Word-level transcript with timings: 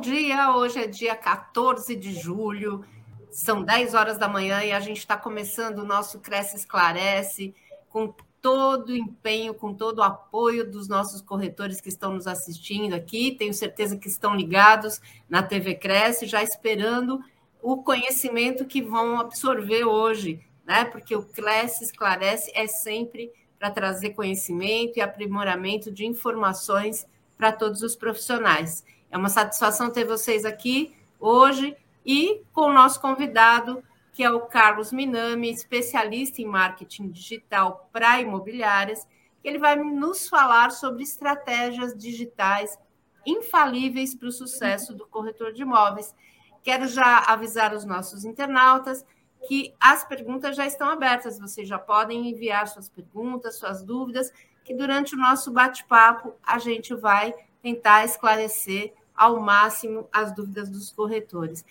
dia, 0.00 0.56
hoje 0.56 0.80
é 0.80 0.86
dia 0.86 1.14
14 1.14 1.94
de 1.94 2.14
julho, 2.14 2.82
são 3.30 3.62
10 3.62 3.94
horas 3.94 4.16
da 4.16 4.26
manhã 4.26 4.64
e 4.64 4.72
a 4.72 4.80
gente 4.80 4.98
está 4.98 5.16
começando 5.16 5.80
o 5.80 5.84
nosso 5.84 6.18
Cresce 6.20 6.56
Esclarece 6.56 7.54
com 7.90 8.12
todo 8.40 8.88
o 8.88 8.96
empenho, 8.96 9.52
com 9.52 9.74
todo 9.74 9.98
o 9.98 10.02
apoio 10.02 10.68
dos 10.68 10.88
nossos 10.88 11.20
corretores 11.20 11.80
que 11.80 11.90
estão 11.90 12.14
nos 12.14 12.26
assistindo 12.26 12.94
aqui. 12.94 13.36
Tenho 13.38 13.52
certeza 13.52 13.98
que 13.98 14.08
estão 14.08 14.34
ligados 14.34 15.00
na 15.28 15.42
TV 15.42 15.74
Cresce, 15.74 16.26
já 16.26 16.42
esperando 16.42 17.22
o 17.62 17.82
conhecimento 17.82 18.64
que 18.64 18.80
vão 18.80 19.20
absorver 19.20 19.84
hoje, 19.84 20.40
né? 20.64 20.86
Porque 20.86 21.14
o 21.14 21.22
Cresce 21.22 21.84
Esclarece 21.84 22.50
é 22.54 22.66
sempre 22.66 23.30
para 23.58 23.70
trazer 23.70 24.10
conhecimento 24.10 24.96
e 24.96 25.02
aprimoramento 25.02 25.92
de 25.92 26.06
informações 26.06 27.06
para 27.36 27.52
todos 27.52 27.82
os 27.82 27.94
profissionais. 27.94 28.82
É 29.10 29.18
uma 29.18 29.28
satisfação 29.28 29.90
ter 29.90 30.04
vocês 30.04 30.44
aqui 30.44 30.94
hoje 31.18 31.76
e 32.06 32.42
com 32.52 32.62
o 32.62 32.72
nosso 32.72 33.00
convidado, 33.00 33.82
que 34.12 34.22
é 34.22 34.30
o 34.30 34.40
Carlos 34.42 34.92
Minami, 34.92 35.50
especialista 35.50 36.40
em 36.40 36.46
marketing 36.46 37.08
digital 37.08 37.88
para 37.92 38.20
imobiliárias, 38.20 39.06
que 39.42 39.48
ele 39.48 39.58
vai 39.58 39.76
nos 39.76 40.28
falar 40.28 40.70
sobre 40.70 41.02
estratégias 41.02 41.96
digitais 41.96 42.78
infalíveis 43.26 44.14
para 44.14 44.28
o 44.28 44.32
sucesso 44.32 44.94
do 44.94 45.06
corretor 45.06 45.52
de 45.52 45.62
imóveis. 45.62 46.14
Quero 46.62 46.86
já 46.86 47.18
avisar 47.26 47.74
os 47.74 47.84
nossos 47.84 48.24
internautas 48.24 49.04
que 49.48 49.74
as 49.80 50.04
perguntas 50.04 50.54
já 50.54 50.66
estão 50.66 50.88
abertas, 50.88 51.38
vocês 51.38 51.66
já 51.66 51.78
podem 51.78 52.28
enviar 52.28 52.68
suas 52.68 52.88
perguntas, 52.88 53.58
suas 53.58 53.82
dúvidas, 53.82 54.30
que 54.64 54.74
durante 54.74 55.14
o 55.14 55.18
nosso 55.18 55.50
bate-papo 55.50 56.34
a 56.42 56.58
gente 56.58 56.94
vai 56.94 57.34
tentar 57.62 58.04
esclarecer 58.04 58.92
ao 59.20 59.38
máximo 59.38 60.08
as 60.10 60.34
dúvidas 60.34 60.70
dos 60.70 60.90
corretores. 60.90 61.62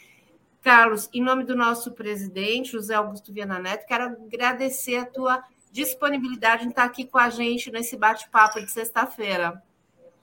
Carlos, 0.62 1.10
em 1.12 1.20
nome 1.20 1.44
do 1.44 1.56
nosso 1.56 1.94
presidente, 1.94 2.74
José 2.74 2.94
Augusto 2.94 3.34
Viana 3.34 3.58
Neto, 3.58 3.88
quero 3.88 4.04
agradecer 4.04 4.98
a 4.98 5.06
tua 5.06 5.44
disponibilidade 5.72 6.64
em 6.64 6.70
estar 6.70 6.84
aqui 6.84 7.06
com 7.06 7.18
a 7.18 7.32
gente 7.32 7.72
nesse 7.72 7.98
bate-papo 7.98 8.60
de 8.64 8.70
sexta-feira. 8.70 9.64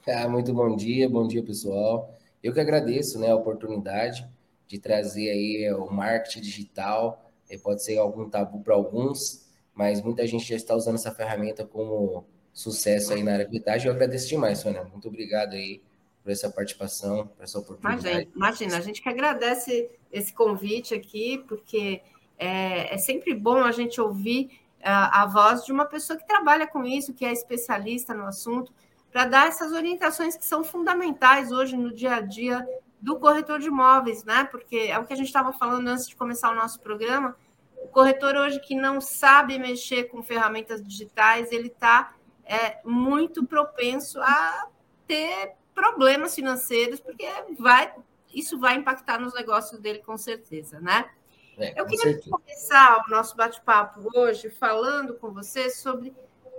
Ah, 0.07 0.29
muito 0.29 0.55
bom 0.55 0.77
dia, 0.77 1.11
bom 1.11 1.27
dia, 1.27 1.43
pessoal. 1.43 2.15
Eu 2.41 2.53
que 2.53 2.61
agradeço 2.61 3.19
né, 3.19 3.29
a 3.29 3.35
oportunidade 3.35 4.25
de 4.69 4.79
trazer 4.79 5.29
aí 5.29 5.73
o 5.73 5.91
marketing 5.91 6.43
digital. 6.43 7.29
Pode 7.61 7.83
ser 7.83 7.99
algum 7.99 8.31
tabu 8.31 8.61
para 8.61 8.75
alguns, 8.75 9.49
mas 9.75 10.01
muita 10.01 10.25
gente 10.29 10.45
já 10.45 10.55
está 10.55 10.77
usando 10.77 10.95
essa 10.95 11.13
ferramenta 11.13 11.65
como 11.67 12.25
sucesso 12.53 13.13
aí 13.13 13.25
na 13.25 13.33
área 13.33 13.49
de 13.49 13.61
Eu 13.85 13.93
agradeço 13.93 14.29
demais, 14.29 14.61
Sônia. 14.61 14.85
Muito 14.85 15.09
obrigado 15.09 15.55
aí 15.55 15.83
por 16.27 16.33
essa 16.33 16.51
participação, 16.51 17.29
por 17.29 17.45
essa 17.45 17.57
oportunidade. 17.57 18.03
Imagina, 18.05 18.31
imagina, 18.35 18.77
a 18.79 18.81
gente 18.81 19.01
que 19.01 19.09
agradece 19.09 19.89
esse 20.11 20.35
convite 20.35 20.93
aqui, 20.93 21.45
porque 21.47 22.03
é, 22.37 22.93
é 22.93 22.99
sempre 22.99 23.33
bom 23.33 23.59
a 23.59 23.71
gente 23.71 24.01
ouvir 24.01 24.61
a, 24.83 25.23
a 25.23 25.27
voz 25.27 25.65
de 25.65 25.71
uma 25.71 25.85
pessoa 25.85 26.19
que 26.19 26.27
trabalha 26.27 26.67
com 26.67 26.85
isso, 26.85 27.15
que 27.15 27.25
é 27.25 27.33
especialista 27.33 28.13
no 28.13 28.27
assunto, 28.27 28.75
para 29.13 29.25
dar 29.27 29.47
essas 29.47 29.71
orientações 29.71 30.37
que 30.37 30.45
são 30.45 30.65
fundamentais 30.65 31.53
hoje 31.53 31.77
no 31.77 31.95
dia 31.95 32.17
a 32.17 32.21
dia 32.21 32.67
do 33.01 33.21
corretor 33.21 33.61
de 33.61 33.69
imóveis, 33.69 34.25
né? 34.25 34.49
Porque 34.51 34.77
é 34.77 34.99
o 34.99 35.05
que 35.05 35.13
a 35.13 35.17
gente 35.17 35.29
estava 35.29 35.53
falando 35.53 35.87
antes 35.87 36.09
de 36.09 36.17
começar 36.17 36.51
o 36.51 36.57
nosso 36.57 36.81
programa. 36.81 37.37
O 37.85 37.87
corretor 37.87 38.35
hoje 38.35 38.59
que 38.59 38.75
não 38.75 39.01
sabe 39.01 39.61
mexer 39.61 40.09
com 40.09 40.25
ferramentas 40.25 40.85
digitais, 40.85 41.53
ele 41.53 41.69
está 41.69 42.17
é, 42.45 42.81
muito 42.85 43.47
propenso 43.47 44.21
a 44.21 44.67
ter 45.07 45.55
problemas 45.77 46.35
financeiros, 46.35 46.99
porque 46.99 47.29
vai, 47.59 47.95
isso 48.35 48.59
vai 48.59 48.77
impactar 48.77 49.21
nos 49.21 49.35
negócios 49.35 49.79
dele 49.79 49.99
com 49.99 50.17
certeza, 50.17 50.81
né? 50.81 51.11
É, 51.59 51.79
Eu 51.81 51.85
queria 51.85 52.15
certeza. 52.15 52.31
começar 52.31 53.05
o 53.07 53.11
nosso 53.11 53.37
bate-papo 53.37 54.09
hoje 54.15 54.49
falando 54.49 55.15
com 55.15 55.31
você 55.31 55.71
sobre 55.71 56.15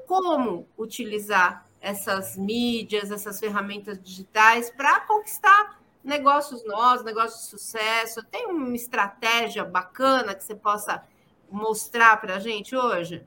como 0.05 0.67
utilizar 0.77 1.65
essas 1.81 2.37
mídias, 2.37 3.11
essas 3.11 3.39
ferramentas 3.39 4.01
digitais 4.01 4.69
para 4.69 5.01
conquistar 5.01 5.81
negócios 6.03 6.63
novos, 6.65 7.03
negócios 7.03 7.43
de 7.43 7.49
sucesso. 7.49 8.23
Tem 8.31 8.45
uma 8.47 8.75
estratégia 8.75 9.63
bacana 9.63 10.33
que 10.33 10.43
você 10.43 10.55
possa 10.55 11.03
mostrar 11.49 12.19
para 12.21 12.35
a 12.35 12.39
gente 12.39 12.75
hoje? 12.75 13.25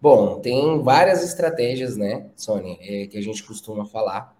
Bom, 0.00 0.40
tem 0.40 0.82
várias 0.82 1.22
estratégias, 1.22 1.96
né, 1.96 2.30
Sônia, 2.34 2.78
é, 2.80 3.06
que 3.06 3.18
a 3.18 3.22
gente 3.22 3.42
costuma 3.44 3.84
falar. 3.84 4.34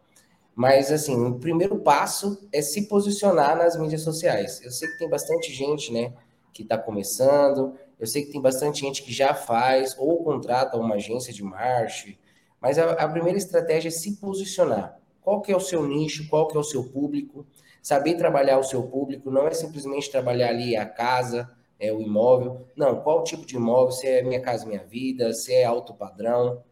Mas, 0.55 0.91
assim, 0.91 1.17
o 1.25 1.39
primeiro 1.39 1.79
passo 1.79 2.47
é 2.53 2.61
se 2.61 2.89
posicionar 2.89 3.57
nas 3.57 3.77
mídias 3.77 4.03
sociais. 4.03 4.61
Eu 4.63 4.71
sei 4.71 4.89
que 4.89 4.99
tem 4.99 5.09
bastante 5.09 5.53
gente, 5.53 5.93
né, 5.93 6.13
que 6.53 6.63
está 6.63 6.77
começando, 6.77 7.75
eu 7.99 8.07
sei 8.07 8.25
que 8.25 8.33
tem 8.33 8.41
bastante 8.41 8.81
gente 8.81 9.03
que 9.03 9.13
já 9.13 9.35
faz 9.35 9.95
ou 9.99 10.25
contrata 10.25 10.77
uma 10.77 10.95
agência 10.95 11.33
de 11.33 11.43
marketing, 11.43 12.19
mas 12.61 12.79
a, 12.79 12.93
a, 12.93 13.09
primeira 13.09 13.39
estratégia 13.39 13.89
é 13.89 13.93
se 13.93 14.17
posicionar. 14.17 14.99
Qual 15.23 15.41
que 15.41 15.53
é 15.53 15.57
o 15.57 15.61
seu 15.61 15.87
nicho, 15.87 16.29
qual 16.29 16.49
que 16.49 16.57
é 16.57 16.61
o 16.61 16.65
seu 16.65 16.85
público, 16.85 17.47
saber 17.83 18.15
trabalhar 18.15 18.59
o 18.59 18.65
seu 18.65 18.83
público, 18.83 19.31
não 19.31 19.47
é 19.47 19.53
simplesmente 19.53 20.11
trabalhar 20.11 20.49
ali 20.49 20.77
a 20.77 20.87
casa, 20.87 21.51
é 21.79 21.93
o 21.93 22.01
imóvel, 22.01 22.67
não, 22.77 23.01
qual 23.01 23.25
tipo 23.25 23.47
de 23.47 23.57
imóvel, 23.57 23.93
se 23.93 24.07
é 24.07 24.23
Minha 24.23 24.41
Casa 24.41 24.67
Minha 24.67 24.85
Vida, 24.85 25.33
se 25.33 25.55
é 25.55 25.65
alto 25.65 25.95
padrão, 25.95 26.63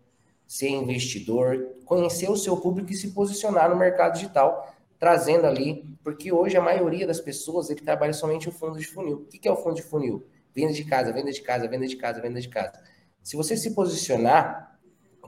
ser 0.48 0.70
investidor, 0.70 1.76
conhecer 1.84 2.30
o 2.30 2.36
seu 2.36 2.56
público 2.56 2.90
e 2.90 2.96
se 2.96 3.10
posicionar 3.10 3.68
no 3.68 3.76
mercado 3.76 4.14
digital, 4.14 4.74
trazendo 4.98 5.46
ali, 5.46 5.84
porque 6.02 6.32
hoje 6.32 6.56
a 6.56 6.62
maioria 6.62 7.06
das 7.06 7.20
pessoas 7.20 7.68
ele 7.68 7.82
trabalha 7.82 8.14
somente 8.14 8.48
o 8.48 8.52
fundo 8.52 8.78
de 8.78 8.86
funil. 8.86 9.18
O 9.18 9.26
que 9.26 9.46
é 9.46 9.52
o 9.52 9.56
fundo 9.56 9.76
de 9.76 9.82
funil? 9.82 10.26
Venda 10.54 10.72
de 10.72 10.84
casa, 10.84 11.12
venda 11.12 11.30
de 11.30 11.42
casa, 11.42 11.68
venda 11.68 11.86
de 11.86 11.96
casa, 11.96 12.22
venda 12.22 12.40
de 12.40 12.48
casa. 12.48 12.72
Se 13.22 13.36
você 13.36 13.58
se 13.58 13.74
posicionar, 13.74 14.80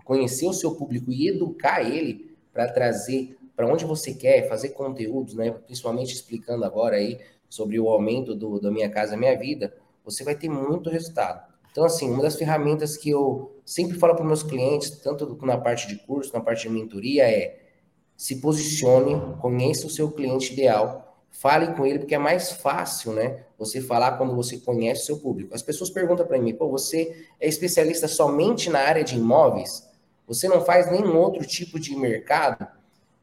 conhecer 0.04 0.47
o 0.47 0.54
seu 0.54 0.75
público 0.75 1.12
e 1.12 1.28
educar 1.28 1.82
ele 1.82 2.34
para 2.50 2.66
trazer 2.72 3.36
para 3.54 3.70
onde 3.70 3.84
você 3.84 4.14
quer, 4.14 4.48
fazer 4.48 4.70
conteúdos, 4.70 5.34
né? 5.34 5.50
Principalmente 5.50 6.14
explicando 6.14 6.64
agora 6.64 6.97
aí 6.97 7.20
sobre 7.47 7.78
o 7.78 7.91
aumento 7.91 8.34
do, 8.34 8.59
do 8.59 8.72
Minha 8.72 8.88
Casa 8.88 9.19
Minha 9.19 9.38
Vida, 9.38 9.76
você 10.03 10.25
vai 10.25 10.34
ter 10.34 10.48
muito 10.48 10.88
resultado. 10.88 11.50
Então, 11.70 11.84
assim, 11.84 12.10
uma 12.10 12.22
das 12.22 12.36
ferramentas 12.36 12.97
que 12.97 13.10
eu 13.10 13.60
sempre 13.64 13.97
falo 13.97 14.14
para 14.14 14.25
meus 14.25 14.42
clientes, 14.42 14.91
tanto 14.91 15.38
na 15.47 15.56
parte 15.56 15.86
de 15.86 15.97
curso, 15.97 16.32
na 16.32 16.41
parte 16.41 16.62
de 16.62 16.69
mentoria, 16.69 17.31
é 17.31 17.58
se 18.16 18.36
posicione, 18.36 19.36
conheça 19.41 19.86
o 19.86 19.91
seu 19.91 20.10
cliente 20.10 20.53
ideal, 20.53 21.25
fale 21.30 21.75
com 21.75 21.86
ele, 21.86 22.00
porque 22.00 22.14
é 22.14 22.19
mais 22.19 22.53
fácil, 22.53 23.12
né? 23.12 23.44
Você 23.59 23.80
falar 23.80 24.19
quando 24.19 24.34
você 24.34 24.59
conhece 24.59 25.03
o 25.03 25.04
seu 25.06 25.19
público. 25.19 25.54
As 25.54 25.62
pessoas 25.62 25.88
perguntam 25.88 26.26
para 26.26 26.38
mim, 26.38 26.53
pô, 26.53 26.69
você 26.69 27.26
é 27.41 27.48
especialista 27.48 28.09
somente 28.09 28.69
na 28.69 28.80
área 28.80 29.04
de 29.04 29.16
imóveis? 29.16 29.88
Você 30.26 30.48
não 30.48 30.64
faz 30.64 30.91
nenhum 30.91 31.16
outro 31.16 31.47
tipo 31.47 31.78
de 31.78 31.97
mercado? 31.97 32.66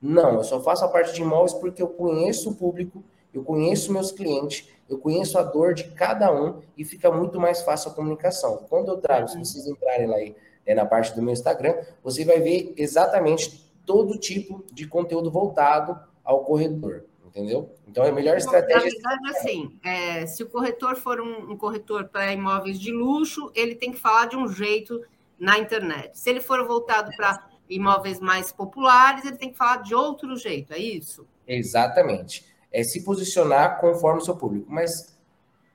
Não, 0.02 0.36
eu 0.36 0.44
só 0.44 0.62
faço 0.62 0.86
a 0.86 0.88
parte 0.88 1.14
de 1.14 1.22
imóveis 1.22 1.54
porque 1.54 1.82
eu 1.82 1.88
conheço 1.90 2.50
o 2.50 2.56
público, 2.56 3.04
eu 3.34 3.44
conheço 3.44 3.92
meus 3.92 4.12
clientes 4.12 4.68
eu 4.90 4.98
conheço 4.98 5.38
a 5.38 5.44
dor 5.44 5.74
de 5.74 5.86
cada 5.86 6.32
um 6.32 6.62
e 6.78 6.86
fica 6.86 7.12
muito 7.12 7.40
mais 7.40 7.62
fácil 7.62 7.92
a 7.92 7.94
comunicação. 7.94 8.66
Quando 8.70 8.90
eu 8.90 8.98
trago, 8.98 9.28
se 9.28 9.38
vocês 9.38 9.68
entrarem 9.68 10.08
lá 10.08 10.16
aí, 10.16 10.36
é, 10.66 10.74
na 10.74 10.86
parte 10.86 11.16
do 11.16 11.22
meu 11.22 11.34
Instagram, 11.34 11.76
você 12.04 12.24
vai 12.24 12.40
ver 12.40 12.74
exatamente 12.78 13.66
todo 13.86 14.18
tipo 14.18 14.66
de 14.72 14.88
conteúdo 14.88 15.32
voltado 15.32 15.98
ao 16.24 16.44
corretor, 16.44 17.06
entendeu? 17.26 17.74
Então, 17.88 18.04
é 18.04 18.10
a 18.10 18.14
melhor 18.14 18.38
estratégia... 18.38 18.92
Na 19.02 19.10
verdade, 19.12 19.38
assim, 19.38 19.80
é, 19.84 20.26
se 20.26 20.44
o 20.44 20.50
corretor 20.50 20.96
for 20.96 21.22
um, 21.22 21.52
um 21.52 21.58
corretor 21.58 22.06
para 22.06 22.34
imóveis 22.34 22.80
de 22.80 22.92
luxo, 22.92 23.52
ele 23.56 23.76
tem 23.76 23.92
que 23.92 24.00
falar 24.00 24.26
de 24.26 24.36
um 24.36 24.48
jeito 24.48 25.02
na 25.40 25.58
internet. 25.58 26.18
Se 26.18 26.30
ele 26.30 26.42
for 26.42 26.66
voltado 26.66 27.12
para 27.16 27.48
imóveis 27.70 28.20
mais 28.20 28.52
populares, 28.52 29.26
ele 29.26 29.38
tem 29.38 29.52
que 29.52 29.58
falar 29.58 29.78
de 29.78 29.96
outro 29.96 30.36
jeito, 30.36 30.74
é 30.74 30.80
isso? 30.80 31.26
Exatamente 31.48 32.46
é 32.72 32.84
se 32.84 33.04
posicionar 33.04 33.80
conforme 33.80 34.22
o 34.22 34.24
seu 34.26 34.36
público. 34.36 34.66
Mas, 34.70 35.18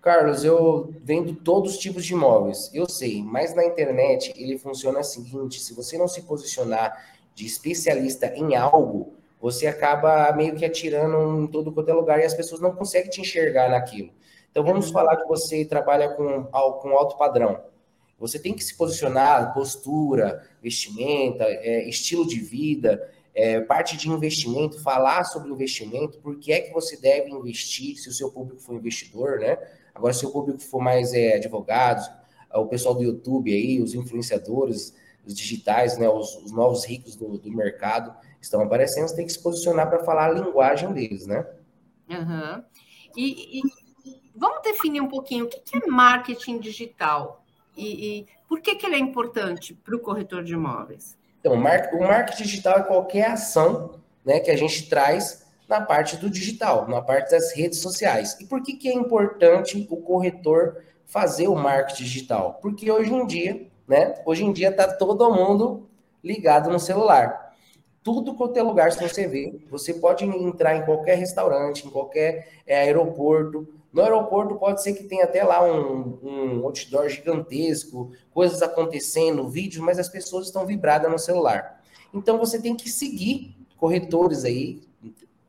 Carlos, 0.00 0.44
eu 0.44 0.92
vendo 1.02 1.34
todos 1.34 1.72
os 1.72 1.78
tipos 1.78 2.04
de 2.04 2.12
imóveis, 2.12 2.70
eu 2.74 2.88
sei, 2.88 3.22
mas 3.22 3.54
na 3.54 3.64
internet 3.64 4.32
ele 4.36 4.58
funciona 4.58 5.00
o 5.00 5.04
seguinte: 5.04 5.60
se 5.60 5.74
você 5.74 5.96
não 5.96 6.08
se 6.08 6.22
posicionar 6.22 7.12
de 7.34 7.46
especialista 7.46 8.26
em 8.36 8.54
algo, 8.56 9.14
você 9.40 9.66
acaba 9.66 10.32
meio 10.32 10.54
que 10.54 10.64
atirando 10.64 11.40
em 11.40 11.46
todo 11.46 11.72
quanto 11.72 11.88
é 11.88 11.92
lugar 11.92 12.20
e 12.20 12.24
as 12.24 12.34
pessoas 12.34 12.60
não 12.60 12.74
conseguem 12.74 13.10
te 13.10 13.20
enxergar 13.20 13.70
naquilo. 13.70 14.10
Então 14.50 14.62
vamos 14.62 14.86
uhum. 14.86 14.92
falar 14.92 15.16
que 15.16 15.26
você 15.26 15.64
trabalha 15.64 16.10
com, 16.10 16.44
com 16.44 16.90
alto 16.90 17.16
padrão. 17.16 17.60
Você 18.20 18.38
tem 18.38 18.54
que 18.54 18.62
se 18.62 18.76
posicionar, 18.76 19.52
postura, 19.52 20.46
vestimenta, 20.62 21.44
é, 21.44 21.88
estilo 21.88 22.24
de 22.24 22.38
vida 22.38 23.10
é, 23.34 23.60
parte 23.60 23.96
de 23.96 24.08
investimento, 24.10 24.80
falar 24.82 25.24
sobre 25.24 25.50
investimento, 25.50 26.18
por 26.18 26.38
que 26.38 26.52
é 26.52 26.60
que 26.60 26.72
você 26.72 26.96
deve 26.96 27.30
investir, 27.30 27.96
se 27.96 28.08
o 28.08 28.12
seu 28.12 28.30
público 28.30 28.60
for 28.60 28.74
investidor, 28.74 29.38
né? 29.38 29.56
Agora, 29.94 30.12
se 30.12 30.24
o 30.24 30.30
público 30.30 30.60
for 30.60 30.82
mais 30.82 31.12
é, 31.12 31.36
advogados, 31.36 32.10
o 32.54 32.66
pessoal 32.66 32.94
do 32.94 33.02
YouTube 33.02 33.52
aí, 33.52 33.80
os 33.80 33.94
influenciadores, 33.94 34.94
os 35.26 35.34
digitais, 35.34 35.96
né, 35.98 36.08
os, 36.08 36.36
os 36.36 36.52
novos 36.52 36.84
ricos 36.84 37.16
do, 37.16 37.38
do, 37.38 37.50
mercado 37.50 38.14
estão 38.40 38.60
aparecendo, 38.60 39.08
você 39.08 39.16
tem 39.16 39.26
que 39.26 39.32
se 39.32 39.42
posicionar 39.42 39.88
para 39.88 40.04
falar 40.04 40.26
a 40.26 40.32
linguagem 40.32 40.92
deles, 40.92 41.26
né? 41.26 41.46
Uhum. 42.10 42.62
E, 43.16 43.58
e, 43.58 43.62
vamos 44.34 44.62
definir 44.62 45.00
um 45.00 45.08
pouquinho 45.08 45.46
o 45.46 45.48
que 45.48 45.76
é 45.76 45.86
marketing 45.86 46.58
digital 46.58 47.44
e, 47.76 48.20
e 48.20 48.26
por 48.48 48.60
que, 48.60 48.74
que 48.74 48.84
ele 48.84 48.96
é 48.96 48.98
importante 48.98 49.74
para 49.74 49.96
o 49.96 50.00
corretor 50.00 50.42
de 50.42 50.52
imóveis? 50.52 51.16
Então, 51.42 51.54
o 51.54 52.00
marketing 52.06 52.44
digital 52.44 52.78
é 52.78 52.82
qualquer 52.84 53.32
ação 53.32 53.96
né, 54.24 54.38
que 54.38 54.48
a 54.48 54.56
gente 54.56 54.88
traz 54.88 55.44
na 55.68 55.80
parte 55.80 56.16
do 56.16 56.30
digital, 56.30 56.86
na 56.86 57.02
parte 57.02 57.32
das 57.32 57.52
redes 57.52 57.80
sociais. 57.80 58.36
E 58.40 58.46
por 58.46 58.62
que, 58.62 58.74
que 58.74 58.88
é 58.88 58.94
importante 58.94 59.84
o 59.90 59.96
corretor 59.96 60.84
fazer 61.04 61.48
o 61.48 61.56
marketing 61.56 62.04
digital? 62.04 62.58
Porque 62.62 62.88
hoje 62.88 63.12
em 63.12 63.26
dia, 63.26 63.66
né? 63.88 64.14
Hoje 64.24 64.44
em 64.44 64.52
dia 64.52 64.68
está 64.68 64.86
todo 64.86 65.34
mundo 65.34 65.88
ligado 66.22 66.70
no 66.70 66.78
celular. 66.78 67.52
Tudo 68.04 68.34
quanto 68.34 68.56
é 68.56 68.62
lugar 68.62 68.90
que 68.90 69.08
você 69.08 69.26
vê, 69.26 69.60
você 69.68 69.94
pode 69.94 70.24
entrar 70.24 70.76
em 70.76 70.84
qualquer 70.84 71.16
restaurante, 71.16 71.86
em 71.86 71.90
qualquer 71.90 72.52
é, 72.64 72.82
aeroporto. 72.82 73.66
No 73.92 74.02
aeroporto 74.02 74.54
pode 74.54 74.82
ser 74.82 74.94
que 74.94 75.04
tenha 75.04 75.24
até 75.24 75.44
lá 75.44 75.62
um, 75.62 76.18
um 76.22 76.64
outdoor 76.64 77.08
gigantesco, 77.08 78.10
coisas 78.32 78.62
acontecendo, 78.62 79.48
vídeos, 79.48 79.84
mas 79.84 79.98
as 79.98 80.08
pessoas 80.08 80.46
estão 80.46 80.64
vibradas 80.64 81.10
no 81.10 81.18
celular. 81.18 81.82
Então 82.14 82.38
você 82.38 82.60
tem 82.60 82.74
que 82.74 82.88
seguir 82.88 83.54
corretores 83.76 84.44
aí, 84.44 84.80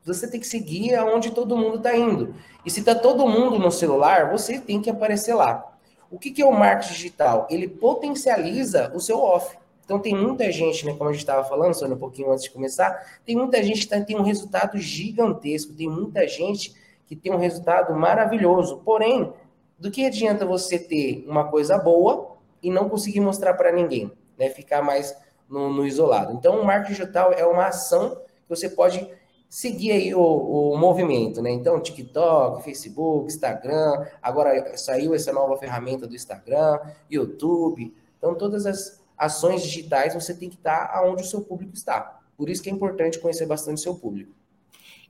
você 0.04 0.28
tem 0.28 0.38
que 0.38 0.46
seguir 0.46 0.94
aonde 0.94 1.30
todo 1.30 1.56
mundo 1.56 1.78
está 1.78 1.96
indo. 1.96 2.34
E 2.66 2.70
se 2.70 2.80
está 2.80 2.94
todo 2.94 3.26
mundo 3.26 3.58
no 3.58 3.70
celular, 3.70 4.30
você 4.30 4.58
tem 4.58 4.80
que 4.82 4.90
aparecer 4.90 5.34
lá. 5.34 5.72
O 6.10 6.18
que, 6.18 6.30
que 6.30 6.42
é 6.42 6.46
o 6.46 6.52
marketing 6.52 6.92
digital? 6.92 7.46
Ele 7.50 7.66
potencializa 7.66 8.92
o 8.94 9.00
seu 9.00 9.18
off. 9.18 9.56
Então 9.84 9.98
tem 9.98 10.14
muita 10.14 10.50
gente, 10.52 10.84
né, 10.84 10.94
como 10.94 11.08
a 11.08 11.12
gente 11.12 11.22
estava 11.22 11.44
falando, 11.44 11.74
só 11.74 11.86
um 11.86 11.96
pouquinho 11.96 12.30
antes 12.30 12.44
de 12.44 12.50
começar, 12.50 13.20
tem 13.24 13.36
muita 13.36 13.62
gente 13.62 13.86
que 13.86 14.00
tem 14.04 14.16
um 14.16 14.22
resultado 14.22 14.78
gigantesco, 14.78 15.74
tem 15.74 15.88
muita 15.88 16.26
gente 16.26 16.74
que 17.06 17.16
tem 17.16 17.32
um 17.32 17.38
resultado 17.38 17.94
maravilhoso. 17.94 18.78
Porém, 18.84 19.32
do 19.78 19.90
que 19.90 20.06
adianta 20.06 20.46
você 20.46 20.78
ter 20.78 21.24
uma 21.28 21.48
coisa 21.48 21.78
boa 21.78 22.36
e 22.62 22.70
não 22.70 22.88
conseguir 22.88 23.20
mostrar 23.20 23.54
para 23.54 23.72
ninguém, 23.72 24.10
né? 24.38 24.48
Ficar 24.48 24.82
mais 24.82 25.16
no, 25.48 25.72
no, 25.72 25.86
isolado. 25.86 26.32
Então, 26.32 26.60
o 26.60 26.64
marketing 26.64 26.94
digital 26.94 27.32
é 27.32 27.44
uma 27.44 27.66
ação 27.66 28.16
que 28.16 28.48
você 28.48 28.68
pode 28.68 29.08
seguir 29.48 29.92
aí 29.92 30.14
o, 30.14 30.20
o 30.20 30.76
movimento, 30.76 31.42
né? 31.42 31.50
Então, 31.50 31.80
TikTok, 31.80 32.62
Facebook, 32.64 33.26
Instagram, 33.26 34.06
agora 34.22 34.76
saiu 34.76 35.14
essa 35.14 35.32
nova 35.32 35.56
ferramenta 35.56 36.06
do 36.06 36.14
Instagram, 36.14 36.80
YouTube. 37.10 37.94
Então, 38.18 38.34
todas 38.34 38.66
as 38.66 39.02
ações 39.16 39.62
digitais, 39.62 40.14
você 40.14 40.34
tem 40.34 40.48
que 40.48 40.56
estar 40.56 40.90
aonde 40.94 41.22
o 41.22 41.26
seu 41.26 41.42
público 41.42 41.74
está. 41.74 42.20
Por 42.36 42.48
isso 42.48 42.62
que 42.62 42.70
é 42.70 42.72
importante 42.72 43.18
conhecer 43.18 43.46
bastante 43.46 43.78
o 43.78 43.82
seu 43.82 43.94
público. 43.94 44.32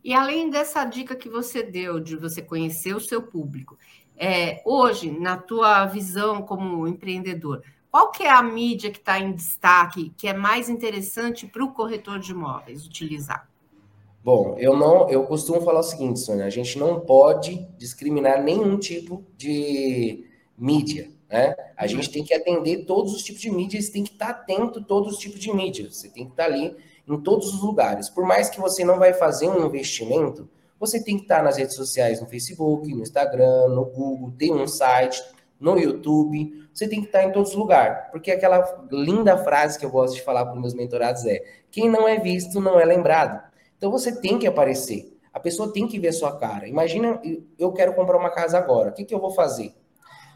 E 0.04 0.12
além 0.12 0.50
dessa 0.50 0.84
dica 0.84 1.16
que 1.16 1.30
você 1.30 1.62
deu 1.62 1.98
de 1.98 2.14
você 2.14 2.42
conhecer 2.42 2.94
o 2.94 3.00
seu 3.00 3.22
público, 3.22 3.78
é, 4.14 4.60
hoje, 4.64 5.10
na 5.10 5.38
tua 5.38 5.86
visão 5.86 6.42
como 6.42 6.86
empreendedor, 6.86 7.62
qual 7.90 8.10
que 8.10 8.22
é 8.22 8.30
a 8.30 8.42
mídia 8.42 8.90
que 8.90 8.98
está 8.98 9.18
em 9.18 9.32
destaque, 9.32 10.12
que 10.16 10.28
é 10.28 10.34
mais 10.34 10.68
interessante 10.68 11.46
para 11.46 11.64
o 11.64 11.72
corretor 11.72 12.18
de 12.18 12.32
imóveis 12.32 12.84
utilizar? 12.86 13.48
Bom, 14.22 14.56
eu 14.58 14.76
não, 14.76 15.08
eu 15.08 15.24
costumo 15.24 15.60
falar 15.62 15.80
o 15.80 15.84
seguinte, 15.84 16.20
Sônia, 16.20 16.44
a 16.44 16.50
gente 16.50 16.78
não 16.78 17.00
pode 17.00 17.66
discriminar 17.78 18.42
nenhum 18.42 18.78
tipo 18.78 19.24
de 19.36 20.26
mídia. 20.56 21.10
Né? 21.30 21.54
A 21.76 21.86
gente 21.86 22.10
tem 22.10 22.22
que 22.22 22.34
atender 22.34 22.84
todos 22.84 23.14
os 23.14 23.22
tipos 23.22 23.40
de 23.40 23.50
mídias, 23.50 23.88
tem 23.88 24.04
que 24.04 24.12
estar 24.12 24.30
atento 24.30 24.80
a 24.80 24.82
todos 24.82 25.14
os 25.14 25.18
tipos 25.18 25.40
de 25.40 25.52
mídias. 25.52 25.96
Você 25.96 26.08
tem 26.08 26.26
que 26.26 26.32
estar 26.32 26.44
ali 26.44 26.76
em 27.06 27.20
todos 27.20 27.52
os 27.52 27.62
lugares. 27.62 28.08
Por 28.08 28.24
mais 28.24 28.48
que 28.48 28.60
você 28.60 28.84
não 28.84 28.98
vai 28.98 29.12
fazer 29.12 29.48
um 29.48 29.66
investimento, 29.66 30.48
você 30.78 31.02
tem 31.02 31.16
que 31.16 31.22
estar 31.22 31.42
nas 31.42 31.56
redes 31.56 31.76
sociais, 31.76 32.20
no 32.20 32.26
Facebook, 32.26 32.92
no 32.92 33.02
Instagram, 33.02 33.68
no 33.68 33.84
Google, 33.86 34.32
tem 34.36 34.52
um 34.52 34.66
site, 34.66 35.22
no 35.58 35.78
YouTube. 35.78 36.68
Você 36.72 36.88
tem 36.88 37.00
que 37.00 37.06
estar 37.06 37.22
em 37.24 37.32
todos 37.32 37.50
os 37.50 37.56
lugares. 37.56 38.10
Porque 38.10 38.30
aquela 38.30 38.86
linda 38.90 39.38
frase 39.38 39.78
que 39.78 39.86
eu 39.86 39.90
gosto 39.90 40.14
de 40.14 40.22
falar 40.22 40.44
para 40.44 40.54
os 40.54 40.60
meus 40.60 40.74
mentorados 40.74 41.24
é: 41.24 41.42
quem 41.70 41.88
não 41.88 42.06
é 42.08 42.18
visto 42.18 42.60
não 42.60 42.78
é 42.78 42.84
lembrado. 42.84 43.42
Então 43.76 43.90
você 43.90 44.20
tem 44.20 44.38
que 44.38 44.46
aparecer. 44.46 45.12
A 45.32 45.40
pessoa 45.40 45.72
tem 45.72 45.88
que 45.88 45.98
ver 45.98 46.08
a 46.08 46.12
sua 46.12 46.36
cara. 46.38 46.68
Imagina, 46.68 47.20
eu 47.58 47.72
quero 47.72 47.94
comprar 47.94 48.16
uma 48.16 48.30
casa 48.30 48.56
agora. 48.56 48.90
O 48.90 48.92
que, 48.92 49.04
que 49.04 49.14
eu 49.14 49.20
vou 49.20 49.32
fazer? 49.32 49.74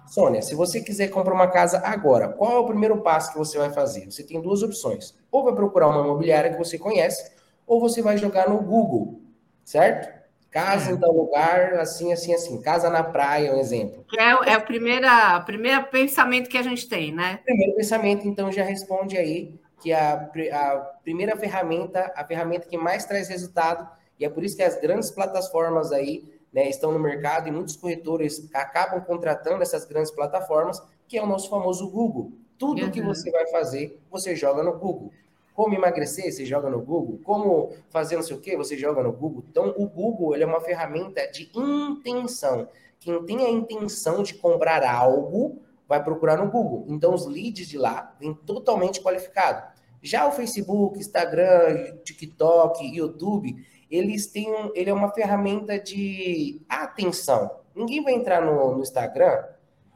Sônia, 0.08 0.40
se 0.43 0.55
você 0.55 0.81
quiser 0.81 1.08
comprar 1.08 1.34
uma 1.34 1.49
casa 1.49 1.82
agora, 1.84 2.28
qual 2.28 2.52
é 2.52 2.58
o 2.58 2.66
primeiro 2.66 3.02
passo 3.02 3.32
que 3.32 3.38
você 3.38 3.58
vai 3.58 3.70
fazer? 3.70 4.10
Você 4.10 4.22
tem 4.22 4.40
duas 4.40 4.62
opções. 4.62 5.14
Ou 5.31 5.44
vai 5.44 5.55
procurar 5.55 5.88
uma 5.88 6.00
imobiliária 6.00 6.50
que 6.50 6.58
você 6.58 6.78
conhece, 6.78 7.31
ou 7.66 7.81
você 7.81 8.00
vai 8.00 8.16
jogar 8.16 8.49
no 8.49 8.58
Google, 8.62 9.20
certo? 9.64 10.16
Casa 10.50 10.93
em 10.93 10.96
tal 10.96 11.12
lugar, 11.12 11.75
assim, 11.75 12.10
assim, 12.10 12.32
assim. 12.32 12.60
Casa 12.62 12.88
na 12.88 13.05
praia, 13.05 13.55
um 13.55 13.58
exemplo. 13.58 14.05
É, 14.19 14.52
é 14.52 14.56
o 14.56 14.62
primeira, 14.62 15.38
primeiro 15.40 15.84
pensamento 15.84 16.49
que 16.49 16.56
a 16.56 16.62
gente 16.62 16.88
tem, 16.88 17.12
né? 17.14 17.40
Primeiro 17.44 17.75
pensamento, 17.75 18.26
então, 18.26 18.50
já 18.50 18.64
responde 18.64 19.19
aí 19.19 19.60
que 19.82 19.93
a, 19.93 20.31
a 20.52 20.76
primeira 21.05 21.37
ferramenta, 21.37 22.10
a 22.16 22.25
ferramenta 22.25 22.66
que 22.66 22.78
mais 22.78 23.05
traz 23.05 23.28
resultado, 23.28 23.87
e 24.19 24.25
é 24.25 24.28
por 24.31 24.43
isso 24.43 24.56
que 24.56 24.62
as 24.62 24.81
grandes 24.81 25.10
plataformas 25.10 25.93
aí 25.93 26.38
né, 26.53 26.69
estão 26.69 26.93
no 26.93 26.99
mercado 26.99 27.49
e 27.49 27.53
muitos 27.53 27.77
corretores 27.77 28.49
acabam 28.55 29.00
contratando 29.00 29.62
essas 29.62 29.85
grandes 29.85 30.11
plataformas, 30.11 30.83
que 31.06 31.19
é 31.19 31.23
o 31.23 31.27
nosso 31.27 31.49
famoso 31.49 31.91
Google. 31.91 32.33
Tudo 32.59 32.83
uhum. 32.83 32.91
que 32.91 33.00
você 33.00 33.31
vai 33.31 33.47
fazer, 33.49 34.00
você 34.11 34.35
joga 34.35 34.62
no 34.62 34.73
Google. 34.79 35.12
Como 35.55 35.75
emagrecer, 35.75 36.33
você 36.33 36.45
joga 36.45 36.71
no 36.71 36.81
Google. 36.81 37.19
Como 37.25 37.73
fazer 37.91 38.17
não 38.17 38.23
sei 38.23 38.37
o 38.37 38.41
que, 38.41 38.56
você 38.56 38.77
joga 38.77 39.03
no 39.03 39.12
Google. 39.12 39.45
Então, 39.50 39.75
o 39.77 39.89
Google 39.89 40.35
ele 40.35 40.45
é 40.45 40.47
uma 40.47 40.61
ferramenta 40.61 41.27
de 41.31 41.50
intenção. 41.55 42.69
Quem 43.01 43.25
tem 43.25 43.44
a 43.44 43.51
intenção 43.51 44.23
de 44.23 44.35
comprar 44.35 44.85
algo, 44.85 45.61
vai 45.89 46.03
procurar 46.03 46.37
no 46.37 46.51
Google. 46.51 46.85
Então, 46.89 47.15
os 47.15 47.27
leads 47.27 47.69
de 47.69 47.79
lá 47.79 48.15
vêm 48.21 48.35
totalmente 48.35 49.01
qualificados. 49.01 49.79
Já 50.03 50.27
o 50.27 50.33
Facebook, 50.33 50.99
Instagram, 50.99 51.97
TikTok, 52.05 52.85
YouTube, 52.97 53.56
eles 53.90 54.26
têm 54.26 54.50
um, 54.50 54.70
ele 54.75 54.90
é 54.90 54.93
uma 54.93 55.11
ferramenta 55.12 55.79
de 55.79 56.61
atenção. 56.69 57.50
Ninguém 57.75 58.02
vai 58.02 58.14
entrar 58.14 58.43
no, 58.43 58.75
no 58.75 58.82
Instagram, 58.82 59.44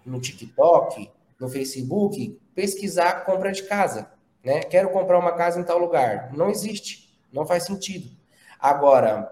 no 0.04 0.20
TikTok, 0.20 1.10
no 1.38 1.48
Facebook, 1.48 2.38
pesquisar 2.54 3.24
compra 3.24 3.52
de 3.52 3.64
casa, 3.64 4.10
né? 4.44 4.60
Quero 4.60 4.90
comprar 4.90 5.18
uma 5.18 5.32
casa 5.32 5.60
em 5.60 5.64
tal 5.64 5.78
lugar. 5.78 6.32
Não 6.32 6.50
existe, 6.50 7.18
não 7.32 7.44
faz 7.44 7.64
sentido. 7.64 8.10
Agora, 8.58 9.30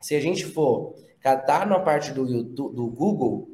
se 0.00 0.14
a 0.14 0.20
gente 0.20 0.46
for 0.46 0.94
catar 1.20 1.66
na 1.66 1.78
parte 1.78 2.12
do, 2.12 2.26
YouTube, 2.26 2.74
do 2.74 2.86
Google, 2.86 3.48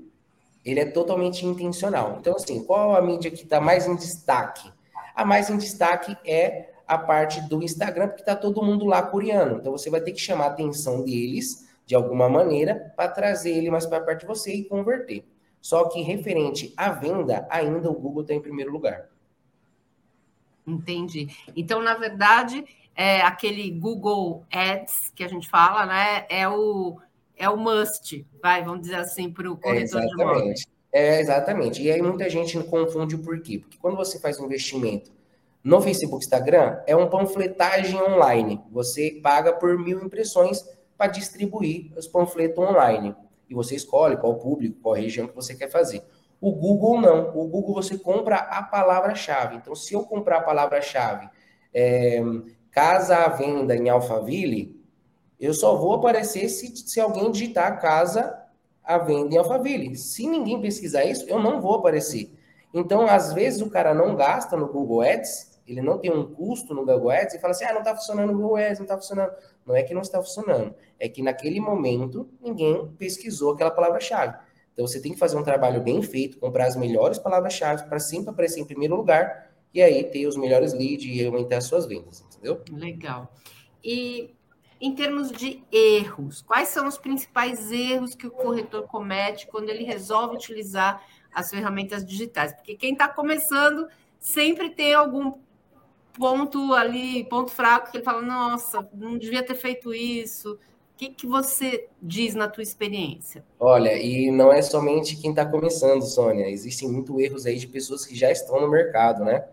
ele 0.64 0.80
é 0.80 0.84
totalmente 0.84 1.46
intencional. 1.46 2.16
Então, 2.20 2.36
assim, 2.36 2.64
qual 2.64 2.94
a 2.94 3.02
mídia 3.02 3.30
que 3.30 3.42
está 3.44 3.60
mais 3.60 3.86
em 3.86 3.96
destaque? 3.96 4.70
A 5.14 5.24
mais 5.24 5.50
em 5.50 5.56
destaque 5.56 6.16
é 6.26 6.70
a 6.88 6.96
parte 6.96 7.46
do 7.48 7.62
Instagram, 7.62 8.08
porque 8.08 8.22
está 8.22 8.34
todo 8.34 8.64
mundo 8.64 8.86
lá 8.86 9.02
coreano. 9.02 9.58
Então 9.58 9.70
você 9.70 9.90
vai 9.90 10.00
ter 10.00 10.12
que 10.12 10.18
chamar 10.18 10.44
a 10.44 10.48
atenção 10.48 11.04
deles 11.04 11.68
de 11.84 11.94
alguma 11.94 12.28
maneira 12.30 12.92
para 12.96 13.10
trazer 13.10 13.50
ele 13.50 13.70
mais 13.70 13.84
para 13.84 14.00
perto 14.00 14.20
de 14.20 14.26
você 14.26 14.54
e 14.54 14.64
converter. 14.64 15.24
Só 15.60 15.88
que 15.88 16.00
referente 16.00 16.72
à 16.76 16.90
venda, 16.90 17.46
ainda 17.50 17.90
o 17.90 17.94
Google 17.94 18.22
está 18.22 18.32
em 18.32 18.40
primeiro 18.40 18.72
lugar. 18.72 19.08
Entendi. 20.66 21.28
Então, 21.54 21.82
na 21.82 21.94
verdade, 21.94 22.64
é 22.94 23.20
aquele 23.20 23.70
Google 23.70 24.46
Ads 24.50 25.12
que 25.14 25.22
a 25.22 25.28
gente 25.28 25.48
fala, 25.48 25.84
né? 25.84 26.26
É 26.30 26.48
o, 26.48 26.98
é 27.36 27.48
o 27.48 27.56
must, 27.56 28.26
vai, 28.42 28.64
vamos 28.64 28.82
dizer 28.82 28.96
assim, 28.96 29.30
para 29.30 29.50
o 29.50 29.56
corretor 29.56 30.02
é 30.02 30.06
de 30.06 30.12
imóveis. 30.12 30.66
É, 30.90 31.20
exatamente. 31.20 31.82
E 31.82 31.90
aí 31.90 32.00
muita 32.00 32.30
gente 32.30 32.58
confunde 32.64 33.14
o 33.14 33.22
porquê. 33.22 33.58
Porque 33.58 33.76
quando 33.78 33.96
você 33.96 34.18
faz 34.18 34.38
um 34.40 34.46
investimento 34.46 35.17
no 35.68 35.82
Facebook 35.82 36.24
Instagram 36.24 36.80
é 36.86 36.96
um 36.96 37.10
panfletagem 37.10 38.00
online. 38.00 38.58
Você 38.70 39.20
paga 39.22 39.52
por 39.52 39.78
mil 39.78 40.02
impressões 40.02 40.64
para 40.96 41.12
distribuir 41.12 41.92
os 41.94 42.08
panfletos 42.08 42.58
online. 42.58 43.14
E 43.50 43.54
você 43.54 43.74
escolhe 43.74 44.16
qual 44.16 44.36
público, 44.36 44.80
qual 44.80 44.94
região 44.94 45.28
que 45.28 45.36
você 45.36 45.54
quer 45.54 45.68
fazer. 45.68 46.02
O 46.40 46.52
Google 46.52 46.98
não. 47.02 47.36
O 47.36 47.46
Google 47.46 47.74
você 47.74 47.98
compra 47.98 48.36
a 48.36 48.62
palavra-chave. 48.62 49.56
Então, 49.56 49.74
se 49.74 49.92
eu 49.92 50.04
comprar 50.04 50.38
a 50.38 50.42
palavra-chave 50.42 51.28
é, 51.74 52.18
casa 52.70 53.18
à 53.18 53.28
venda 53.28 53.76
em 53.76 53.90
Alphaville, 53.90 54.74
eu 55.38 55.52
só 55.52 55.76
vou 55.76 55.92
aparecer 55.92 56.48
se, 56.48 56.74
se 56.78 56.98
alguém 56.98 57.30
digitar 57.30 57.78
casa 57.78 58.42
à 58.82 58.96
venda 58.96 59.34
em 59.34 59.36
Alphaville. 59.36 59.94
Se 59.96 60.26
ninguém 60.26 60.62
pesquisar 60.62 61.04
isso, 61.04 61.26
eu 61.28 61.38
não 61.38 61.60
vou 61.60 61.74
aparecer. 61.74 62.32
Então, 62.72 63.06
às 63.06 63.34
vezes, 63.34 63.60
o 63.60 63.68
cara 63.68 63.92
não 63.92 64.16
gasta 64.16 64.56
no 64.56 64.68
Google 64.68 65.02
Ads, 65.02 65.47
ele 65.68 65.82
não 65.82 65.98
tem 65.98 66.10
um 66.10 66.34
custo 66.34 66.74
no 66.74 66.84
Google 66.84 67.10
Ads 67.10 67.34
e 67.34 67.38
fala 67.38 67.52
assim: 67.52 67.64
ah, 67.64 67.72
não 67.72 67.80
está 67.80 67.94
funcionando 67.94 68.32
no 68.32 68.38
Google 68.38 68.56
Ads, 68.56 68.78
não 68.78 68.84
está 68.84 68.96
funcionando. 68.96 69.32
Não 69.66 69.76
é 69.76 69.82
que 69.82 69.92
não 69.92 70.00
está 70.00 70.22
funcionando, 70.22 70.74
é 70.98 71.08
que 71.08 71.22
naquele 71.22 71.60
momento 71.60 72.28
ninguém 72.40 72.88
pesquisou 72.98 73.52
aquela 73.52 73.70
palavra-chave. 73.70 74.34
Então, 74.72 74.86
você 74.86 75.00
tem 75.00 75.12
que 75.12 75.18
fazer 75.18 75.36
um 75.36 75.42
trabalho 75.42 75.82
bem 75.82 76.00
feito, 76.02 76.38
comprar 76.38 76.66
as 76.66 76.76
melhores 76.76 77.18
palavras-chave 77.18 77.88
para 77.88 77.98
sempre 77.98 78.30
aparecer 78.30 78.60
em 78.60 78.64
primeiro 78.64 78.94
lugar 78.96 79.50
e 79.74 79.82
aí 79.82 80.04
ter 80.04 80.26
os 80.26 80.36
melhores 80.36 80.72
leads 80.72 81.04
e 81.04 81.26
aumentar 81.26 81.58
as 81.58 81.64
suas 81.64 81.84
vendas, 81.84 82.20
entendeu? 82.20 82.62
Legal. 82.70 83.30
E 83.82 84.34
em 84.80 84.94
termos 84.94 85.32
de 85.32 85.62
erros, 85.72 86.42
quais 86.42 86.68
são 86.68 86.86
os 86.86 86.96
principais 86.96 87.70
erros 87.72 88.14
que 88.14 88.26
o 88.26 88.30
corretor 88.30 88.84
comete 88.84 89.48
quando 89.48 89.68
ele 89.68 89.84
resolve 89.84 90.36
utilizar 90.36 91.02
as 91.34 91.50
ferramentas 91.50 92.06
digitais? 92.06 92.52
Porque 92.52 92.76
quem 92.76 92.92
está 92.92 93.08
começando 93.08 93.88
sempre 94.20 94.70
tem 94.70 94.94
algum 94.94 95.32
ponto 96.18 96.74
ali, 96.74 97.24
ponto 97.24 97.50
fraco, 97.50 97.90
que 97.90 97.98
ele 97.98 98.04
fala, 98.04 98.20
nossa, 98.20 98.86
não 98.92 99.16
devia 99.16 99.42
ter 99.42 99.54
feito 99.54 99.94
isso. 99.94 100.54
O 100.54 100.98
que, 100.98 101.10
que 101.10 101.26
você 101.26 101.86
diz 102.02 102.34
na 102.34 102.48
tua 102.48 102.62
experiência? 102.62 103.44
Olha, 103.58 103.96
e 103.96 104.32
não 104.32 104.52
é 104.52 104.60
somente 104.60 105.16
quem 105.16 105.30
está 105.30 105.46
começando, 105.46 106.02
Sônia. 106.02 106.50
Existem 106.50 106.88
muitos 106.88 107.16
erros 107.20 107.46
aí 107.46 107.56
de 107.56 107.68
pessoas 107.68 108.04
que 108.04 108.16
já 108.16 108.32
estão 108.32 108.60
no 108.60 108.68
mercado, 108.68 109.24
né? 109.24 109.46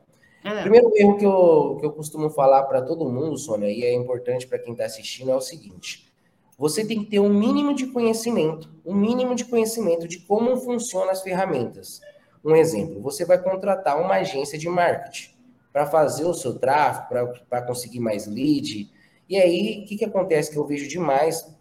É. 0.44 0.62
Primeiro 0.62 0.92
erro 0.96 1.18
que 1.18 1.26
eu, 1.26 1.78
que 1.80 1.86
eu 1.86 1.92
costumo 1.92 2.30
falar 2.32 2.64
para 2.64 2.82
todo 2.82 3.10
mundo, 3.10 3.38
Sônia, 3.38 3.70
e 3.70 3.84
é 3.84 3.94
importante 3.94 4.48
para 4.48 4.60
quem 4.60 4.74
está 4.74 4.86
assistindo, 4.86 5.32
é 5.32 5.36
o 5.36 5.42
seguinte: 5.42 6.12
você 6.58 6.84
tem 6.84 7.04
que 7.04 7.12
ter 7.12 7.20
um 7.20 7.30
mínimo 7.30 7.76
de 7.76 7.88
conhecimento, 7.88 8.70
um 8.84 8.96
mínimo 8.96 9.36
de 9.36 9.46
conhecimento 9.46 10.08
de 10.08 10.20
como 10.20 10.58
funcionam 10.58 11.12
as 11.12 11.22
ferramentas. 11.22 12.02
Um 12.44 12.56
exemplo, 12.56 13.02
você 13.02 13.26
vai 13.26 13.42
contratar 13.42 14.00
uma 14.00 14.16
agência 14.16 14.58
de 14.58 14.68
marketing 14.70 15.35
para 15.76 15.86
fazer 15.86 16.24
o 16.24 16.34
seu 16.34 16.58
tráfego, 16.58 17.36
para 17.50 17.62
conseguir 17.62 18.00
mais 18.00 18.28
lead. 18.28 18.90
E 19.28 19.36
aí, 19.36 19.82
o 19.84 19.86
que, 19.86 19.98
que 19.98 20.06
acontece 20.06 20.50
que 20.50 20.58
eu 20.58 20.66
vejo 20.66 20.88
demais 20.88 21.54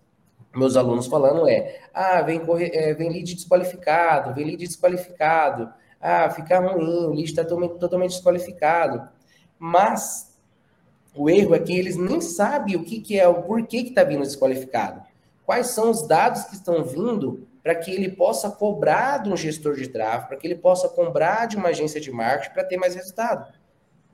meus 0.55 0.77
alunos 0.77 1.09
falando 1.09 1.49
é: 1.49 1.81
ah, 1.93 2.23
vem, 2.23 2.39
correr, 2.39 2.71
é, 2.73 2.95
vem 2.95 3.11
lead 3.11 3.35
desqualificado, 3.35 4.33
vem 4.33 4.45
lead 4.45 4.65
desqualificado 4.65 5.69
ah, 6.07 6.29
fica 6.29 6.61
ruim, 6.61 7.07
o 7.07 7.11
lead 7.15 7.25
está 7.25 7.43
totalmente, 7.43 7.79
totalmente 7.79 8.11
desqualificado. 8.11 9.09
Mas 9.59 10.37
o 11.17 11.31
erro 11.31 11.55
é 11.55 11.59
que 11.59 11.75
eles 11.75 11.97
nem 11.97 12.21
sabem 12.21 12.77
o 12.77 12.85
que, 12.85 13.01
que 13.01 13.19
é, 13.19 13.27
o 13.27 13.43
porquê 13.43 13.83
que 13.83 13.89
está 13.89 14.05
vindo 14.05 14.21
desqualificado. 14.21 15.03
Quais 15.47 15.69
são 15.69 15.91
os 15.91 16.07
dados 16.07 16.45
que 16.45 16.57
estão 16.57 16.85
vindo 16.85 17.49
para 17.63 17.75
que 17.75 17.91
ele 17.91 18.11
possa 18.11 18.51
cobrar 18.51 19.23
de 19.23 19.31
um 19.31 19.37
gestor 19.37 19.77
de 19.77 19.89
tráfego, 19.89 20.29
para 20.29 20.37
que 20.37 20.47
ele 20.47 20.57
possa 20.57 20.91
cobrar 20.91 21.47
de 21.47 21.57
uma 21.57 21.71
agência 21.71 21.99
de 21.99 22.13
marketing 22.13 22.53
para 22.53 22.65
ter 22.65 22.77
mais 22.77 22.95
resultado. 22.95 23.51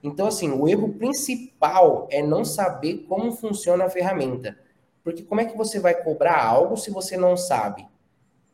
Então, 0.03 0.27
assim, 0.27 0.51
o 0.51 0.69
erro 0.69 0.95
principal 0.95 2.09
é 2.11 2.23
não 2.23 2.45
saber 2.45 3.05
como 3.09 3.33
funciona 3.33 3.85
a 3.85 3.91
ferramenta. 3.91 4.57
Porque 5.05 5.23
como 5.23 5.41
é 5.41 5.45
que 5.45 5.57
você 5.57 5.79
vai 5.79 5.95
cobrar 5.95 6.43
algo 6.43 6.77
se 6.77 6.91
você 6.91 7.17
não 7.17 7.37
sabe? 7.37 7.87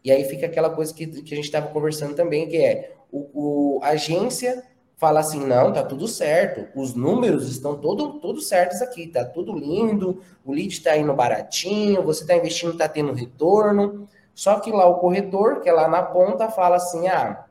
E 0.02 0.10
aí 0.10 0.24
fica 0.24 0.46
aquela 0.46 0.70
coisa 0.70 0.94
que, 0.94 1.06
que 1.06 1.34
a 1.34 1.36
gente 1.36 1.46
estava 1.46 1.68
conversando 1.68 2.14
também, 2.14 2.48
que 2.48 2.56
é 2.56 2.94
o, 3.10 3.28
o, 3.34 3.80
a 3.82 3.90
agência 3.90 4.64
fala 4.96 5.20
assim, 5.20 5.44
não, 5.44 5.72
tá 5.72 5.82
tudo 5.82 6.08
certo, 6.08 6.66
os 6.78 6.94
números 6.94 7.48
estão 7.48 7.76
todos 7.76 8.20
todo 8.20 8.40
certos 8.40 8.80
aqui, 8.80 9.06
tá 9.06 9.24
tudo 9.24 9.52
lindo, 9.52 10.22
o 10.44 10.52
lead 10.52 10.72
está 10.72 10.96
indo 10.96 11.12
baratinho, 11.12 12.02
você 12.02 12.22
está 12.22 12.34
investindo, 12.34 12.72
está 12.72 12.88
tendo 12.88 13.12
retorno, 13.12 14.08
só 14.34 14.58
que 14.58 14.70
lá 14.70 14.86
o 14.86 14.98
corretor, 14.98 15.60
que 15.60 15.68
é 15.68 15.72
lá 15.72 15.86
na 15.86 16.02
ponta, 16.02 16.50
fala 16.50 16.76
assim, 16.76 17.08
ah, 17.08 17.44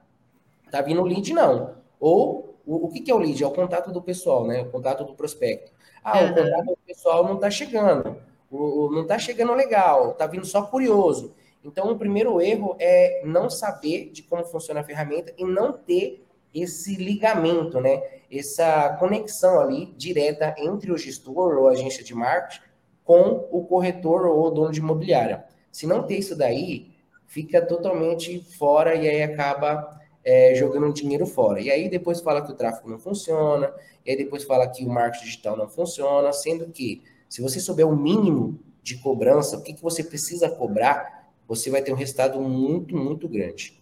tá 0.72 0.82
vindo 0.82 1.04
lead 1.04 1.34
não. 1.34 1.76
Ou, 2.00 2.45
o, 2.66 2.88
o 2.88 2.92
que, 2.92 3.00
que 3.00 3.12
é 3.12 3.16
o 3.16 3.20
lead? 3.20 3.44
É 3.44 3.48
o 3.48 3.52
contato 3.52 3.92
do 3.92 4.02
pessoal, 4.02 4.46
né? 4.46 4.62
O 4.62 4.72
contato 4.72 5.04
do 5.04 5.14
prospecto. 5.14 5.72
Ah, 6.04 6.22
uhum. 6.22 6.32
o 6.32 6.36
contato 6.36 6.66
do 6.66 6.78
pessoal 6.86 7.24
não 7.24 7.38
tá 7.38 7.50
chegando, 7.50 8.18
o, 8.52 8.90
não 8.92 9.06
tá 9.06 9.18
chegando 9.18 9.54
legal, 9.54 10.14
tá 10.14 10.28
vindo 10.28 10.46
só 10.46 10.62
curioso. 10.64 11.34
Então, 11.64 11.92
o 11.92 11.98
primeiro 11.98 12.40
erro 12.40 12.76
é 12.80 13.24
não 13.26 13.50
saber 13.50 14.12
de 14.12 14.22
como 14.22 14.46
funciona 14.46 14.82
a 14.82 14.84
ferramenta 14.84 15.34
e 15.36 15.44
não 15.44 15.74
ter 15.74 16.24
esse 16.54 16.96
ligamento, 16.96 17.82
né? 17.82 18.04
Essa 18.32 18.96
conexão 19.00 19.60
ali 19.60 19.88
direta 19.98 20.56
entre 20.58 20.92
o 20.92 20.98
gestor 20.98 21.58
ou 21.58 21.68
agência 21.68 22.04
de 22.04 22.14
marketing 22.14 22.62
com 23.04 23.48
o 23.52 23.66
corretor 23.66 24.26
ou 24.26 24.48
o 24.48 24.52
dono 24.52 24.72
de 24.72 24.80
imobiliária. 24.80 25.46
Se 25.72 25.86
não 25.86 26.04
ter 26.04 26.18
isso 26.18 26.36
daí, 26.36 26.92
fica 27.28 27.62
totalmente 27.62 28.40
fora 28.58 28.96
e 28.96 29.10
aí 29.10 29.24
acaba 29.24 30.00
é, 30.26 30.56
jogando 30.56 30.92
dinheiro 30.92 31.28
fora. 31.28 31.62
E 31.62 31.70
aí 31.70 31.88
depois 31.88 32.20
fala 32.20 32.42
que 32.42 32.52
o 32.52 32.56
tráfego 32.56 32.90
não 32.90 32.98
funciona, 32.98 33.72
e 34.04 34.10
aí 34.10 34.18
depois 34.18 34.44
fala 34.44 34.68
que 34.68 34.84
o 34.84 34.90
marketing 34.90 35.26
digital 35.26 35.56
não 35.56 35.70
funciona, 35.70 36.34
sendo 36.34 36.68
que 36.72 37.04
se 37.30 37.42
você 37.42 37.60
souber 37.60 37.88
o 37.88 37.96
mínimo 37.96 38.60
de 38.82 38.98
cobrança, 38.98 39.58
o 39.58 39.62
que, 39.64 39.74
que 39.74 39.82
você 39.82 40.04
precisa 40.04 40.50
cobrar, 40.50 41.30
você 41.48 41.70
vai 41.70 41.82
ter 41.82 41.94
um 41.94 41.96
resultado 41.96 42.40
muito, 42.42 42.98
muito 42.98 43.28
grande. 43.28 43.80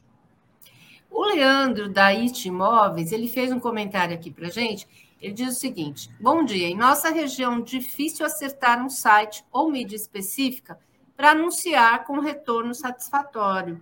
O 1.09 1.23
Leandro, 1.23 1.89
da 1.89 2.07
IT 2.07 2.47
Imóveis, 2.47 3.11
ele 3.11 3.27
fez 3.27 3.51
um 3.51 3.59
comentário 3.59 4.15
aqui 4.15 4.31
para 4.31 4.49
gente. 4.49 4.87
Ele 5.21 5.33
diz 5.33 5.55
o 5.55 5.59
seguinte: 5.59 6.09
Bom 6.19 6.43
dia, 6.43 6.67
em 6.67 6.75
nossa 6.75 7.09
região, 7.09 7.61
difícil 7.61 8.25
acertar 8.25 8.83
um 8.83 8.89
site 8.89 9.45
ou 9.51 9.71
mídia 9.71 9.95
específica 9.95 10.77
para 11.15 11.31
anunciar 11.31 12.03
com 12.05 12.19
retorno 12.19 12.73
satisfatório. 12.73 13.79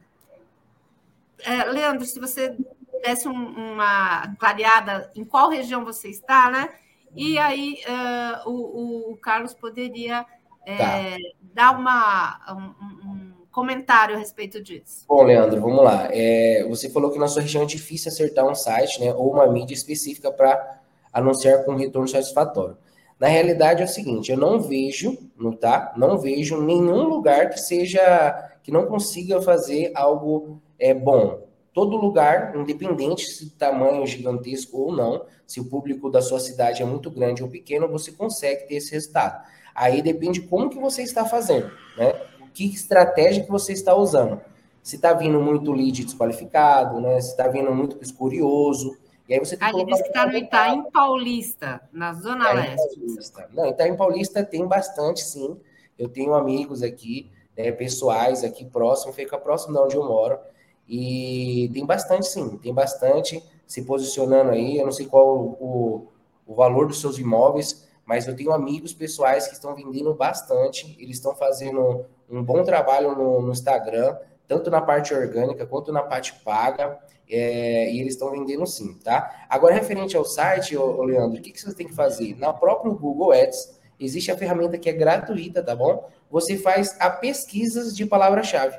É, 1.46 1.64
Leandro, 1.66 2.06
se 2.06 2.20
você 2.20 2.56
desse 3.02 3.28
um, 3.28 3.34
uma 3.34 4.36
clareada 4.38 5.12
em 5.16 5.24
qual 5.24 5.50
região 5.50 5.84
você 5.84 6.10
está, 6.10 6.50
né? 6.50 6.70
E 7.16 7.38
aí 7.38 7.80
uh, 7.88 8.50
o, 8.50 9.12
o, 9.12 9.18
Carlos 9.18 9.54
poderia 9.54 10.26
é, 10.66 10.78
tá. 10.78 11.18
dar 11.42 11.78
uma, 11.78 12.40
um, 12.54 13.10
um 13.10 13.32
comentário 13.52 14.16
a 14.16 14.20
respeito 14.20 14.62
disso. 14.64 15.06
Bom, 15.08 15.24
Leandro, 15.24 15.60
vamos 15.60 15.84
lá. 15.84 16.08
É, 16.12 16.66
você 16.70 16.90
falou 16.90 17.12
que 17.12 17.20
na 17.20 17.28
sua 17.28 17.42
região 17.42 17.64
é 17.64 17.66
difícil 17.66 18.10
acertar 18.10 18.46
um 18.46 18.56
site, 18.56 19.02
né, 19.02 19.14
ou 19.14 19.34
uma 19.34 19.48
mídia 19.52 19.74
específica 19.74 20.32
para 20.32 20.80
anunciar 21.12 21.66
com 21.66 21.76
retorno 21.76 22.08
satisfatório. 22.08 22.78
Na 23.20 23.28
realidade 23.28 23.82
é 23.82 23.86
o 23.86 23.90
seguinte, 23.90 24.32
eu 24.32 24.38
não 24.38 24.60
vejo, 24.62 25.16
não 25.38 25.52
tá? 25.52 25.94
Não 25.96 26.18
vejo 26.18 26.62
nenhum 26.62 27.04
lugar 27.04 27.50
que 27.50 27.60
seja 27.60 28.50
que 28.64 28.72
não 28.72 28.86
consiga 28.86 29.42
fazer 29.42 29.92
algo 29.94 30.62
é, 30.90 30.94
bom. 30.94 31.48
Todo 31.74 31.96
lugar, 31.96 32.56
independente 32.56 33.26
se 33.26 33.46
o 33.46 33.50
tamanho 33.52 34.06
gigantesco 34.06 34.78
ou 34.78 34.92
não, 34.92 35.26
se 35.48 35.60
o 35.60 35.66
público 35.66 36.10
da 36.10 36.22
sua 36.22 36.40
cidade 36.40 36.82
é 36.82 36.86
muito 36.86 37.10
grande 37.10 37.44
ou 37.44 37.50
pequeno, 37.50 37.88
você 37.88 38.12
consegue 38.12 38.68
ter 38.68 38.76
esse 38.76 38.92
resultado. 38.92 39.46
Aí 39.74 40.02
depende 40.02 40.42
como 40.42 40.70
que 40.70 40.78
você 40.78 41.02
está 41.02 41.26
fazendo, 41.26 41.72
né? 41.98 42.14
que 42.54 42.66
estratégia 42.66 43.44
que 43.44 43.52
você 43.52 43.74
está 43.74 43.96
usando. 43.96 44.42
Se 44.84 44.96
está 44.96 45.14
vindo 45.14 45.40
muito 45.40 45.72
lead 45.72 46.04
desqualificado, 46.04 47.00
né? 47.00 47.22
Se 47.22 47.32
está 47.32 47.48
vindo 47.48 47.74
muito 47.74 47.98
curioso. 48.16 48.98
E 49.30 49.34
aí 49.34 49.40
você 49.40 49.56
tem 49.56 49.72
que 49.72 49.86
disse 49.86 50.02
que 50.02 50.10
está 50.10 50.26
no 50.26 50.36
Itaim 50.36 50.84
Paulista, 50.92 51.82
na 51.94 52.14
Zona 52.14 52.52
Itaim 52.52 52.56
Leste. 52.56 53.00
Paulista. 53.00 53.50
Não, 53.54 53.70
Itaim 53.70 53.96
Paulista 53.96 54.44
tem 54.44 54.66
bastante, 54.68 55.24
sim. 55.24 55.56
Eu 55.98 56.10
tenho 56.10 56.34
amigos 56.34 56.82
aqui, 56.82 57.32
né, 57.56 57.72
pessoais 57.72 58.44
aqui 58.44 58.66
próximo, 58.66 59.14
fica 59.14 59.38
próximo 59.38 59.74
de 59.74 59.80
onde 59.80 59.96
eu 59.96 60.04
moro. 60.04 60.40
E 60.88 61.70
tem 61.74 61.86
bastante, 61.86 62.28
sim. 62.28 62.58
Tem 62.58 62.74
bastante 62.74 63.44
se 63.66 63.84
posicionando 63.84 64.52
aí. 64.52 64.78
Eu 64.78 64.86
não 64.86 64.92
sei 64.92 65.06
qual 65.06 65.38
o, 65.38 66.08
o 66.46 66.56
valor 66.56 66.88
dos 66.88 67.00
seus 67.00 67.18
imóveis, 67.18 67.88
mas 68.06 68.28
eu 68.28 68.36
tenho 68.36 68.52
amigos 68.52 68.94
pessoais 68.94 69.48
que 69.48 69.54
estão 69.54 69.74
vendendo 69.76 70.14
bastante. 70.14 70.96
Eles 71.00 71.18
estão 71.18 71.34
fazendo 71.34 72.06
um 72.30 72.44
bom 72.44 72.64
trabalho 72.64 73.16
no, 73.16 73.42
no 73.42 73.52
Instagram, 73.52 74.18
tanto 74.48 74.70
na 74.70 74.82
parte 74.82 75.14
orgânica 75.14 75.66
quanto 75.66 75.92
na 75.92 76.04
parte 76.04 76.34
paga, 76.44 77.00
é, 77.30 77.90
e 77.90 78.02
eles 78.02 78.14
estão 78.14 78.32
vendendo 78.32 78.66
sim, 78.66 78.94
tá? 78.96 79.46
Agora, 79.50 79.74
referente 79.74 80.18
ao 80.18 80.26
site, 80.26 80.76
ô, 80.76 81.00
ô 81.00 81.04
Leandro, 81.04 81.40
o 81.40 81.42
que, 81.42 81.52
que 81.52 81.62
você 81.62 81.74
tem 81.74 81.88
que 81.88 81.94
fazer? 81.96 82.38
Na 82.38 82.52
própria 82.52 82.92
Google 82.92 83.32
Ads, 83.32 83.80
existe 83.98 84.30
a 84.32 84.38
ferramenta 84.38 84.78
que 84.78 84.90
é 84.90 84.94
gratuita, 84.94 85.64
tá 85.64 85.74
bom? 85.74 86.10
Você 86.30 86.58
faz 86.58 86.98
a 87.00 87.10
pesquisas 87.10 87.96
de 87.96 88.06
palavra-chave. 88.06 88.78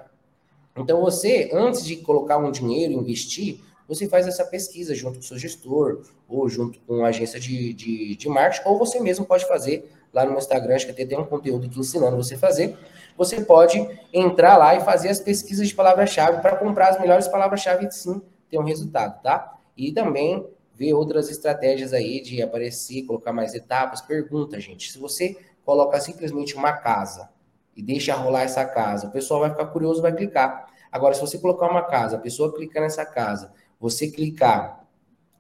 Então, 0.77 1.01
você, 1.01 1.51
antes 1.53 1.85
de 1.85 1.97
colocar 1.97 2.39
um 2.39 2.51
dinheiro, 2.51 2.93
investir, 2.95 3.61
você 3.87 4.09
faz 4.09 4.27
essa 4.27 4.45
pesquisa 4.45 4.95
junto 4.95 5.15
com 5.15 5.21
o 5.21 5.27
seu 5.27 5.39
gestor, 5.39 6.03
ou 6.29 6.49
junto 6.49 6.81
com 6.81 7.05
a 7.05 7.09
agência 7.09 7.39
de, 7.39 7.75
de, 7.75 8.17
de 8.17 8.29
marketing, 8.29 8.69
ou 8.69 8.79
você 8.79 8.99
mesmo 9.01 9.27
pode 9.27 9.47
fazer 9.47 9.91
lá 10.13 10.25
no 10.25 10.31
meu 10.31 10.39
Instagram, 10.39 10.75
acho 10.75 10.87
que 10.87 10.93
até 10.93 11.05
tem 11.05 11.19
um 11.19 11.25
conteúdo 11.25 11.67
aqui 11.67 11.79
ensinando 11.79 12.17
você 12.17 12.35
a 12.35 12.39
fazer 12.39 12.77
você 13.17 13.41
pode 13.45 13.79
entrar 14.13 14.57
lá 14.57 14.75
e 14.75 14.81
fazer 14.81 15.09
as 15.09 15.21
pesquisas 15.21 15.69
de 15.69 15.75
palavra-chave 15.75 16.41
para 16.41 16.57
comprar 16.57 16.89
as 16.89 17.01
melhores 17.01 17.29
palavras-chave 17.29 17.87
e 17.87 17.93
sim 17.93 18.23
ter 18.51 18.59
um 18.59 18.65
resultado, 18.65 19.23
tá? 19.23 19.59
E 19.77 19.93
também 19.93 20.47
ver 20.75 20.95
outras 20.95 21.31
estratégias 21.31 21.93
aí 21.93 22.21
de 22.21 22.43
aparecer, 22.43 23.03
colocar 23.03 23.33
mais 23.33 23.55
etapas. 23.55 24.01
Pergunta, 24.01 24.59
gente, 24.61 24.91
se 24.91 24.99
você 24.99 25.37
coloca 25.65 26.01
simplesmente 26.01 26.55
uma 26.55 26.73
casa 26.73 27.29
e 27.77 27.83
deixa 27.83 28.15
rolar 28.15 28.43
essa 28.43 28.65
casa, 28.65 29.09
o 29.09 29.11
pessoal 29.11 29.41
vai 29.41 29.51
ficar 29.51 29.67
curioso, 29.67 30.03
vai 30.03 30.13
clicar. 30.13 30.67
Agora, 30.91 31.15
se 31.15 31.21
você 31.21 31.39
colocar 31.39 31.71
uma 31.71 31.83
casa, 31.83 32.17
a 32.17 32.21
pessoa 32.21 32.55
clica 32.55 32.81
nessa 32.81 33.05
casa, 33.05 33.53
você 33.81 34.09
clicar 34.09 34.87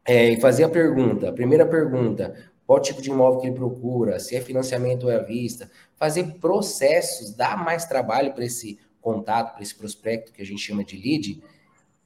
é, 0.04 0.30
e 0.30 0.40
fazer 0.40 0.64
a 0.64 0.68
pergunta, 0.68 1.28
a 1.28 1.32
primeira 1.32 1.66
pergunta, 1.66 2.34
qual 2.66 2.80
tipo 2.80 3.02
de 3.02 3.10
imóvel 3.10 3.40
que 3.40 3.46
ele 3.48 3.56
procura, 3.56 4.18
se 4.18 4.34
é 4.34 4.40
financiamento 4.40 5.04
ou 5.04 5.10
é 5.10 5.16
à 5.16 5.22
vista. 5.22 5.70
Fazer 5.96 6.38
processos 6.40 7.34
dá 7.34 7.56
mais 7.56 7.84
trabalho 7.84 8.32
para 8.32 8.44
esse 8.44 8.78
contato, 9.00 9.52
para 9.52 9.62
esse 9.62 9.74
prospecto 9.74 10.32
que 10.32 10.40
a 10.40 10.46
gente 10.46 10.60
chama 10.60 10.82
de 10.82 10.96
lead, 10.96 11.42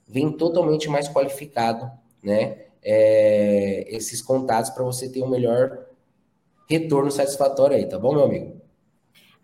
vem 0.09 0.33
totalmente 0.33 0.89
mais 0.89 1.09
qualificado, 1.09 1.91
né? 2.23 2.65
É, 2.83 3.85
esses 3.89 4.23
contatos 4.23 4.71
para 4.71 4.85
você 4.85 5.09
ter 5.09 5.23
um 5.23 5.29
melhor 5.29 5.87
retorno 6.69 7.11
satisfatório 7.11 7.77
aí, 7.77 7.89
tá 7.89 7.99
bom, 7.99 8.15
meu 8.15 8.25
amigo? 8.25 8.56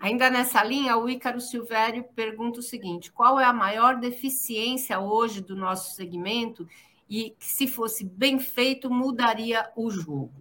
Ainda 0.02 0.28
nessa 0.28 0.64
linha, 0.64 0.96
o 0.96 1.08
Ícaro 1.08 1.40
Silvério 1.40 2.04
pergunta 2.16 2.58
o 2.58 2.62
seguinte: 2.62 3.12
qual 3.12 3.38
é 3.38 3.44
a 3.44 3.52
maior 3.52 4.00
deficiência 4.00 4.98
hoje 4.98 5.40
do 5.40 5.54
nosso 5.54 5.94
segmento 5.94 6.66
e 7.08 7.36
se 7.38 7.68
fosse 7.68 8.04
bem 8.04 8.40
feito, 8.40 8.90
mudaria 8.90 9.70
o 9.76 9.88
jogo? 9.88 10.32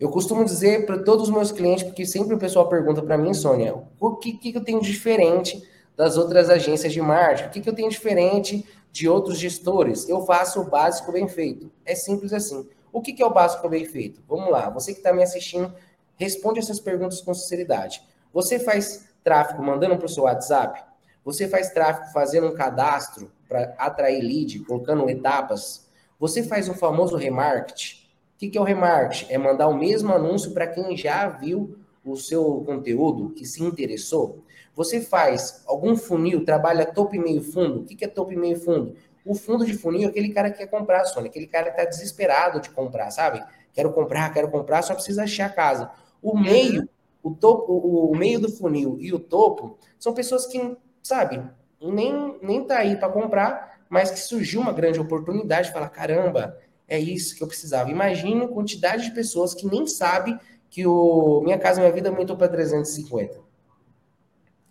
Eu 0.00 0.10
costumo 0.10 0.44
dizer 0.44 0.86
para 0.86 0.98
todos 0.98 1.28
os 1.28 1.32
meus 1.32 1.52
clientes, 1.52 1.84
porque 1.84 2.04
sempre 2.04 2.34
o 2.34 2.38
pessoal 2.38 2.68
pergunta 2.68 3.00
para 3.00 3.16
mim, 3.16 3.32
Sônia, 3.32 3.80
o 4.00 4.16
que, 4.16 4.32
que 4.32 4.56
eu 4.56 4.64
tenho 4.64 4.80
diferente 4.80 5.62
das 5.96 6.16
outras 6.16 6.50
agências 6.50 6.92
de 6.92 7.00
marketing? 7.00 7.46
O 7.46 7.50
que, 7.52 7.60
que 7.60 7.68
eu 7.68 7.76
tenho 7.76 7.88
diferente 7.88 8.66
de 8.90 9.08
outros 9.08 9.38
gestores? 9.38 10.08
Eu 10.08 10.26
faço 10.26 10.60
o 10.60 10.68
básico 10.68 11.12
bem 11.12 11.28
feito. 11.28 11.70
É 11.84 11.94
simples 11.94 12.32
assim. 12.32 12.68
O 12.92 13.00
que, 13.00 13.12
que 13.12 13.22
é 13.22 13.26
o 13.26 13.32
básico 13.32 13.68
bem 13.68 13.84
feito? 13.84 14.20
Vamos 14.28 14.50
lá, 14.50 14.68
você 14.68 14.92
que 14.92 14.98
está 14.98 15.12
me 15.12 15.22
assistindo, 15.22 15.72
responde 16.16 16.58
essas 16.58 16.80
perguntas 16.80 17.20
com 17.20 17.32
sinceridade. 17.32 18.02
Você 18.34 18.58
faz 18.58 19.08
tráfego 19.22 19.62
mandando 19.62 19.96
para 19.96 20.06
o 20.06 20.08
seu 20.08 20.24
WhatsApp? 20.24 20.82
Você 21.24 21.48
faz 21.48 21.70
tráfego 21.70 22.12
fazendo 22.12 22.48
um 22.48 22.54
cadastro 22.54 23.30
para 23.48 23.72
atrair 23.78 24.20
lead, 24.20 24.58
colocando 24.64 25.08
etapas? 25.08 25.88
Você 26.18 26.42
faz 26.42 26.68
o 26.68 26.74
famoso 26.74 27.16
remarketing? 27.16 27.94
O 28.34 28.38
que, 28.38 28.50
que 28.50 28.58
é 28.58 28.60
o 28.60 28.64
remarketing? 28.64 29.32
É 29.32 29.38
mandar 29.38 29.68
o 29.68 29.78
mesmo 29.78 30.12
anúncio 30.12 30.52
para 30.52 30.66
quem 30.66 30.96
já 30.96 31.28
viu 31.28 31.78
o 32.04 32.16
seu 32.16 32.62
conteúdo, 32.66 33.30
que 33.30 33.46
se 33.46 33.62
interessou. 33.62 34.42
Você 34.74 35.00
faz 35.00 35.62
algum 35.64 35.96
funil, 35.96 36.44
trabalha 36.44 36.84
topo 36.84 37.14
e 37.14 37.20
meio 37.20 37.40
fundo. 37.40 37.80
O 37.80 37.84
que, 37.84 37.94
que 37.94 38.04
é 38.04 38.08
topo 38.08 38.32
e 38.32 38.36
meio 38.36 38.58
fundo? 38.58 38.96
O 39.24 39.36
fundo 39.36 39.64
de 39.64 39.74
funil 39.74 40.08
é 40.08 40.10
aquele 40.10 40.30
cara 40.30 40.50
que 40.50 40.58
quer 40.58 40.66
comprar, 40.66 41.04
Sônia, 41.04 41.30
aquele 41.30 41.46
cara 41.46 41.70
que 41.70 41.80
está 41.80 41.84
desesperado 41.84 42.60
de 42.60 42.68
comprar, 42.70 43.12
sabe? 43.12 43.42
Quero 43.72 43.92
comprar, 43.92 44.32
quero 44.34 44.50
comprar, 44.50 44.82
só 44.82 44.92
precisa 44.92 45.22
achar 45.22 45.46
a 45.46 45.50
casa. 45.50 45.90
O 46.20 46.36
meio, 46.36 46.88
o 47.24 47.30
topo, 47.30 47.72
o, 47.72 48.14
meio 48.14 48.38
do 48.38 48.50
funil 48.50 48.98
e 49.00 49.10
o 49.10 49.18
topo 49.18 49.78
são 49.98 50.12
pessoas 50.12 50.44
que, 50.44 50.76
sabe, 51.02 51.42
nem, 51.80 52.38
nem 52.42 52.62
tá 52.62 52.78
aí 52.78 52.96
para 52.96 53.08
comprar, 53.08 53.80
mas 53.88 54.10
que 54.10 54.20
surgiu 54.20 54.60
uma 54.60 54.74
grande 54.74 55.00
oportunidade, 55.00 55.72
fala, 55.72 55.88
caramba, 55.88 56.58
é 56.86 56.98
isso 56.98 57.34
que 57.34 57.42
eu 57.42 57.48
precisava. 57.48 57.90
Imagina 57.90 58.44
a 58.44 58.48
quantidade 58.48 59.04
de 59.04 59.14
pessoas 59.14 59.54
que 59.54 59.66
nem 59.66 59.86
sabe 59.86 60.38
que 60.68 60.86
o 60.86 61.40
Minha 61.40 61.58
Casa 61.58 61.80
Minha 61.80 61.92
Vida 61.92 62.10
aumentou 62.10 62.36
para 62.36 62.46
350. 62.46 63.40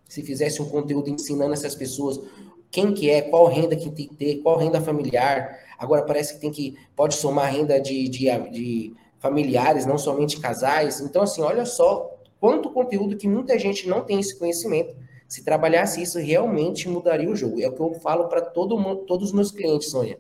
Se 0.07 0.21
fizesse 0.21 0.61
um 0.61 0.69
conteúdo 0.69 1.09
ensinando 1.09 1.53
essas 1.53 1.73
pessoas 1.73 2.19
quem 2.69 2.93
que 2.93 3.09
é, 3.09 3.23
qual 3.23 3.47
renda 3.47 3.75
que 3.75 3.89
tem 3.89 4.07
que 4.07 4.15
ter, 4.15 4.35
qual 4.43 4.57
renda 4.57 4.79
familiar. 4.79 5.59
Agora 5.77 6.03
parece 6.03 6.35
que 6.35 6.39
tem 6.41 6.51
que 6.51 6.77
pode 6.95 7.15
somar 7.15 7.51
renda 7.51 7.81
de, 7.81 8.07
de, 8.07 8.25
de 8.49 8.93
familiares, 9.17 9.87
não 9.87 9.97
somente 9.97 10.39
casais. 10.39 10.99
Então, 10.99 11.23
assim, 11.23 11.41
olha 11.41 11.65
só 11.65 12.12
quanto 12.43 12.71
conteúdo 12.71 13.15
que 13.15 13.25
muita 13.25 13.57
gente 13.57 13.87
não 13.87 14.03
tem 14.03 14.19
esse 14.19 14.37
conhecimento. 14.37 14.93
Se 15.29 15.45
trabalhasse 15.45 16.01
isso, 16.01 16.19
realmente 16.19 16.89
mudaria 16.89 17.29
o 17.29 17.35
jogo. 17.37 17.61
É 17.61 17.69
o 17.69 17.71
que 17.71 17.79
eu 17.79 17.93
falo 18.01 18.27
para 18.27 18.41
todo 18.41 18.75
todos 19.05 19.29
os 19.29 19.33
meus 19.33 19.49
clientes, 19.49 19.89
Sônia. 19.89 20.19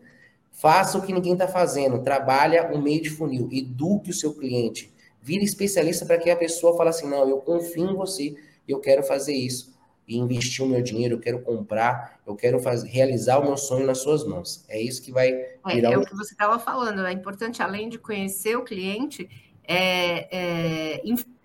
Faça 0.49 0.97
o 0.97 1.01
que 1.01 1.11
ninguém 1.11 1.33
está 1.33 1.49
fazendo. 1.49 2.01
Trabalha 2.01 2.71
o 2.73 2.81
meio 2.81 3.01
de 3.01 3.09
funil. 3.09 3.49
Eduque 3.51 4.11
o 4.11 4.13
seu 4.13 4.33
cliente. 4.33 4.89
Vire 5.21 5.43
especialista 5.43 6.05
para 6.05 6.17
que 6.17 6.29
a 6.29 6.35
pessoa 6.37 6.77
fale 6.77 6.91
assim: 6.91 7.09
não, 7.09 7.27
eu 7.27 7.39
confio 7.39 7.91
em 7.91 7.93
você, 7.93 8.33
eu 8.65 8.79
quero 8.79 9.03
fazer 9.03 9.33
isso. 9.33 9.77
E 10.07 10.17
investir 10.17 10.63
o 10.63 10.69
meu 10.69 10.81
dinheiro, 10.81 11.15
eu 11.15 11.19
quero 11.19 11.41
comprar, 11.41 12.21
eu 12.25 12.37
quero 12.37 12.57
fazer, 12.61 12.87
realizar 12.87 13.39
o 13.39 13.43
meu 13.43 13.57
sonho 13.57 13.85
nas 13.85 13.97
suas 13.97 14.25
mãos. 14.25 14.63
É 14.69 14.81
isso 14.81 15.01
que 15.01 15.11
vai 15.11 15.27
é, 15.29 15.57
virar. 15.75 15.89
É, 15.89 15.93
é 15.95 15.97
o 15.97 16.05
que 16.05 16.15
você 16.15 16.33
estava 16.33 16.57
falando. 16.57 17.05
É 17.05 17.11
importante, 17.11 17.61
além 17.61 17.89
de 17.89 17.99
conhecer 17.99 18.55
o 18.55 18.63
cliente, 18.63 19.29
é, 19.67 20.95
é 20.95 21.01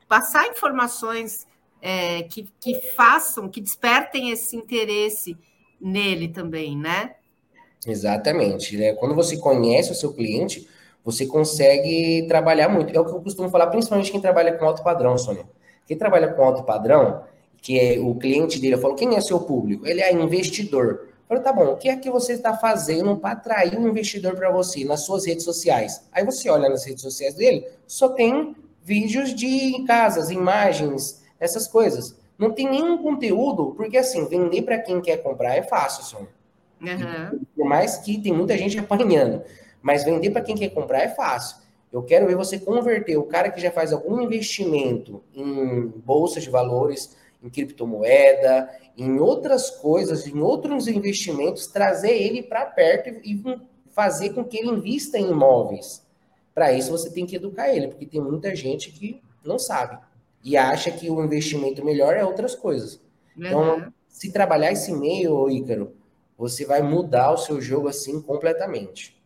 passar 0.09 0.49
informações 0.49 1.47
é, 1.81 2.23
que, 2.25 2.51
que 2.61 2.81
façam, 2.93 3.49
que 3.49 3.61
despertem 3.61 4.31
esse 4.31 4.57
interesse 4.57 5.37
nele 5.81 6.29
também, 6.29 6.77
né? 6.77 7.15
Exatamente. 7.87 8.77
Né? 8.77 8.95
Quando 8.95 9.15
você 9.15 9.37
conhece 9.37 9.93
o 9.93 9.95
seu 9.95 10.13
cliente, 10.13 10.69
você 11.05 11.27
consegue 11.27 12.27
trabalhar 12.27 12.69
muito. 12.69 12.95
É 12.95 13.01
o 13.01 13.05
que 13.05 13.13
eu 13.13 13.21
costumo 13.21 13.49
falar, 13.49 13.69
principalmente 13.69 14.11
quem 14.11 14.21
trabalha 14.21 14.53
com 14.53 14.65
alto 14.65 14.83
padrão, 14.83 15.17
Sônia. 15.17 15.45
Quem 15.87 15.97
trabalha 15.97 16.33
com 16.33 16.43
alto 16.43 16.65
padrão, 16.65 17.23
que 17.63 17.79
é 17.79 17.99
o 17.99 18.15
cliente 18.15 18.61
dele, 18.61 18.75
eu 18.75 18.79
falo, 18.79 18.95
quem 18.95 19.17
é 19.17 19.21
seu 19.21 19.41
público? 19.41 19.87
Ele 19.87 20.01
é 20.01 20.13
investidor. 20.13 21.09
Eu 21.31 21.37
falo, 21.37 21.41
tá 21.41 21.53
bom, 21.53 21.73
o 21.73 21.77
que 21.77 21.89
é 21.89 21.97
que 21.97 22.11
você 22.11 22.33
está 22.33 22.57
fazendo 22.57 23.17
para 23.17 23.33
atrair 23.33 23.79
um 23.79 23.89
investidor 23.89 24.35
para 24.35 24.51
você 24.51 24.85
nas 24.85 25.01
suas 25.01 25.27
redes 25.27 25.45
sociais? 25.45 26.03
Aí 26.13 26.25
você 26.25 26.51
olha 26.51 26.69
nas 26.69 26.85
redes 26.85 27.03
sociais 27.03 27.35
dele, 27.35 27.67
só 27.87 28.11
tem 28.11 28.55
vídeos 28.89 29.35
de 29.35 29.85
casas, 29.87 30.31
imagens, 30.31 31.23
essas 31.39 31.69
coisas. 31.69 32.19
Não 32.39 32.51
tem 32.51 32.71
nenhum 32.71 32.97
conteúdo, 33.03 33.75
porque 33.77 33.99
assim, 33.99 34.27
vender 34.27 34.63
para 34.63 34.79
quem 34.79 34.99
quer 35.03 35.19
comprar 35.19 35.55
é 35.55 35.63
fácil, 35.63 36.05
Sônia. 36.05 36.29
Uhum. 36.81 37.41
Por 37.55 37.67
mais 37.67 37.99
que 37.99 38.19
tem 38.19 38.33
muita 38.33 38.57
gente 38.57 38.79
apanhando. 38.81 39.43
Mas 39.83 40.05
vender 40.05 40.31
para 40.31 40.41
quem 40.41 40.57
quer 40.57 40.71
comprar 40.71 41.03
é 41.03 41.09
fácil. 41.09 41.59
Eu 41.93 42.03
quero 42.03 42.27
ver 42.27 42.37
você 42.37 42.59
converter 42.59 43.19
o 43.19 43.25
cara 43.25 43.51
que 43.51 43.61
já 43.61 43.71
faz 43.71 43.93
algum 43.93 44.21
investimento 44.23 45.23
em 45.35 45.87
bolsa 45.87 46.41
de 46.41 46.49
valores, 46.49 47.17
em 47.43 47.51
criptomoeda, 47.51 48.71
em 48.97 49.19
outras 49.21 49.71
coisas, 49.71 50.27
em 50.27 50.41
outros 50.41 50.89
investimentos, 50.89 51.67
trazer 51.67 52.13
ele 52.13 52.43
para 52.43 52.65
perto 52.67 53.21
e 53.23 53.43
fazer 53.91 54.31
com 54.31 54.45
que 54.45 54.59
ele 54.59 54.69
invista 54.69 55.19
em 55.19 55.31
imóveis. 55.31 56.08
Para 56.59 56.73
isso 56.73 56.91
você 56.91 57.09
tem 57.09 57.25
que 57.25 57.37
educar 57.37 57.73
ele, 57.73 57.87
porque 57.87 58.05
tem 58.05 58.21
muita 58.21 58.53
gente 58.53 58.91
que 58.91 59.23
não 59.45 59.61
sabe 59.61 59.97
e 60.43 60.57
acha 60.57 60.91
que 60.91 61.09
o 61.09 61.23
investimento 61.23 61.85
melhor 61.85 62.17
é 62.17 62.25
outras 62.25 62.53
coisas. 62.53 63.01
Então, 63.37 63.61
uhum. 63.61 63.79
Então, 63.79 63.93
se 64.09 64.33
trabalhar 64.33 64.73
esse 64.73 64.93
meio, 64.93 65.49
Ícaro, 65.49 65.95
você 66.37 66.67
vai 66.67 66.83
mudar 66.83 67.31
o 67.31 67.37
seu 67.37 67.61
jogo 67.61 67.87
assim 67.87 68.21
completamente. 68.21 69.17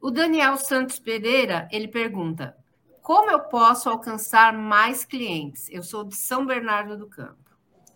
O 0.00 0.08
Daniel 0.08 0.56
Santos 0.56 1.00
Pereira, 1.00 1.68
ele 1.72 1.88
pergunta: 1.88 2.56
como 3.02 3.28
eu 3.28 3.40
posso 3.40 3.90
alcançar 3.90 4.52
mais 4.52 5.04
clientes? 5.04 5.66
Eu 5.68 5.82
sou 5.82 6.04
de 6.04 6.14
São 6.14 6.46
Bernardo 6.46 6.96
do 6.96 7.08
Campo. 7.08 7.50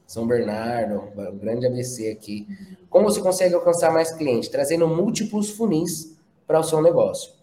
São 0.09 0.27
Bernardo, 0.27 1.05
um 1.16 1.38
grande 1.38 1.66
ABC 1.66 2.11
aqui. 2.11 2.49
Como 2.90 3.05
você 3.05 3.20
consegue 3.20 3.55
alcançar 3.55 3.92
mais 3.92 4.12
clientes? 4.12 4.49
Trazendo 4.49 4.88
múltiplos 4.88 5.51
funis 5.51 6.18
para 6.49 6.59
o 6.59 6.64
seu 6.64 6.83
negócio. 6.83 7.34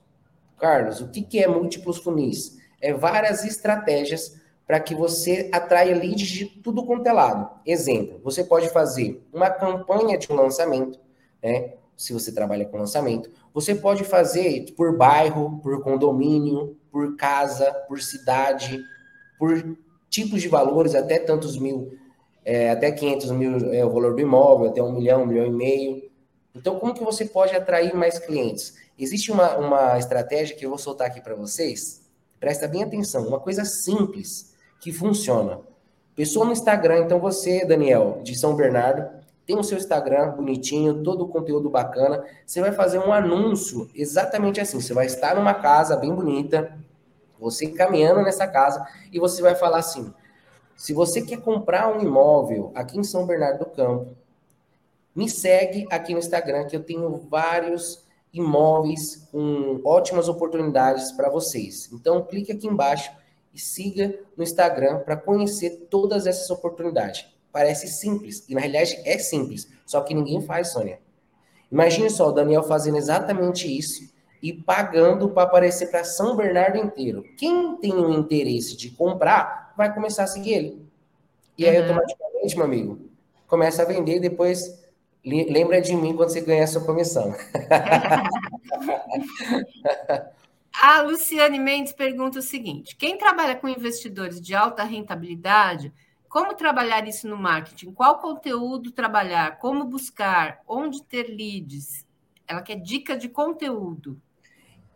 Carlos, 0.61 1.01
o 1.01 1.07
que 1.07 1.39
é 1.39 1.47
múltiplos 1.47 1.97
funis? 1.97 2.59
É 2.79 2.93
várias 2.93 3.43
estratégias 3.43 4.39
para 4.67 4.79
que 4.79 4.93
você 4.93 5.49
atraia 5.51 5.95
leads 5.95 6.27
de 6.27 6.45
tudo 6.45 6.85
quanto 6.85 7.07
é 7.07 7.11
lado. 7.11 7.49
Exemplo, 7.65 8.21
você 8.23 8.43
pode 8.43 8.69
fazer 8.69 9.25
uma 9.33 9.49
campanha 9.49 10.19
de 10.19 10.31
um 10.31 10.35
lançamento, 10.35 10.99
né? 11.41 11.73
Se 11.97 12.13
você 12.13 12.31
trabalha 12.31 12.65
com 12.65 12.77
lançamento, 12.77 13.31
você 13.51 13.73
pode 13.73 14.03
fazer 14.03 14.71
por 14.77 14.95
bairro, 14.95 15.59
por 15.63 15.81
condomínio, 15.83 16.77
por 16.91 17.15
casa, 17.15 17.73
por 17.87 17.99
cidade, 17.99 18.79
por 19.39 19.75
tipos 20.09 20.43
de 20.43 20.47
valores, 20.47 20.93
até 20.93 21.17
tantos 21.17 21.57
mil, 21.57 21.97
é, 22.45 22.69
até 22.69 22.91
500 22.91 23.31
mil 23.31 23.73
é 23.73 23.83
o 23.83 23.89
valor 23.89 24.13
do 24.13 24.21
imóvel, 24.21 24.69
até 24.69 24.81
um 24.81 24.91
milhão, 24.91 25.23
um 25.23 25.25
milhão 25.25 25.47
e 25.47 25.51
meio. 25.51 26.11
Então, 26.55 26.77
como 26.79 26.93
que 26.93 27.03
você 27.03 27.25
pode 27.25 27.55
atrair 27.55 27.95
mais 27.95 28.19
clientes? 28.19 28.80
Existe 29.01 29.31
uma, 29.31 29.57
uma 29.57 29.97
estratégia 29.97 30.55
que 30.55 30.63
eu 30.63 30.69
vou 30.69 30.77
soltar 30.77 31.07
aqui 31.07 31.19
para 31.19 31.33
vocês. 31.33 32.03
Presta 32.39 32.67
bem 32.67 32.83
atenção, 32.83 33.27
uma 33.27 33.39
coisa 33.39 33.65
simples 33.65 34.53
que 34.79 34.93
funciona. 34.93 35.59
Pessoa 36.15 36.45
no 36.45 36.51
Instagram, 36.51 37.05
então 37.05 37.19
você, 37.19 37.65
Daniel, 37.65 38.21
de 38.21 38.37
São 38.37 38.55
Bernardo, 38.55 39.09
tem 39.43 39.57
o 39.57 39.63
seu 39.63 39.79
Instagram 39.79 40.33
bonitinho, 40.33 41.01
todo 41.01 41.23
o 41.23 41.29
conteúdo 41.29 41.67
bacana. 41.67 42.23
Você 42.45 42.61
vai 42.61 42.71
fazer 42.73 42.99
um 42.99 43.11
anúncio 43.11 43.89
exatamente 43.95 44.61
assim. 44.61 44.79
Você 44.79 44.93
vai 44.93 45.07
estar 45.07 45.35
numa 45.35 45.55
casa 45.55 45.97
bem 45.97 46.13
bonita, 46.13 46.77
você 47.39 47.71
caminhando 47.71 48.21
nessa 48.21 48.47
casa, 48.47 48.85
e 49.11 49.17
você 49.17 49.41
vai 49.41 49.55
falar 49.55 49.79
assim: 49.79 50.13
se 50.75 50.93
você 50.93 51.23
quer 51.23 51.41
comprar 51.41 51.91
um 51.91 52.01
imóvel 52.01 52.71
aqui 52.75 52.99
em 52.99 53.03
São 53.03 53.25
Bernardo 53.25 53.59
do 53.59 53.65
Campo, 53.65 54.15
me 55.15 55.27
segue 55.27 55.87
aqui 55.89 56.13
no 56.13 56.19
Instagram, 56.19 56.67
que 56.67 56.75
eu 56.75 56.83
tenho 56.83 57.17
vários 57.27 58.10
imóveis 58.33 59.27
com 59.31 59.81
ótimas 59.83 60.29
oportunidades 60.29 61.11
para 61.11 61.29
vocês. 61.29 61.89
Então, 61.91 62.23
clique 62.23 62.51
aqui 62.51 62.67
embaixo 62.67 63.11
e 63.53 63.59
siga 63.59 64.17
no 64.37 64.43
Instagram 64.43 64.99
para 64.99 65.17
conhecer 65.17 65.87
todas 65.89 66.25
essas 66.25 66.49
oportunidades. 66.49 67.25
Parece 67.51 67.87
simples, 67.87 68.45
e 68.47 68.55
na 68.55 68.61
realidade 68.61 69.01
é 69.03 69.17
simples, 69.17 69.69
só 69.85 70.01
que 70.01 70.13
ninguém 70.13 70.41
faz, 70.41 70.69
Sônia. 70.69 70.99
Imagine 71.69 72.09
só 72.09 72.29
o 72.29 72.31
Daniel 72.31 72.63
fazendo 72.63 72.97
exatamente 72.97 73.67
isso 73.67 74.09
e 74.41 74.53
pagando 74.53 75.29
para 75.29 75.43
aparecer 75.43 75.91
para 75.91 76.03
São 76.03 76.35
Bernardo 76.35 76.77
inteiro. 76.77 77.23
Quem 77.37 77.77
tem 77.77 77.93
o 77.93 78.11
interesse 78.13 78.75
de 78.75 78.89
comprar 78.89 79.73
vai 79.77 79.93
começar 79.93 80.23
a 80.23 80.27
seguir 80.27 80.53
ele. 80.53 80.85
E 81.57 81.67
aí, 81.67 81.75
uhum. 81.75 81.83
automaticamente, 81.83 82.55
meu 82.55 82.65
amigo, 82.65 82.99
começa 83.47 83.81
a 83.81 83.85
vender 83.85 84.15
e 84.15 84.19
depois 84.19 84.80
lembra 85.23 85.81
de 85.81 85.95
mim 85.95 86.15
quando 86.15 86.29
você 86.29 86.41
ganhar 86.41 86.67
sua 86.67 86.83
comissão. 86.83 87.35
A 90.73 91.01
Luciane 91.01 91.59
Mendes 91.59 91.93
pergunta 91.93 92.39
o 92.39 92.41
seguinte: 92.41 92.95
quem 92.95 93.17
trabalha 93.17 93.55
com 93.55 93.67
investidores 93.67 94.41
de 94.41 94.55
alta 94.55 94.83
rentabilidade 94.83 95.93
Como 96.29 96.55
trabalhar 96.55 97.05
isso 97.07 97.27
no 97.27 97.35
marketing? 97.35 97.91
Qual 97.91 98.19
conteúdo 98.19 98.91
trabalhar? 98.91 99.59
Como 99.59 99.83
buscar? 99.83 100.61
Onde 100.65 101.03
ter 101.03 101.23
leads? 101.23 102.05
Ela 102.47 102.61
quer 102.61 102.75
dica 102.75 103.17
de 103.17 103.27
conteúdo. 103.27 104.19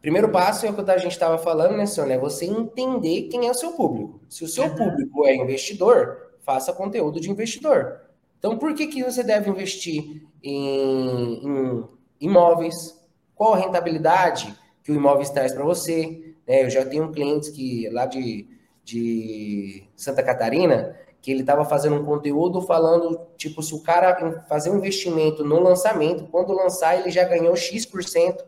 Primeiro 0.01 0.29
passo 0.29 0.65
é 0.65 0.69
o 0.69 0.73
que 0.73 0.89
a 0.89 0.97
gente 0.97 1.11
estava 1.11 1.37
falando, 1.37 1.75
né, 1.75 1.85
Sônia? 1.85 2.13
É 2.13 2.17
você 2.17 2.45
entender 2.45 3.23
quem 3.23 3.47
é 3.47 3.51
o 3.51 3.55
seu 3.55 3.73
público. 3.73 4.21
Se 4.29 4.43
o 4.43 4.47
seu 4.47 4.65
uhum. 4.65 4.75
público 4.75 5.25
é 5.25 5.35
investidor, 5.35 6.35
faça 6.41 6.71
conteúdo 6.71 7.19
de 7.19 7.29
investidor. 7.29 8.04
Então, 8.45 8.59
por 8.59 8.75
que, 8.75 8.85
que 8.85 9.03
você 9.03 9.23
deve 9.23 9.49
investir 9.49 10.21
em, 10.43 11.43
em 11.43 11.83
imóveis? 12.21 12.95
Qual 13.33 13.55
a 13.55 13.57
rentabilidade 13.57 14.55
que 14.83 14.91
o 14.91 14.95
imóvel 14.95 15.27
traz 15.33 15.51
para 15.51 15.63
você? 15.63 16.35
É, 16.45 16.63
eu 16.63 16.69
já 16.69 16.85
tenho 16.85 17.11
clientes 17.11 17.49
que 17.49 17.89
lá 17.89 18.05
de, 18.05 18.47
de 18.83 19.89
Santa 19.95 20.21
Catarina 20.21 20.95
que 21.19 21.31
ele 21.31 21.39
estava 21.39 21.65
fazendo 21.65 21.95
um 21.95 22.05
conteúdo 22.05 22.61
falando, 22.61 23.19
tipo, 23.35 23.63
se 23.63 23.73
o 23.73 23.81
cara 23.81 24.43
fazer 24.47 24.69
um 24.69 24.77
investimento 24.77 25.43
no 25.43 25.59
lançamento, 25.59 26.27
quando 26.27 26.53
lançar 26.53 26.99
ele 26.99 27.09
já 27.09 27.23
ganhou 27.23 27.55
X%, 27.55 28.45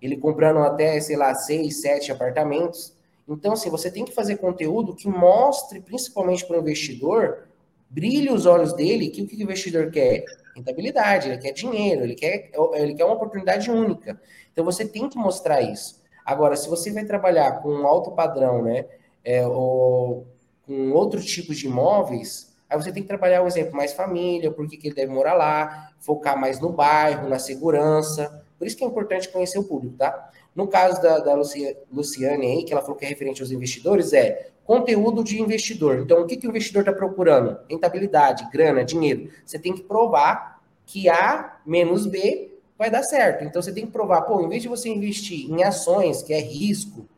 ele 0.00 0.16
comprando 0.16 0.60
até, 0.60 0.98
sei 0.98 1.16
lá, 1.16 1.34
seis, 1.34 1.82
sete 1.82 2.10
apartamentos. 2.10 2.96
Então, 3.28 3.52
assim, 3.52 3.68
você 3.68 3.90
tem 3.90 4.06
que 4.06 4.14
fazer 4.14 4.36
conteúdo 4.36 4.94
que 4.94 5.06
mostre, 5.06 5.78
principalmente 5.78 6.46
para 6.46 6.56
o 6.56 6.60
investidor, 6.60 7.48
brilhe 7.88 8.30
os 8.30 8.46
olhos 8.46 8.72
dele, 8.72 9.10
que 9.10 9.22
o 9.22 9.26
que 9.26 9.36
o 9.36 9.42
investidor 9.42 9.90
quer? 9.90 10.24
Rentabilidade, 10.56 11.28
ele 11.28 11.38
quer 11.38 11.52
dinheiro, 11.52 12.02
ele 12.02 12.14
quer, 12.14 12.50
ele 12.74 12.94
quer 12.94 13.04
uma 13.04 13.14
oportunidade 13.14 13.70
única. 13.70 14.20
Então, 14.52 14.64
você 14.64 14.84
tem 14.84 15.08
que 15.08 15.18
mostrar 15.18 15.60
isso. 15.62 16.02
Agora, 16.24 16.56
se 16.56 16.68
você 16.68 16.90
vai 16.92 17.04
trabalhar 17.04 17.60
com 17.60 17.68
um 17.68 17.86
alto 17.86 18.12
padrão, 18.12 18.62
né, 18.62 18.86
é, 19.24 19.46
ou 19.46 20.26
com 20.66 20.92
outro 20.92 21.20
tipo 21.20 21.54
de 21.54 21.66
imóveis, 21.66 22.54
aí 22.68 22.80
você 22.80 22.92
tem 22.92 23.02
que 23.02 23.08
trabalhar 23.08 23.42
um 23.42 23.46
exemplo 23.46 23.76
mais 23.76 23.92
família, 23.92 24.50
por 24.50 24.66
que 24.68 24.78
ele 24.82 24.94
deve 24.94 25.12
morar 25.12 25.34
lá, 25.34 25.90
focar 25.98 26.38
mais 26.38 26.60
no 26.60 26.70
bairro, 26.70 27.28
na 27.28 27.38
segurança. 27.38 28.42
Por 28.58 28.66
isso 28.66 28.76
que 28.76 28.84
é 28.84 28.86
importante 28.86 29.28
conhecer 29.28 29.58
o 29.58 29.64
público, 29.64 29.96
tá? 29.96 30.30
No 30.54 30.68
caso 30.68 31.02
da, 31.02 31.18
da 31.18 31.34
Luciane 31.34 32.46
aí, 32.46 32.64
que 32.64 32.72
ela 32.72 32.82
falou 32.82 32.96
que 32.96 33.04
é 33.04 33.08
referente 33.08 33.42
aos 33.42 33.50
investidores, 33.50 34.12
é 34.12 34.50
conteúdo 34.64 35.24
de 35.24 35.40
investidor. 35.40 35.98
Então, 35.98 36.22
o 36.22 36.26
que, 36.26 36.36
que 36.36 36.46
o 36.46 36.50
investidor 36.50 36.80
está 36.80 36.92
procurando? 36.92 37.58
Rentabilidade, 37.68 38.48
grana, 38.52 38.84
dinheiro. 38.84 39.30
Você 39.44 39.58
tem 39.58 39.74
que 39.74 39.82
provar 39.82 40.62
que 40.86 41.08
A 41.08 41.58
menos 41.66 42.06
B 42.06 42.52
vai 42.78 42.90
dar 42.90 43.02
certo. 43.02 43.44
Então, 43.44 43.60
você 43.60 43.72
tem 43.72 43.86
que 43.86 43.92
provar, 43.92 44.22
pô, 44.22 44.40
em 44.40 44.48
vez 44.48 44.62
de 44.62 44.68
você 44.68 44.88
investir 44.88 45.50
em 45.50 45.62
ações, 45.62 46.22
que 46.22 46.32
é 46.32 46.40
risco, 46.40 47.08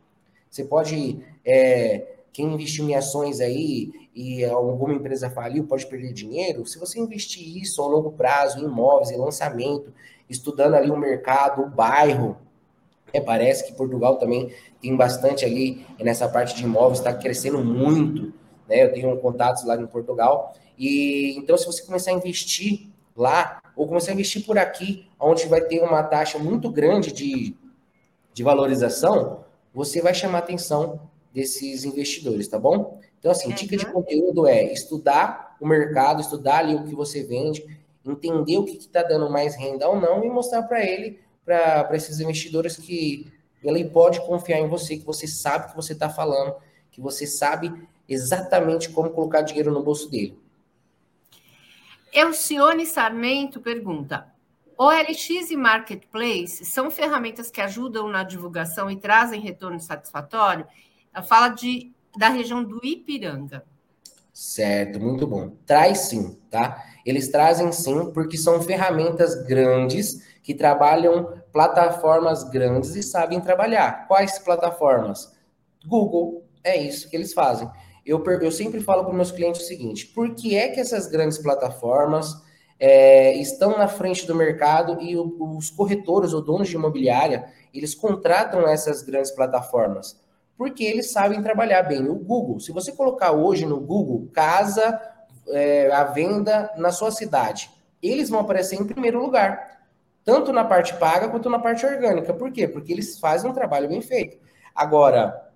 você 0.50 0.64
pode 0.64 1.20
é, 1.44 2.16
quem 2.36 2.52
investiu 2.52 2.86
em 2.86 2.94
ações 2.94 3.40
aí 3.40 3.90
e 4.14 4.44
alguma 4.44 4.92
empresa 4.92 5.30
faliu 5.30 5.64
pode 5.64 5.86
perder 5.86 6.12
dinheiro. 6.12 6.66
Se 6.66 6.78
você 6.78 6.98
investir 7.00 7.56
isso 7.56 7.82
a 7.82 7.86
longo 7.86 8.12
prazo, 8.12 8.58
em 8.58 8.64
imóveis, 8.64 9.10
em 9.10 9.16
lançamento, 9.16 9.90
estudando 10.28 10.74
ali 10.74 10.90
o 10.90 10.96
mercado, 10.98 11.62
o 11.62 11.70
bairro, 11.70 12.36
é, 13.12 13.20
parece 13.20 13.66
que 13.66 13.72
Portugal 13.72 14.16
também 14.16 14.52
tem 14.80 14.96
bastante 14.96 15.44
ali 15.44 15.86
nessa 15.98 16.28
parte 16.28 16.54
de 16.54 16.64
imóveis, 16.64 16.98
está 16.98 17.12
crescendo 17.12 17.64
muito. 17.64 18.32
Né? 18.68 18.84
Eu 18.84 18.92
tenho 18.92 19.16
contatos 19.18 19.64
lá 19.64 19.76
em 19.76 19.86
Portugal. 19.86 20.54
E 20.78 21.36
então, 21.38 21.56
se 21.56 21.66
você 21.66 21.82
começar 21.82 22.10
a 22.10 22.14
investir 22.14 22.88
lá, 23.16 23.60
ou 23.74 23.86
começar 23.86 24.10
a 24.10 24.14
investir 24.14 24.44
por 24.44 24.58
aqui, 24.58 25.08
onde 25.18 25.46
vai 25.46 25.60
ter 25.60 25.80
uma 25.80 26.02
taxa 26.02 26.38
muito 26.38 26.70
grande 26.70 27.12
de, 27.12 27.56
de 28.32 28.42
valorização, 28.42 29.44
você 29.72 30.00
vai 30.00 30.14
chamar 30.14 30.38
atenção 30.38 31.00
desses 31.32 31.84
investidores, 31.84 32.48
tá 32.48 32.58
bom? 32.58 32.98
Então, 33.18 33.30
assim, 33.30 33.50
dica 33.50 33.76
de 33.76 33.86
uhum. 33.86 33.92
conteúdo 33.92 34.46
é 34.46 34.72
estudar 34.72 35.56
o 35.60 35.66
mercado, 35.66 36.20
estudar 36.20 36.58
ali 36.58 36.74
o 36.74 36.84
que 36.84 36.94
você 36.94 37.22
vende, 37.22 37.64
entender 38.04 38.58
o 38.58 38.64
que 38.64 38.76
está 38.76 39.02
dando 39.02 39.28
mais 39.30 39.56
renda 39.56 39.88
ou 39.88 40.00
não 40.00 40.24
e 40.24 40.30
mostrar 40.30 40.62
para 40.62 40.84
ele, 40.84 41.18
para 41.46 41.96
esses 41.96 42.18
investidores 42.18 42.76
que 42.76 43.32
ele 43.62 43.84
pode 43.84 44.20
confiar 44.26 44.58
em 44.58 44.68
você, 44.68 44.96
que 44.96 45.06
você 45.06 45.28
sabe 45.28 45.70
que 45.70 45.76
você 45.76 45.92
está 45.92 46.10
falando, 46.10 46.56
que 46.90 47.00
você 47.00 47.26
sabe 47.26 47.72
exatamente 48.08 48.90
como 48.90 49.10
colocar 49.10 49.42
dinheiro 49.42 49.72
no 49.72 49.82
bolso 49.82 50.10
dele. 50.10 50.38
Elcione 52.12 52.84
Sarmento 52.84 53.60
pergunta: 53.60 54.26
OLX 54.76 55.50
e 55.50 55.56
Marketplace 55.56 56.64
são 56.64 56.90
ferramentas 56.90 57.50
que 57.50 57.60
ajudam 57.60 58.08
na 58.08 58.24
divulgação 58.24 58.90
e 58.90 58.96
trazem 58.96 59.40
retorno 59.40 59.80
satisfatório? 59.80 60.66
Ela 61.14 61.22
fala 61.24 61.48
de, 61.48 61.92
da 62.16 62.28
região 62.28 62.62
do 62.62 62.84
Ipiranga. 62.84 63.64
Certo, 64.32 65.00
muito 65.00 65.26
bom. 65.26 65.56
Traz 65.64 65.98
sim, 66.00 66.38
tá? 66.50 66.84
Eles 67.06 67.28
trazem 67.28 67.72
sim, 67.72 68.10
porque 68.12 68.36
são 68.36 68.60
ferramentas 68.60 69.46
grandes 69.46 70.35
que 70.46 70.54
trabalham 70.54 71.42
plataformas 71.52 72.44
grandes 72.44 72.94
e 72.94 73.02
sabem 73.02 73.40
trabalhar. 73.40 74.06
Quais 74.06 74.38
plataformas? 74.38 75.36
Google, 75.84 76.44
é 76.62 76.76
isso 76.76 77.10
que 77.10 77.16
eles 77.16 77.34
fazem. 77.34 77.68
Eu, 78.04 78.24
eu 78.24 78.52
sempre 78.52 78.80
falo 78.80 79.04
para 79.04 79.12
meus 79.12 79.32
clientes 79.32 79.62
o 79.62 79.66
seguinte: 79.66 80.06
por 80.06 80.36
que 80.36 80.56
é 80.56 80.68
que 80.68 80.78
essas 80.78 81.08
grandes 81.08 81.38
plataformas 81.38 82.32
é, 82.78 83.34
estão 83.34 83.76
na 83.76 83.88
frente 83.88 84.24
do 84.24 84.36
mercado 84.36 85.02
e 85.02 85.16
o, 85.16 85.56
os 85.56 85.68
corretores 85.68 86.32
ou 86.32 86.40
donos 86.40 86.68
de 86.68 86.76
imobiliária 86.76 87.46
eles 87.74 87.92
contratam 87.92 88.68
essas 88.68 89.02
grandes 89.02 89.32
plataformas? 89.32 90.24
porque 90.56 90.84
eles 90.84 91.10
sabem 91.10 91.42
trabalhar 91.42 91.82
bem. 91.82 92.08
O 92.08 92.14
Google, 92.14 92.60
se 92.60 92.72
você 92.72 92.90
colocar 92.92 93.32
hoje 93.32 93.66
no 93.66 93.78
Google 93.78 94.30
casa 94.32 94.98
é, 95.48 95.92
à 95.92 96.04
venda 96.04 96.72
na 96.76 96.90
sua 96.90 97.10
cidade, 97.10 97.70
eles 98.02 98.30
vão 98.30 98.40
aparecer 98.40 98.76
em 98.76 98.86
primeiro 98.86 99.20
lugar, 99.20 99.75
tanto 100.26 100.52
na 100.52 100.64
parte 100.64 100.92
paga 100.96 101.28
quanto 101.28 101.48
na 101.48 101.60
parte 101.60 101.86
orgânica. 101.86 102.34
Por 102.34 102.50
quê? 102.50 102.66
Porque 102.66 102.92
eles 102.92 103.16
fazem 103.20 103.48
um 103.48 103.54
trabalho 103.54 103.88
bem 103.88 104.02
feito. 104.02 104.36
Agora, 104.74 105.52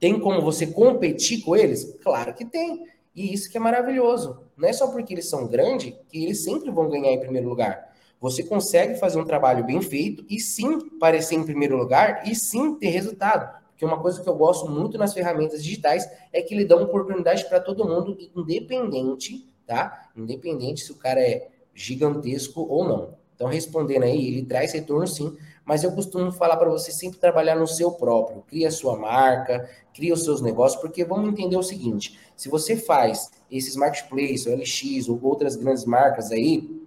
tem 0.00 0.18
como 0.18 0.42
você 0.42 0.66
competir 0.66 1.42
com 1.42 1.54
eles? 1.54 1.96
Claro 2.02 2.34
que 2.34 2.44
tem. 2.44 2.84
E 3.14 3.32
isso 3.32 3.48
que 3.48 3.56
é 3.56 3.60
maravilhoso. 3.60 4.42
Não 4.56 4.68
é 4.68 4.72
só 4.72 4.88
porque 4.88 5.14
eles 5.14 5.28
são 5.28 5.46
grandes 5.46 5.94
que 6.08 6.24
eles 6.24 6.42
sempre 6.42 6.68
vão 6.72 6.90
ganhar 6.90 7.12
em 7.12 7.20
primeiro 7.20 7.48
lugar. 7.48 7.94
Você 8.20 8.42
consegue 8.42 8.96
fazer 8.96 9.20
um 9.20 9.24
trabalho 9.24 9.64
bem 9.64 9.80
feito 9.80 10.26
e 10.28 10.40
sim 10.40 10.80
parecer 10.98 11.36
em 11.36 11.44
primeiro 11.44 11.76
lugar 11.76 12.28
e 12.28 12.34
sim 12.34 12.74
ter 12.74 12.88
resultado 12.88 13.62
que 13.76 13.84
uma 13.84 14.00
coisa 14.00 14.20
que 14.20 14.28
eu 14.28 14.34
gosto 14.36 14.68
muito 14.68 14.98
nas 14.98 15.14
ferramentas 15.14 15.62
digitais 15.62 16.08
é 16.32 16.42
que 16.42 16.54
ele 16.54 16.64
dá 16.64 16.76
uma 16.76 16.86
oportunidade 16.86 17.48
para 17.48 17.60
todo 17.60 17.84
mundo, 17.84 18.16
independente, 18.36 19.48
tá? 19.66 20.08
Independente 20.16 20.82
se 20.82 20.92
o 20.92 20.96
cara 20.96 21.20
é 21.20 21.50
gigantesco 21.72 22.66
ou 22.68 22.84
não. 22.84 23.21
Então, 23.34 23.48
respondendo 23.48 24.04
aí, 24.04 24.26
ele 24.26 24.44
traz 24.44 24.72
retorno 24.72 25.06
sim, 25.06 25.36
mas 25.64 25.84
eu 25.84 25.92
costumo 25.92 26.32
falar 26.32 26.56
para 26.56 26.70
você 26.70 26.90
sempre 26.92 27.18
trabalhar 27.18 27.56
no 27.56 27.66
seu 27.66 27.92
próprio. 27.92 28.42
Cria 28.48 28.68
a 28.68 28.70
sua 28.70 28.96
marca, 28.96 29.68
cria 29.94 30.14
os 30.14 30.24
seus 30.24 30.40
negócios, 30.40 30.80
porque 30.80 31.04
vamos 31.04 31.30
entender 31.30 31.56
o 31.56 31.62
seguinte: 31.62 32.18
se 32.36 32.48
você 32.48 32.76
faz 32.76 33.30
esses 33.50 33.76
marketplaces, 33.76 34.46
o 34.46 34.50
LX 34.50 35.08
ou 35.08 35.18
outras 35.22 35.56
grandes 35.56 35.84
marcas 35.84 36.30
aí, 36.32 36.82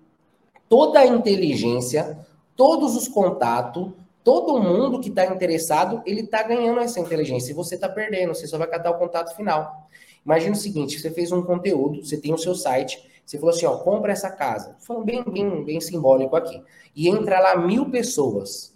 toda 0.68 1.00
a 1.00 1.06
inteligência, 1.06 2.18
todos 2.56 2.96
os 2.96 3.08
contatos, 3.08 3.92
todo 4.24 4.62
mundo 4.62 5.00
que 5.00 5.10
está 5.10 5.26
interessado, 5.28 6.02
ele 6.06 6.22
está 6.22 6.42
ganhando 6.44 6.80
essa 6.80 7.00
inteligência. 7.00 7.52
E 7.52 7.56
você 7.56 7.76
está 7.76 7.88
perdendo, 7.88 8.34
você 8.34 8.48
só 8.48 8.58
vai 8.58 8.68
catar 8.68 8.92
o 8.92 8.98
contato 8.98 9.36
final. 9.36 9.88
Imagina 10.26 10.56
o 10.56 10.60
seguinte, 10.60 11.00
você 11.00 11.12
fez 11.12 11.32
um 11.32 11.44
conteúdo, 11.44 12.04
você 12.04 12.18
tem 12.18 12.34
o 12.34 12.38
seu 12.38 12.56
site, 12.56 13.00
você 13.26 13.40
falou 13.40 13.56
assim, 13.56 13.66
ó, 13.66 13.78
compra 13.78 14.12
essa 14.12 14.30
casa. 14.30 14.76
Falando 14.80 15.06
bem, 15.06 15.24
bem, 15.24 15.66
bem 15.66 15.82
simbólico 15.82 16.36
aqui. 16.36 16.62
E 16.96 17.10
entra 17.10 17.40
lá 17.40 17.58
mil 17.58 17.90
pessoas. 17.90 18.74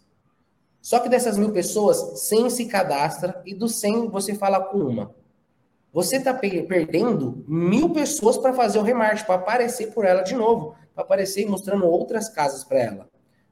Só 0.82 1.00
que 1.00 1.10
dessas 1.10 1.38
mil 1.38 1.52
pessoas, 1.52 2.22
100 2.28 2.50
se 2.50 2.66
cadastra 2.66 3.42
e 3.46 3.54
dos 3.54 3.76
100 3.76 4.10
você 4.10 4.34
fala 4.34 4.60
com 4.60 4.80
uma. 4.80 5.14
Você 5.94 6.18
está 6.18 6.34
perdendo 6.34 7.44
mil 7.48 7.92
pessoas 7.92 8.38
para 8.38 8.54
fazer 8.54 8.80
o 8.80 8.84
remarketing, 8.84 9.26
para 9.26 9.36
aparecer 9.36 9.94
por 9.94 10.06
ela 10.06 10.22
de 10.22 10.36
novo, 10.36 10.76
para 10.94 11.04
aparecer 11.04 11.48
mostrando 11.48 11.86
outras 11.86 12.30
casas 12.30 12.64
para 12.64 12.80
ela. 12.80 13.10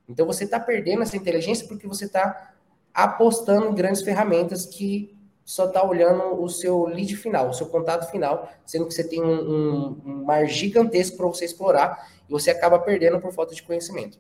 Então 0.08 0.26
você 0.26 0.46
está 0.46 0.60
perdendo 0.60 1.04
essa 1.04 1.18
inteligência 1.18 1.68
porque 1.68 1.88
você 1.88 2.06
está 2.06 2.54
apostando 2.94 3.68
em 3.68 3.76
grandes 3.76 4.02
ferramentas 4.02 4.66
que 4.66 5.17
só 5.48 5.64
está 5.64 5.82
olhando 5.82 6.44
o 6.44 6.50
seu 6.50 6.84
lead 6.84 7.16
final, 7.16 7.50
o 7.50 7.54
seu 7.54 7.68
contato 7.68 8.12
final, 8.12 8.52
sendo 8.66 8.86
que 8.86 8.94
você 8.94 9.08
tem 9.08 9.24
um, 9.24 9.50
um, 9.50 10.02
um 10.06 10.26
mar 10.26 10.46
gigantesco 10.46 11.16
para 11.16 11.26
você 11.26 11.46
explorar 11.46 12.06
e 12.28 12.32
você 12.34 12.52
acaba 12.52 12.78
perdendo 12.78 13.18
por 13.22 13.32
falta 13.32 13.56
de 13.56 13.64
conhecimento. 13.64 14.20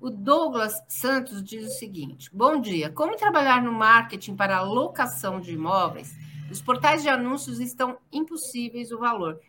O 0.00 0.08
Douglas 0.08 0.80
Santos 0.88 1.42
diz 1.42 1.66
o 1.66 1.76
seguinte: 1.76 2.30
Bom 2.32 2.60
dia. 2.60 2.90
Como 2.90 3.16
trabalhar 3.16 3.60
no 3.60 3.72
marketing 3.72 4.36
para 4.36 4.58
a 4.58 4.62
locação 4.62 5.40
de 5.40 5.52
imóveis? 5.52 6.14
Os 6.48 6.62
portais 6.62 7.02
de 7.02 7.08
anúncios 7.08 7.58
estão 7.58 7.98
impossíveis 8.12 8.92
o 8.92 8.98
valor. 8.98 9.40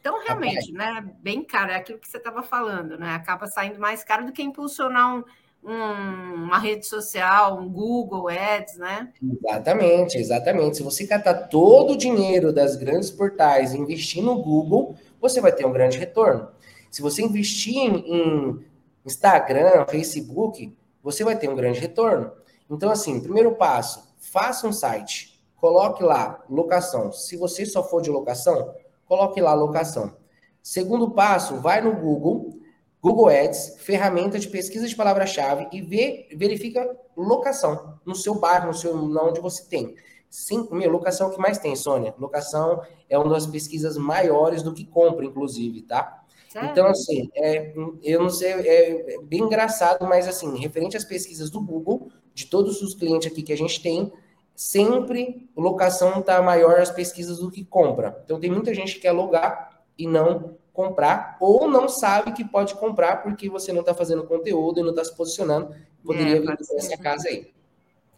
Então, 0.00 0.24
realmente, 0.24 0.72
né, 0.72 1.06
bem 1.20 1.44
caro, 1.44 1.70
é 1.70 1.76
aquilo 1.76 1.98
que 1.98 2.08
você 2.08 2.16
estava 2.16 2.42
falando, 2.42 2.96
né? 2.96 3.14
Acaba 3.14 3.46
saindo 3.46 3.78
mais 3.78 4.02
caro 4.02 4.24
do 4.24 4.32
que 4.32 4.42
impulsionar 4.42 5.16
um, 5.16 5.24
um, 5.62 6.44
uma 6.44 6.58
rede 6.58 6.86
social, 6.86 7.58
um 7.58 7.68
Google 7.68 8.28
Ads, 8.28 8.76
né? 8.76 9.12
Exatamente, 9.22 10.18
exatamente. 10.18 10.78
Se 10.78 10.82
você 10.82 11.06
catar 11.06 11.48
todo 11.48 11.92
o 11.92 11.96
dinheiro 11.96 12.52
das 12.52 12.76
grandes 12.76 13.10
portais 13.10 13.72
e 13.72 13.78
investir 13.78 14.22
no 14.22 14.42
Google, 14.42 14.96
você 15.20 15.40
vai 15.40 15.52
ter 15.52 15.66
um 15.66 15.72
grande 15.72 15.98
retorno. 15.98 16.48
Se 16.90 17.02
você 17.02 17.22
investir 17.22 17.76
em 17.76 18.64
Instagram, 19.04 19.86
Facebook, 19.88 20.76
você 21.02 21.24
vai 21.24 21.36
ter 21.36 21.48
um 21.48 21.54
grande 21.54 21.78
retorno. 21.78 22.32
Então, 22.68 22.90
assim, 22.90 23.20
primeiro 23.20 23.54
passo, 23.54 24.14
faça 24.18 24.66
um 24.66 24.72
site, 24.72 25.40
coloque 25.56 26.02
lá 26.02 26.42
locação. 26.48 27.12
Se 27.12 27.36
você 27.36 27.66
só 27.66 27.82
for 27.82 28.00
de 28.00 28.10
locação, 28.10 28.74
coloque 29.06 29.40
lá 29.40 29.54
locação. 29.54 30.16
Segundo 30.62 31.10
passo, 31.10 31.56
vai 31.56 31.80
no 31.80 31.92
Google, 31.92 32.59
Google 33.02 33.28
Ads, 33.28 33.76
ferramenta 33.78 34.38
de 34.38 34.48
pesquisa 34.48 34.86
de 34.86 34.94
palavra-chave 34.94 35.68
e 35.72 35.80
vê, 35.80 36.28
verifica 36.34 36.96
locação 37.16 37.98
no 38.04 38.14
seu 38.14 38.34
bairro, 38.34 38.68
no 38.68 38.74
seu 38.74 38.94
onde 38.94 39.40
você 39.40 39.64
tem. 39.64 39.94
Sim, 40.28 40.68
meu, 40.70 40.90
locação 40.90 41.28
é 41.28 41.34
que 41.34 41.40
mais 41.40 41.58
tem, 41.58 41.74
Sônia. 41.74 42.14
Locação 42.18 42.82
é 43.08 43.18
uma 43.18 43.32
das 43.32 43.46
pesquisas 43.46 43.96
maiores 43.96 44.62
do 44.62 44.72
que 44.72 44.84
compra, 44.84 45.24
inclusive, 45.24 45.82
tá? 45.82 46.22
Sério? 46.48 46.70
Então, 46.70 46.86
assim, 46.86 47.30
é, 47.34 47.72
eu 48.02 48.22
não 48.22 48.30
sei, 48.30 48.52
é, 48.52 49.14
é 49.14 49.22
bem 49.22 49.40
engraçado, 49.40 50.06
mas 50.06 50.28
assim, 50.28 50.58
referente 50.58 50.96
às 50.96 51.04
pesquisas 51.04 51.50
do 51.50 51.60
Google, 51.60 52.10
de 52.34 52.46
todos 52.46 52.82
os 52.82 52.94
clientes 52.94 53.30
aqui 53.30 53.42
que 53.42 53.52
a 53.52 53.56
gente 53.56 53.80
tem, 53.82 54.12
sempre 54.54 55.48
locação 55.56 56.20
está 56.20 56.40
maior 56.42 56.78
as 56.80 56.90
pesquisas 56.90 57.38
do 57.38 57.50
que 57.50 57.64
compra. 57.64 58.20
Então, 58.24 58.38
tem 58.38 58.50
muita 58.50 58.74
gente 58.74 58.94
que 58.94 59.00
quer 59.00 59.08
alugar 59.08 59.82
e 59.96 60.06
não 60.06 60.56
comprar, 60.80 61.36
ou 61.38 61.68
não 61.68 61.88
sabe 61.88 62.32
que 62.32 62.42
pode 62.42 62.74
comprar 62.74 63.22
porque 63.22 63.50
você 63.50 63.70
não 63.70 63.80
está 63.80 63.92
fazendo 63.92 64.24
conteúdo 64.24 64.80
e 64.80 64.82
não 64.82 64.90
está 64.90 65.04
se 65.04 65.14
posicionando. 65.14 65.74
Poderia 66.02 66.38
é, 66.38 66.40
vir 66.40 66.56
essa 66.76 66.96
casa 66.96 67.28
aí. 67.28 67.52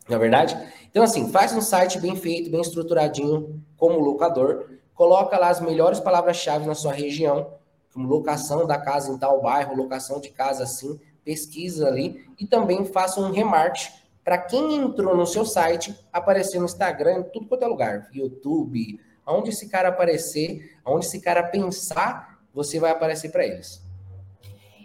Não 0.08 0.16
é 0.16 0.20
verdade? 0.20 0.56
Então, 0.88 1.02
assim, 1.02 1.30
faz 1.30 1.52
um 1.52 1.60
site 1.60 1.98
bem 1.98 2.14
feito, 2.14 2.50
bem 2.50 2.60
estruturadinho, 2.60 3.60
como 3.76 3.98
locador, 3.98 4.66
coloca 4.94 5.36
lá 5.36 5.48
as 5.48 5.60
melhores 5.60 5.98
palavras-chave 5.98 6.66
na 6.66 6.74
sua 6.74 6.92
região, 6.92 7.54
como 7.92 8.08
locação 8.08 8.64
da 8.64 8.78
casa 8.78 9.10
em 9.10 9.18
tal 9.18 9.42
bairro, 9.42 9.74
locação 9.74 10.20
de 10.20 10.30
casa 10.30 10.62
assim, 10.62 11.00
pesquisa 11.24 11.88
ali, 11.88 12.24
e 12.38 12.46
também 12.46 12.84
faça 12.84 13.20
um 13.20 13.32
remarketing 13.32 13.92
para 14.24 14.38
quem 14.38 14.76
entrou 14.76 15.16
no 15.16 15.26
seu 15.26 15.44
site 15.44 15.98
aparecer 16.12 16.60
no 16.60 16.66
Instagram, 16.66 17.24
tudo 17.32 17.46
quanto 17.46 17.64
é 17.64 17.66
lugar, 17.66 18.08
YouTube, 18.12 19.00
aonde 19.26 19.50
esse 19.50 19.68
cara 19.68 19.88
aparecer, 19.88 20.76
aonde 20.84 21.06
esse 21.06 21.20
cara 21.20 21.42
pensar, 21.42 22.31
você 22.52 22.78
vai 22.78 22.90
aparecer 22.90 23.30
para 23.30 23.46
eles. 23.46 23.82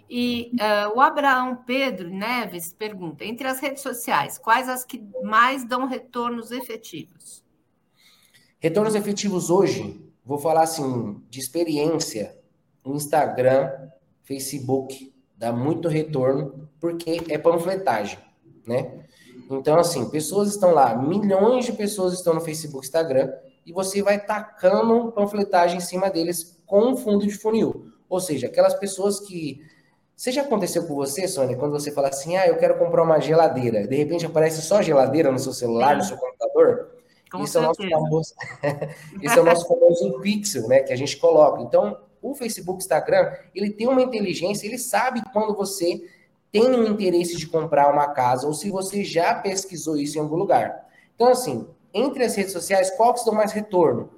E 0.09 0.51
uh, 0.53 0.97
o 0.97 1.01
Abraão 1.01 1.63
Pedro 1.65 2.09
Neves 2.09 2.73
pergunta: 2.73 3.25
entre 3.25 3.47
as 3.47 3.59
redes 3.59 3.83
sociais, 3.83 4.37
quais 4.37 4.69
as 4.69 4.85
que 4.85 5.03
mais 5.21 5.65
dão 5.65 5.85
retornos 5.85 6.51
efetivos? 6.51 7.43
Retornos 8.59 8.95
efetivos 8.95 9.49
hoje, 9.49 10.01
vou 10.25 10.37
falar 10.37 10.63
assim, 10.63 11.21
de 11.29 11.39
experiência, 11.39 12.37
Instagram, 12.85 13.69
Facebook, 14.23 15.13
dá 15.35 15.51
muito 15.51 15.87
retorno, 15.87 16.69
porque 16.79 17.21
é 17.29 17.37
panfletagem, 17.37 18.19
né? 18.65 19.05
Então, 19.49 19.77
assim, 19.77 20.09
pessoas 20.09 20.49
estão 20.49 20.71
lá, 20.71 20.95
milhões 20.95 21.65
de 21.65 21.73
pessoas 21.73 22.13
estão 22.13 22.33
no 22.33 22.41
Facebook, 22.41 22.85
Instagram, 22.85 23.31
e 23.65 23.71
você 23.71 24.01
vai 24.01 24.19
tacando 24.19 25.11
panfletagem 25.11 25.77
em 25.77 25.81
cima 25.81 26.09
deles 26.09 26.56
com 26.67 26.81
um 26.81 26.95
fundo 26.95 27.25
de 27.25 27.31
funil. 27.31 27.87
Ou 28.07 28.19
seja, 28.19 28.45
aquelas 28.45 28.75
pessoas 28.75 29.19
que. 29.19 29.65
Você 30.15 30.31
já 30.31 30.41
aconteceu 30.41 30.85
com 30.87 30.95
você, 30.95 31.27
Sônia, 31.27 31.55
quando 31.55 31.71
você 31.71 31.91
fala 31.91 32.09
assim, 32.09 32.35
ah, 32.37 32.47
eu 32.47 32.57
quero 32.57 32.77
comprar 32.79 33.03
uma 33.03 33.19
geladeira, 33.19 33.87
de 33.87 33.95
repente 33.95 34.25
aparece 34.25 34.63
só 34.63 34.81
geladeira 34.81 35.31
no 35.31 35.37
seu 35.37 35.53
celular, 35.53 35.91
Sim. 35.91 35.97
no 35.97 36.03
seu 36.03 36.17
computador? 36.17 36.89
Com 37.31 37.43
Isso 37.43 37.57
é, 37.57 37.61
o 37.61 37.63
nosso 37.63 37.87
famoso, 37.87 38.33
Isso 39.21 39.37
é 39.37 39.41
o 39.41 39.45
nosso 39.45 39.67
famoso 39.67 40.19
pixel, 40.19 40.67
né, 40.67 40.79
que 40.79 40.91
a 40.91 40.95
gente 40.95 41.17
coloca. 41.17 41.61
Então, 41.61 41.99
o 42.19 42.33
Facebook, 42.33 42.79
Instagram, 42.79 43.31
ele 43.53 43.69
tem 43.69 43.87
uma 43.87 44.01
inteligência, 44.01 44.65
ele 44.65 44.79
sabe 44.79 45.21
quando 45.31 45.55
você 45.55 46.03
tem 46.51 46.67
um 46.67 46.87
interesse 46.87 47.37
de 47.37 47.45
comprar 47.45 47.93
uma 47.93 48.07
casa 48.07 48.47
ou 48.47 48.53
se 48.53 48.71
você 48.71 49.03
já 49.03 49.35
pesquisou 49.35 49.97
isso 49.97 50.17
em 50.17 50.21
algum 50.21 50.35
lugar. 50.35 50.87
Então, 51.13 51.27
assim, 51.27 51.67
entre 51.93 52.23
as 52.23 52.35
redes 52.35 52.53
sociais, 52.53 52.89
qual 52.91 53.13
que 53.13 53.23
dão 53.23 53.35
mais 53.35 53.51
retorno? 53.51 54.09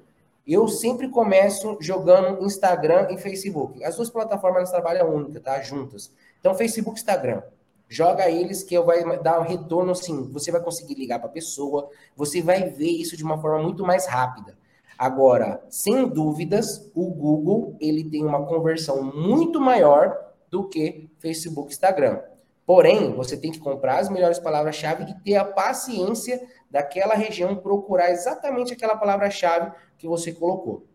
Eu 0.51 0.67
sempre 0.67 1.07
começo 1.09 1.77
jogando 1.79 2.43
Instagram 2.43 3.09
e 3.12 3.19
Facebook. 3.19 3.83
As 3.83 3.97
duas 3.97 4.09
plataformas 4.09 4.71
trabalham 4.71 5.13
única, 5.13 5.39
tá? 5.39 5.62
Juntas. 5.62 6.12
Então, 6.39 6.55
Facebook 6.55 6.97
e 6.97 6.99
Instagram. 6.99 7.43
Joga 7.88 8.27
eles 8.31 8.63
que 8.63 8.73
eu 8.73 8.83
vai 8.83 9.03
dar 9.21 9.39
um 9.39 9.43
retorno 9.43 9.91
assim. 9.91 10.27
Você 10.31 10.51
vai 10.51 10.59
conseguir 10.59 10.95
ligar 10.95 11.19
para 11.19 11.29
a 11.29 11.31
pessoa, 11.31 11.88
você 12.15 12.41
vai 12.41 12.67
ver 12.67 12.89
isso 12.89 13.15
de 13.15 13.23
uma 13.23 13.39
forma 13.39 13.62
muito 13.62 13.85
mais 13.85 14.07
rápida. 14.07 14.57
Agora, 14.97 15.63
sem 15.69 16.07
dúvidas, 16.07 16.89
o 16.95 17.12
Google 17.12 17.77
ele 17.79 18.03
tem 18.03 18.25
uma 18.25 18.43
conversão 18.47 19.03
muito 19.03 19.62
maior 19.62 20.17
do 20.49 20.67
que 20.67 21.12
Facebook 21.19 21.69
e 21.69 21.73
Instagram. 21.73 22.21
Porém, 22.65 23.13
você 23.15 23.38
tem 23.38 23.51
que 23.51 23.59
comprar 23.59 23.99
as 23.99 24.09
melhores 24.09 24.39
palavras-chave 24.39 25.03
e 25.03 25.13
ter 25.23 25.35
a 25.35 25.45
paciência 25.45 26.41
daquela 26.69 27.15
região 27.15 27.55
procurar 27.55 28.12
exatamente 28.12 28.73
aquela 28.73 28.95
palavra-chave 28.95 29.71
que 29.97 30.08
você 30.08 30.32
colocou. 30.32 30.86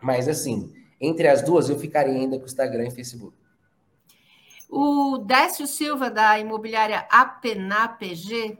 Mas 0.00 0.28
assim, 0.28 0.72
entre 1.00 1.28
as 1.28 1.42
duas, 1.42 1.68
eu 1.68 1.78
ficaria 1.78 2.14
ainda 2.14 2.36
com 2.36 2.44
o 2.44 2.46
Instagram 2.46 2.86
e 2.86 2.90
Facebook. 2.90 3.36
O 4.68 5.18
Décio 5.18 5.66
Silva, 5.66 6.10
da 6.10 6.38
imobiliária 6.38 7.06
Apena 7.10 7.88
PG, 7.88 8.58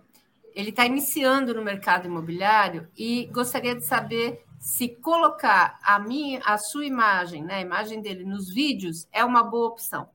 ele 0.55 0.71
está 0.71 0.87
iniciando 0.87 1.53
no 1.53 1.63
mercado 1.63 2.07
imobiliário 2.07 2.89
e 2.97 3.27
gostaria 3.27 3.75
de 3.75 3.85
saber 3.85 4.45
se 4.59 4.89
colocar 4.89 5.79
a 5.83 5.99
minha, 5.99 6.41
a 6.45 6.57
sua 6.57 6.87
imagem, 6.87 7.45
né, 7.45 7.57
a 7.57 7.61
imagem 7.61 8.01
dele 8.01 8.25
nos 8.25 8.53
vídeos, 8.53 9.07
é 9.13 9.25
uma 9.25 9.43
boa 9.43 9.69
opção. 9.69 10.09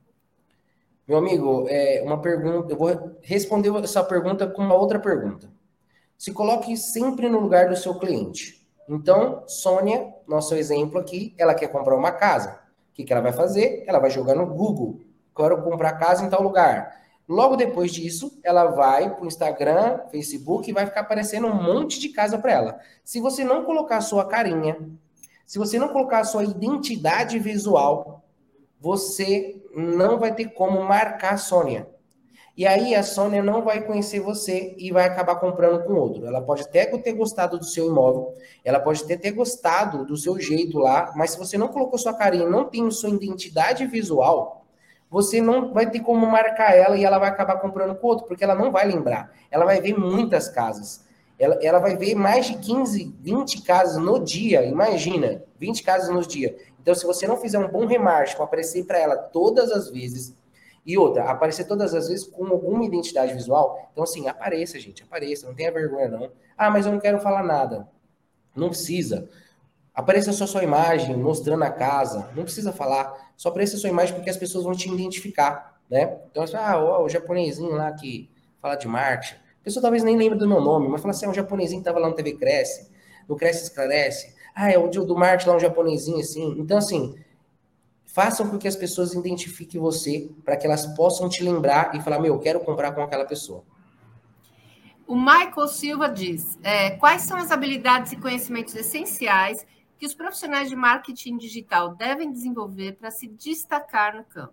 Meu 1.06 1.18
amigo, 1.18 1.66
é 1.68 2.02
uma 2.04 2.20
pergunta. 2.20 2.72
Eu 2.72 2.76
vou 2.76 3.16
responder 3.22 3.74
essa 3.82 4.02
pergunta 4.02 4.46
com 4.46 4.62
uma 4.62 4.74
outra 4.74 4.98
pergunta. 4.98 5.50
Se 6.22 6.32
coloque 6.32 6.76
sempre 6.76 7.28
no 7.28 7.40
lugar 7.40 7.68
do 7.68 7.74
seu 7.74 7.96
cliente. 7.96 8.64
Então, 8.88 9.42
Sônia, 9.48 10.14
nosso 10.24 10.54
exemplo 10.54 10.96
aqui, 11.00 11.34
ela 11.36 11.52
quer 11.52 11.66
comprar 11.66 11.96
uma 11.96 12.12
casa. 12.12 12.60
O 12.92 12.94
que, 12.94 13.02
que 13.02 13.12
ela 13.12 13.20
vai 13.20 13.32
fazer? 13.32 13.82
Ela 13.88 13.98
vai 13.98 14.08
jogar 14.08 14.36
no 14.36 14.46
Google. 14.46 15.00
Quero 15.36 15.60
comprar 15.64 15.94
casa 15.94 16.24
em 16.24 16.30
tal 16.30 16.40
lugar. 16.40 16.96
Logo 17.28 17.56
depois 17.56 17.90
disso, 17.90 18.38
ela 18.44 18.66
vai 18.66 19.12
para 19.12 19.24
o 19.24 19.26
Instagram, 19.26 19.98
Facebook 20.12 20.70
e 20.70 20.72
vai 20.72 20.86
ficar 20.86 21.00
aparecendo 21.00 21.48
um 21.48 21.60
monte 21.60 21.98
de 21.98 22.10
casa 22.10 22.38
para 22.38 22.52
ela. 22.52 22.78
Se 23.02 23.18
você 23.18 23.42
não 23.42 23.64
colocar 23.64 23.96
a 23.96 24.00
sua 24.00 24.24
carinha, 24.24 24.78
se 25.44 25.58
você 25.58 25.76
não 25.76 25.88
colocar 25.88 26.20
a 26.20 26.24
sua 26.24 26.44
identidade 26.44 27.36
visual, 27.40 28.22
você 28.78 29.60
não 29.74 30.20
vai 30.20 30.32
ter 30.32 30.50
como 30.50 30.84
marcar 30.84 31.34
a 31.34 31.36
Sônia. 31.36 31.91
E 32.54 32.66
aí 32.66 32.94
a 32.94 33.02
Sônia 33.02 33.42
não 33.42 33.62
vai 33.62 33.80
conhecer 33.80 34.20
você 34.20 34.74
e 34.76 34.92
vai 34.92 35.04
acabar 35.04 35.36
comprando 35.36 35.84
com 35.84 35.94
outro. 35.94 36.26
Ela 36.26 36.42
pode 36.42 36.62
até 36.62 36.84
ter 36.84 37.12
gostado 37.12 37.58
do 37.58 37.64
seu 37.64 37.88
imóvel, 37.88 38.34
ela 38.62 38.78
pode 38.78 39.02
até 39.02 39.16
ter 39.16 39.30
gostado 39.30 40.04
do 40.04 40.16
seu 40.16 40.38
jeito 40.38 40.78
lá, 40.78 41.12
mas 41.16 41.30
se 41.30 41.38
você 41.38 41.56
não 41.56 41.68
colocou 41.68 41.98
sua 41.98 42.12
carinha, 42.12 42.46
não 42.46 42.64
tem 42.64 42.90
sua 42.90 43.08
identidade 43.08 43.86
visual, 43.86 44.66
você 45.10 45.40
não 45.40 45.72
vai 45.72 45.90
ter 45.90 46.00
como 46.00 46.26
marcar 46.26 46.76
ela 46.76 46.96
e 46.96 47.04
ela 47.04 47.18
vai 47.18 47.30
acabar 47.30 47.58
comprando 47.58 47.94
com 47.94 48.06
outro, 48.06 48.26
porque 48.26 48.44
ela 48.44 48.54
não 48.54 48.70
vai 48.70 48.86
lembrar. 48.86 49.30
Ela 49.50 49.64
vai 49.64 49.80
ver 49.80 49.98
muitas 49.98 50.48
casas. 50.48 51.04
Ela, 51.38 51.58
ela 51.62 51.78
vai 51.78 51.96
ver 51.96 52.14
mais 52.14 52.46
de 52.46 52.56
15, 52.56 53.16
20 53.20 53.62
casas 53.62 53.96
no 53.96 54.18
dia, 54.18 54.64
imagina, 54.64 55.42
20 55.58 55.82
casas 55.82 56.08
no 56.08 56.20
dia. 56.20 56.56
Então, 56.80 56.94
se 56.94 57.04
você 57.04 57.26
não 57.26 57.36
fizer 57.36 57.58
um 57.58 57.68
bom 57.68 57.86
remarketing, 57.86 58.42
aparecer 58.42 58.84
para 58.84 58.98
ela 58.98 59.16
todas 59.16 59.70
as 59.70 59.90
vezes, 59.90 60.34
e 60.84 60.98
outra, 60.98 61.30
aparecer 61.30 61.64
todas 61.64 61.94
as 61.94 62.08
vezes 62.08 62.26
com 62.26 62.46
alguma 62.46 62.84
identidade 62.84 63.32
visual, 63.34 63.88
então 63.92 64.02
assim, 64.02 64.28
apareça, 64.28 64.78
gente, 64.80 65.02
apareça, 65.02 65.46
não 65.46 65.54
tenha 65.54 65.70
vergonha 65.70 66.08
não. 66.08 66.32
Ah, 66.56 66.70
mas 66.70 66.86
eu 66.86 66.92
não 66.92 66.98
quero 66.98 67.20
falar 67.20 67.42
nada. 67.42 67.88
Não 68.54 68.68
precisa. 68.68 69.28
Apareça 69.94 70.32
só 70.32 70.46
sua 70.46 70.64
imagem, 70.64 71.16
mostrando 71.16 71.62
a 71.62 71.70
casa, 71.70 72.30
não 72.34 72.44
precisa 72.44 72.72
falar, 72.72 73.32
só 73.36 73.50
apareça 73.50 73.76
sua 73.76 73.90
imagem 73.90 74.14
porque 74.14 74.30
as 74.30 74.36
pessoas 74.36 74.64
vão 74.64 74.72
te 74.72 74.88
identificar, 74.88 75.80
né? 75.88 76.18
Então, 76.30 76.42
assim, 76.42 76.56
ah, 76.56 76.78
o 77.00 77.08
japonesinho 77.08 77.72
lá 77.72 77.92
que 77.92 78.30
fala 78.60 78.74
de 78.74 78.88
marketing, 78.88 79.34
a 79.34 79.64
pessoa 79.64 79.82
talvez 79.82 80.02
nem 80.02 80.16
lembre 80.16 80.38
do 80.38 80.48
meu 80.48 80.60
nome, 80.60 80.88
mas 80.88 81.00
fala 81.00 81.12
assim, 81.12 81.26
é 81.26 81.28
um 81.28 81.34
japonesinho 81.34 81.82
que 81.82 81.88
estava 81.88 82.00
lá 82.00 82.08
no 82.08 82.14
TV 82.14 82.32
Cresce, 82.34 82.90
no 83.28 83.36
Cresce 83.36 83.64
Esclarece, 83.64 84.34
ah, 84.54 84.70
é 84.70 84.78
o 84.78 84.88
do 84.88 85.16
marketing 85.16 85.50
lá, 85.50 85.56
um 85.56 85.60
japonesinho 85.60 86.20
assim. 86.20 86.56
Então, 86.58 86.78
assim, 86.78 87.14
façam 88.12 88.48
com 88.48 88.58
que 88.58 88.68
as 88.68 88.76
pessoas 88.76 89.14
identifiquem 89.14 89.80
você 89.80 90.30
para 90.44 90.56
que 90.56 90.66
elas 90.66 90.86
possam 90.94 91.28
te 91.28 91.42
lembrar 91.42 91.94
e 91.94 92.00
falar, 92.00 92.20
meu, 92.20 92.34
eu 92.34 92.40
quero 92.40 92.60
comprar 92.60 92.92
com 92.92 93.02
aquela 93.02 93.24
pessoa. 93.24 93.64
O 95.06 95.16
Michael 95.16 95.66
Silva 95.68 96.08
diz: 96.08 96.58
é, 96.62 96.90
quais 96.90 97.22
são 97.22 97.36
as 97.36 97.50
habilidades 97.50 98.12
e 98.12 98.16
conhecimentos 98.16 98.74
essenciais 98.76 99.66
que 99.98 100.06
os 100.06 100.14
profissionais 100.14 100.68
de 100.68 100.76
marketing 100.76 101.38
digital 101.38 101.94
devem 101.94 102.30
desenvolver 102.30 102.92
para 102.92 103.10
se 103.10 103.26
destacar 103.26 104.16
no 104.16 104.24
campo? 104.24 104.52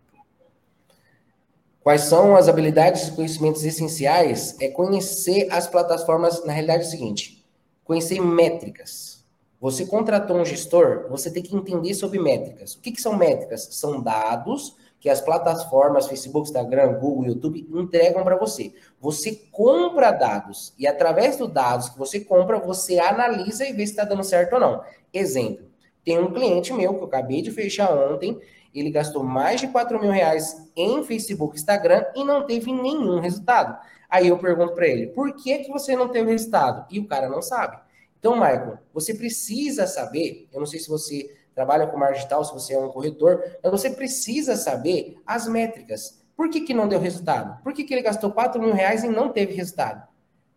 Quais 1.81 2.01
são 2.01 2.35
as 2.35 2.47
habilidades 2.47 3.07
e 3.07 3.11
conhecimentos 3.11 3.63
essenciais? 3.63 4.59
É 4.59 4.69
conhecer 4.69 5.47
as 5.51 5.67
plataformas, 5.67 6.45
na 6.45 6.53
realidade 6.53 6.83
é 6.83 6.87
o 6.87 6.89
seguinte, 6.89 7.45
conhecer 7.83 8.21
métricas. 8.21 9.18
Você 9.59 9.85
contratou 9.85 10.37
um 10.37 10.45
gestor, 10.45 11.07
você 11.09 11.29
tem 11.29 11.43
que 11.43 11.55
entender 11.55 11.93
sobre 11.93 12.17
métricas. 12.17 12.75
O 12.75 12.79
que, 12.79 12.91
que 12.93 13.01
são 13.01 13.17
métricas? 13.17 13.67
São 13.71 14.01
dados 14.01 14.77
que 14.99 15.09
as 15.09 15.21
plataformas 15.21 16.07
Facebook, 16.07 16.47
Instagram, 16.47 16.93
Google, 16.93 17.27
YouTube 17.27 17.67
entregam 17.73 18.23
para 18.23 18.37
você. 18.37 18.73
Você 18.99 19.35
compra 19.51 20.11
dados 20.11 20.73
e 20.77 20.87
através 20.87 21.37
dos 21.37 21.51
dados 21.51 21.89
que 21.89 21.97
você 21.97 22.19
compra, 22.19 22.59
você 22.59 22.99
analisa 22.99 23.65
e 23.65 23.73
vê 23.73 23.85
se 23.85 23.93
está 23.93 24.03
dando 24.03 24.23
certo 24.23 24.53
ou 24.53 24.59
não. 24.59 24.81
Exemplo, 25.13 25.65
tem 26.03 26.19
um 26.19 26.31
cliente 26.31 26.73
meu 26.73 26.93
que 26.93 27.01
eu 27.01 27.07
acabei 27.07 27.41
de 27.41 27.51
fechar 27.51 27.91
ontem, 27.93 28.39
ele 28.73 28.91
gastou 28.91 29.23
mais 29.23 29.59
de 29.59 29.67
4 29.67 29.99
mil 29.99 30.11
reais 30.11 30.69
em 30.75 31.03
Facebook, 31.03 31.57
Instagram 31.57 32.05
e 32.15 32.23
não 32.23 32.45
teve 32.45 32.71
nenhum 32.71 33.19
resultado. 33.19 33.77
Aí 34.09 34.27
eu 34.27 34.37
pergunto 34.37 34.73
para 34.73 34.87
ele, 34.87 35.07
por 35.07 35.33
que, 35.33 35.59
que 35.59 35.71
você 35.71 35.95
não 35.95 36.09
teve 36.09 36.31
resultado? 36.31 36.85
E 36.89 36.99
o 36.99 37.07
cara 37.07 37.29
não 37.29 37.41
sabe. 37.41 37.77
Então, 38.19 38.35
Michael, 38.35 38.77
você 38.93 39.13
precisa 39.13 39.87
saber, 39.87 40.47
eu 40.51 40.59
não 40.59 40.67
sei 40.67 40.79
se 40.79 40.89
você 40.89 41.33
trabalha 41.55 41.87
com 41.87 41.99
digital, 42.11 42.43
se 42.43 42.53
você 42.53 42.73
é 42.73 42.79
um 42.79 42.89
corretor, 42.89 43.43
mas 43.63 43.71
você 43.71 43.89
precisa 43.89 44.55
saber 44.55 45.17
as 45.25 45.47
métricas. 45.47 46.21
Por 46.35 46.49
que, 46.49 46.61
que 46.61 46.73
não 46.73 46.87
deu 46.87 46.99
resultado? 46.99 47.61
Por 47.63 47.73
que, 47.73 47.83
que 47.83 47.93
ele 47.93 48.01
gastou 48.01 48.31
4 48.31 48.61
mil 48.61 48.73
reais 48.73 49.03
e 49.03 49.09
não 49.09 49.29
teve 49.29 49.53
resultado? 49.53 50.07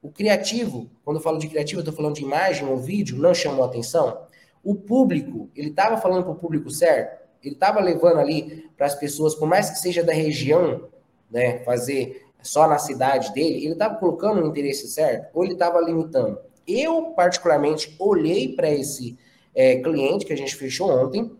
O 0.00 0.10
criativo, 0.10 0.90
quando 1.04 1.16
eu 1.16 1.22
falo 1.22 1.38
de 1.38 1.48
criativo, 1.48 1.80
eu 1.80 1.82
estou 1.82 1.94
falando 1.94 2.14
de 2.14 2.22
imagem 2.22 2.68
ou 2.68 2.76
vídeo, 2.76 3.18
não 3.18 3.34
chamou 3.34 3.64
atenção? 3.64 4.26
O 4.62 4.74
público, 4.74 5.50
ele 5.56 5.70
estava 5.70 5.96
falando 5.96 6.24
para 6.24 6.32
o 6.32 6.36
público 6.36 6.70
certo? 6.70 7.22
Ele 7.42 7.54
estava 7.54 7.80
levando 7.80 8.18
ali 8.18 8.68
para 8.76 8.86
as 8.86 8.94
pessoas, 8.94 9.34
por 9.34 9.48
mais 9.48 9.70
que 9.70 9.78
seja 9.78 10.02
da 10.04 10.12
região, 10.12 10.88
né, 11.30 11.60
fazer 11.64 12.26
só 12.42 12.68
na 12.68 12.78
cidade 12.78 13.32
dele, 13.32 13.64
ele 13.64 13.72
estava 13.72 13.96
colocando 13.96 14.42
o 14.42 14.46
interesse 14.46 14.88
certo 14.88 15.30
ou 15.34 15.44
ele 15.44 15.54
estava 15.54 15.80
limitando? 15.80 16.38
Eu, 16.66 17.12
particularmente, 17.16 17.94
olhei 17.98 18.54
para 18.54 18.70
esse 18.70 19.18
é, 19.54 19.76
cliente 19.76 20.24
que 20.24 20.32
a 20.32 20.36
gente 20.36 20.54
fechou 20.56 20.90
ontem 20.90 21.30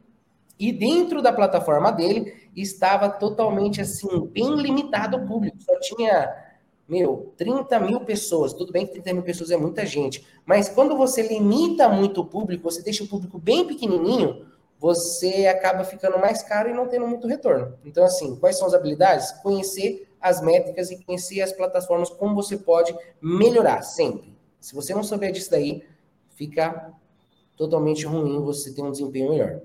e 0.59 0.73
dentro 0.73 1.21
da 1.23 1.33
plataforma 1.33 1.91
dele 1.91 2.35
estava 2.55 3.09
totalmente 3.09 3.81
assim, 3.81 4.27
bem 4.27 4.55
limitado 4.57 5.17
o 5.17 5.27
público. 5.27 5.57
Só 5.61 5.79
tinha, 5.81 6.33
meu, 6.89 7.33
30 7.37 7.81
mil 7.81 8.01
pessoas. 8.01 8.53
Tudo 8.53 8.73
bem 8.73 8.87
que 8.87 8.93
30 8.93 9.15
mil 9.15 9.23
pessoas 9.23 9.51
é 9.51 9.57
muita 9.57 9.85
gente, 9.87 10.25
mas 10.47 10.69
quando 10.69 10.97
você 10.97 11.23
limita 11.23 11.89
muito 11.89 12.21
o 12.21 12.27
público, 12.27 12.63
você 12.63 12.83
deixa 12.83 13.03
o 13.03 13.09
público 13.09 13.39
bem 13.39 13.67
pequenininho, 13.67 14.47
você 14.79 15.47
acaba 15.47 15.85
ficando 15.85 16.19
mais 16.19 16.43
caro 16.43 16.69
e 16.69 16.75
não 16.75 16.89
tendo 16.89 17.07
muito 17.07 17.27
retorno. 17.27 17.79
Então, 17.85 18.05
assim, 18.05 18.37
quais 18.37 18.59
são 18.59 18.67
as 18.67 18.75
habilidades? 18.75 19.31
Conhecer 19.43 20.09
as 20.21 20.41
métricas 20.41 20.91
e 20.91 21.03
conhecer 21.05 21.41
as 21.41 21.53
plataformas, 21.53 22.11
como 22.11 22.35
você 22.35 22.57
pode 22.57 22.95
melhorar 23.21 23.83
sempre. 23.83 24.32
Se 24.63 24.75
você 24.75 24.95
não 24.95 25.03
souber 25.03 25.33
disso 25.33 25.51
daí, 25.51 25.85
fica 26.31 26.93
totalmente 27.57 28.07
ruim 28.07 28.41
você 28.41 28.73
ter 28.73 28.81
um 28.81 28.93
desempenho 28.93 29.31
melhor. 29.31 29.61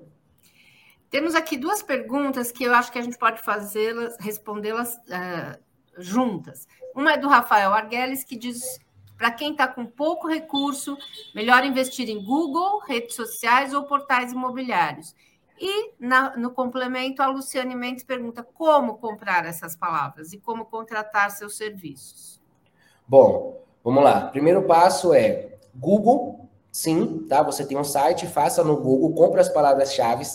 Temos 1.09 1.35
aqui 1.35 1.55
duas 1.55 1.83
perguntas 1.83 2.51
que 2.51 2.63
eu 2.63 2.73
acho 2.73 2.91
que 2.91 2.97
a 2.97 3.01
gente 3.01 3.17
pode 3.17 3.41
fazê-las, 3.41 4.17
respondê-las 4.19 4.95
uh, 4.95 5.57
juntas. 5.97 6.67
Uma 6.95 7.13
é 7.13 7.17
do 7.17 7.29
Rafael 7.29 7.71
Arguelles, 7.71 8.23
que 8.23 8.35
diz 8.35 8.79
para 9.15 9.31
quem 9.31 9.51
está 9.51 9.67
com 9.67 9.85
pouco 9.85 10.27
recurso, 10.27 10.97
melhor 11.33 11.63
investir 11.63 12.09
em 12.09 12.23
Google, 12.23 12.79
redes 12.79 13.15
sociais 13.15 13.73
ou 13.73 13.83
portais 13.83 14.31
imobiliários. 14.31 15.15
E 15.59 15.93
na, 15.99 16.35
no 16.35 16.51
complemento, 16.51 17.21
a 17.21 17.27
Luciane 17.27 17.75
Mendes 17.75 18.03
pergunta 18.03 18.43
como 18.43 18.97
comprar 18.97 19.45
essas 19.45 19.75
palavras 19.75 20.33
e 20.33 20.39
como 20.39 20.65
contratar 20.65 21.31
seus 21.31 21.55
serviços. 21.55 22.41
Bom, 23.07 23.66
vamos 23.83 24.03
lá. 24.03 24.27
Primeiro 24.27 24.63
passo 24.63 25.13
é 25.13 25.49
Google, 25.75 26.49
sim, 26.71 27.25
tá? 27.29 27.41
Você 27.43 27.65
tem 27.65 27.77
um 27.77 27.83
site, 27.83 28.27
faça 28.27 28.63
no 28.63 28.77
Google, 28.77 29.13
compre 29.13 29.39
as 29.41 29.49
palavras-chave. 29.49 30.25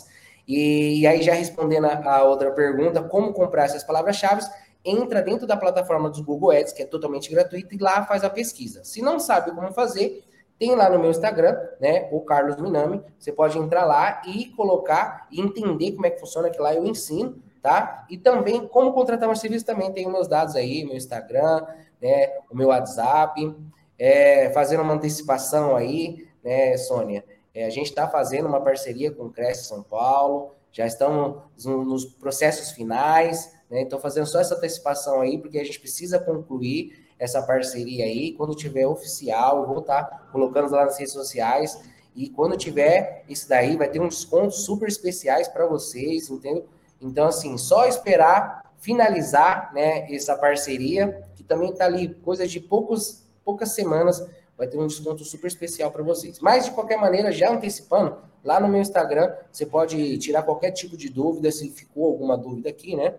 E, 0.47 1.07
aí, 1.07 1.23
já 1.23 1.35
respondendo 1.35 1.87
a 1.87 2.25
outra 2.25 2.51
pergunta, 2.51 3.03
como 3.03 3.33
comprar 3.33 3.65
essas 3.65 3.85
palavras-chave, 3.85 4.43
entra 4.85 5.23
dentro 5.23 5.47
da 5.47 5.57
plataforma 5.57 6.11
dos 6.11 6.21
Google 6.21 6.51
Ads, 6.51 6.73
que 6.73 6.83
é 6.83 6.87
totalmente 6.87 7.31
gratuita, 7.31 7.75
e 7.75 7.79
lá 7.79 8.05
faz 8.05 8.25
a 8.25 8.31
pesquisa. 8.31 8.83
Se 8.85 9.01
não 9.01 9.21
sabe 9.21 9.53
como 9.53 9.73
fazer, 9.73 10.25
tem 10.59 10.75
lá 10.75 10.89
no 10.91 10.99
meu 10.99 11.11
Instagram, 11.11 11.57
né, 11.81 12.09
o 12.13 12.21
Carlos 12.21 12.57
Minami, 12.57 13.03
você 13.19 13.33
pode 13.33 13.59
entrar 13.59 13.85
lá 13.85 14.23
e 14.27 14.47
colocar 14.57 15.27
e 15.31 15.41
entender 15.41 15.93
como 15.93 16.07
é 16.07 16.11
que 16.11 16.21
funciona, 16.21 16.51
que 16.51 16.61
lá 16.61 16.75
eu 16.75 16.85
ensino, 16.85 17.37
tá? 17.63 18.07
E 18.11 18.19
também 18.19 18.67
como 18.67 18.93
contratar 18.93 19.29
um 19.29 19.37
serviço 19.37 19.65
também, 19.65 19.93
tem 19.93 20.11
meus 20.11 20.27
dados 20.27 20.57
aí, 20.57 20.85
meu 20.85 20.97
Instagram, 20.97 21.65
né, 22.01 22.29
o 22.51 22.57
meu 22.57 22.69
WhatsApp, 22.69 23.55
é, 23.99 24.51
fazendo 24.51 24.83
uma 24.83 24.95
antecipação 24.95 25.77
aí, 25.77 26.27
né, 26.43 26.77
Sônia? 26.77 27.25
É, 27.55 27.65
a 27.65 27.71
gente 27.71 27.87
está 27.87 28.09
fazendo 28.09 28.49
uma 28.49 28.61
parceria 28.61 29.13
com 29.13 29.25
o 29.25 29.31
Cresce 29.31 29.65
São 29.65 29.83
Paulo, 29.83 30.55
já 30.73 30.87
estamos 30.87 31.37
nos 31.65 32.07
processos 32.07 32.71
finais, 32.71 33.53
né? 33.71 33.83
Então, 33.83 33.99
fazendo 33.99 34.27
só 34.27 34.41
essa 34.41 34.55
antecipação 34.55 35.21
aí, 35.21 35.39
porque 35.39 35.59
a 35.59 35.65
gente 35.65 35.79
precisa 35.79 36.19
concluir 36.19 37.07
essa 37.19 37.43
parceria 37.43 38.05
aí. 38.05 38.33
Quando 38.33 38.55
tiver 38.55 38.87
oficial, 38.87 39.61
eu 39.61 39.67
vou 39.67 39.79
estar 39.79 40.03
tá 40.05 40.19
colocando 40.33 40.71
lá 40.71 40.85
nas 40.85 40.99
redes 40.99 41.13
sociais. 41.13 41.81
E 42.15 42.29
quando 42.29 42.57
tiver 42.57 43.25
isso 43.29 43.49
daí, 43.49 43.77
vai 43.77 43.89
ter 43.89 44.01
uns 44.01 44.17
descontos 44.17 44.65
super 44.65 44.89
especiais 44.89 45.47
para 45.47 45.67
vocês, 45.67 46.29
entendeu? 46.29 46.67
Então, 47.03 47.27
assim, 47.27 47.59
só 47.59 47.87
esperar 47.87 48.63
finalizar 48.83 49.73
né, 49.73 50.13
essa 50.13 50.37
parceria, 50.37 51.25
que 51.37 51.45
também 51.45 51.71
está 51.71 51.85
ali, 51.85 52.13
coisa 52.17 52.49
de 52.49 52.59
poucos, 52.59 53.25
poucas 53.45 53.71
semanas, 53.71 54.29
vai 54.59 54.67
ter 54.67 54.77
um 54.77 54.89
desconto 54.89 55.25
super 55.25 55.47
especial 55.47 55.91
para 55.93 56.03
vocês. 56.03 56.41
Mas, 56.41 56.65
de 56.65 56.73
qualquer 56.73 56.99
maneira, 56.99 57.31
já 57.31 57.53
antecipando, 57.53 58.19
lá 58.43 58.59
no 58.59 58.67
meu 58.67 58.81
Instagram, 58.81 59.33
você 59.53 59.65
pode 59.65 60.19
tirar 60.19 60.43
qualquer 60.43 60.73
tipo 60.73 60.97
de 60.97 61.09
dúvida, 61.09 61.51
se 61.53 61.71
ficou 61.71 62.07
alguma 62.07 62.37
dúvida 62.37 62.69
aqui, 62.69 62.97
né? 62.97 63.15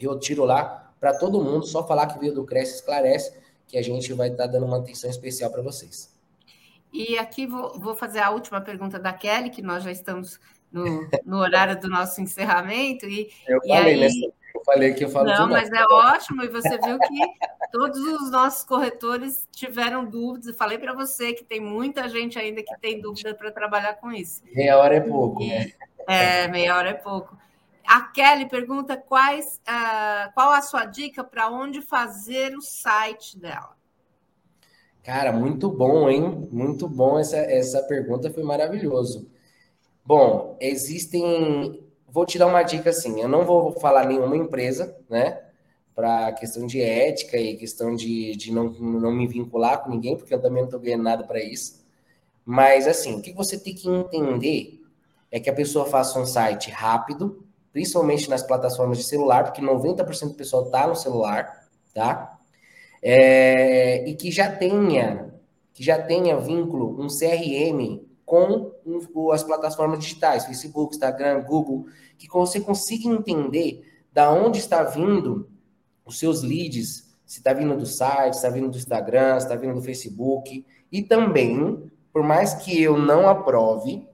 eu 0.00 0.18
tiro 0.18 0.44
lá 0.44 0.92
para 1.00 1.16
todo 1.16 1.42
mundo, 1.42 1.64
só 1.64 1.86
falar 1.86 2.06
que 2.06 2.18
veio 2.18 2.34
do 2.34 2.44
Cresce 2.44 2.76
Esclarece, 2.76 3.32
que 3.66 3.78
a 3.78 3.82
gente 3.82 4.12
vai 4.12 4.28
estar 4.28 4.44
tá 4.44 4.52
dando 4.52 4.66
uma 4.66 4.78
atenção 4.78 5.08
especial 5.08 5.50
para 5.50 5.62
vocês. 5.62 6.12
E 6.92 7.18
aqui 7.18 7.46
vou, 7.46 7.78
vou, 7.78 7.94
fazer 7.94 8.20
a 8.20 8.30
última 8.30 8.60
pergunta 8.60 8.98
da 8.98 9.12
Kelly, 9.12 9.50
que 9.50 9.62
nós 9.62 9.84
já 9.84 9.92
estamos 9.92 10.40
no, 10.70 11.08
no 11.24 11.38
horário 11.38 11.80
do 11.80 11.88
nosso 11.88 12.20
encerramento. 12.20 13.06
E, 13.06 13.30
eu 13.46 13.58
e 13.64 13.68
falei, 13.68 13.94
aí... 13.94 14.00
nessa, 14.00 14.32
eu 14.54 14.64
falei 14.64 14.94
que 14.94 15.04
eu 15.04 15.10
falo 15.10 15.28
Não, 15.28 15.48
mas 15.48 15.70
é 15.70 15.84
ótimo, 15.84 16.42
e 16.42 16.48
você 16.48 16.78
viu 16.78 16.98
que 16.98 17.18
todos 17.72 17.98
os 17.98 18.30
nossos 18.30 18.64
corretores 18.64 19.48
tiveram 19.52 20.04
dúvidas. 20.04 20.48
Eu 20.48 20.54
falei 20.54 20.78
para 20.78 20.92
você 20.92 21.32
que 21.32 21.44
tem 21.44 21.60
muita 21.60 22.08
gente 22.08 22.38
ainda 22.38 22.62
que 22.62 22.78
tem 22.80 23.00
dúvida 23.00 23.34
para 23.34 23.50
trabalhar 23.50 23.94
com 23.94 24.10
isso. 24.12 24.42
Meia 24.54 24.78
hora 24.78 24.96
é 24.96 25.00
pouco, 25.00 25.42
e, 25.42 25.48
né? 25.48 25.72
É, 26.08 26.48
meia 26.48 26.76
hora 26.76 26.90
é 26.90 26.94
pouco. 26.94 27.36
A 27.86 28.02
Kelly 28.02 28.46
pergunta 28.46 28.96
quais, 28.96 29.60
uh, 29.66 30.32
qual 30.34 30.52
a 30.52 30.60
sua 30.60 30.84
dica 30.84 31.24
para 31.24 31.48
onde 31.48 31.80
fazer 31.80 32.54
o 32.54 32.60
site 32.60 33.38
dela. 33.38 33.76
Cara, 35.02 35.32
muito 35.32 35.70
bom, 35.70 36.08
hein? 36.10 36.48
Muito 36.52 36.86
bom 36.86 37.18
essa, 37.18 37.38
essa 37.38 37.82
pergunta, 37.84 38.30
foi 38.30 38.42
maravilhoso. 38.42 39.30
Bom, 40.08 40.56
existem. 40.58 41.86
Vou 42.08 42.24
te 42.24 42.38
dar 42.38 42.46
uma 42.46 42.62
dica 42.62 42.88
assim: 42.88 43.20
eu 43.20 43.28
não 43.28 43.44
vou 43.44 43.72
falar 43.72 44.06
nenhuma 44.06 44.38
empresa, 44.38 44.96
né? 45.06 45.38
Para 45.94 46.32
questão 46.32 46.66
de 46.66 46.80
ética 46.80 47.36
e 47.36 47.58
questão 47.58 47.94
de, 47.94 48.34
de 48.34 48.50
não, 48.50 48.70
não 48.70 49.12
me 49.12 49.26
vincular 49.26 49.84
com 49.84 49.90
ninguém, 49.90 50.16
porque 50.16 50.32
eu 50.32 50.40
também 50.40 50.62
não 50.62 50.68
estou 50.68 50.80
ganhando 50.80 51.02
nada 51.02 51.24
para 51.24 51.42
isso. 51.42 51.84
Mas, 52.42 52.88
assim, 52.88 53.16
o 53.18 53.20
que 53.20 53.34
você 53.34 53.58
tem 53.58 53.74
que 53.74 53.86
entender 53.86 54.80
é 55.30 55.38
que 55.38 55.50
a 55.50 55.52
pessoa 55.52 55.84
faça 55.84 56.18
um 56.18 56.24
site 56.24 56.70
rápido, 56.70 57.44
principalmente 57.70 58.30
nas 58.30 58.42
plataformas 58.42 58.96
de 58.96 59.06
celular, 59.06 59.44
porque 59.44 59.60
90% 59.60 60.28
do 60.28 60.34
pessoal 60.34 60.64
está 60.64 60.86
no 60.86 60.96
celular, 60.96 61.68
tá? 61.92 62.38
É, 63.02 64.08
e 64.08 64.14
que 64.14 64.30
já 64.32 64.50
tenha, 64.50 65.34
que 65.74 65.84
já 65.84 66.00
tenha 66.00 66.38
vínculo, 66.38 66.98
um 66.98 67.08
CRM 67.08 68.07
com 68.28 69.30
as 69.32 69.42
plataformas 69.42 70.00
digitais, 70.00 70.44
Facebook, 70.44 70.94
Instagram, 70.94 71.42
Google, 71.42 71.86
que 72.16 72.28
você 72.28 72.60
consiga 72.60 73.08
entender 73.08 73.82
da 74.12 74.30
onde 74.30 74.58
está 74.58 74.82
vindo 74.82 75.48
os 76.04 76.18
seus 76.18 76.42
leads, 76.42 77.16
se 77.24 77.38
está 77.38 77.52
vindo 77.52 77.76
do 77.76 77.86
site, 77.86 78.34
se 78.34 78.38
está 78.38 78.50
vindo 78.50 78.70
do 78.70 78.76
Instagram, 78.76 79.38
se 79.38 79.46
está 79.46 79.56
vindo 79.56 79.74
do 79.74 79.82
Facebook, 79.82 80.64
e 80.90 81.02
também, 81.02 81.90
por 82.12 82.22
mais 82.22 82.54
que 82.54 82.82
eu 82.82 82.96
não 82.98 83.28
aprove, 83.28 84.06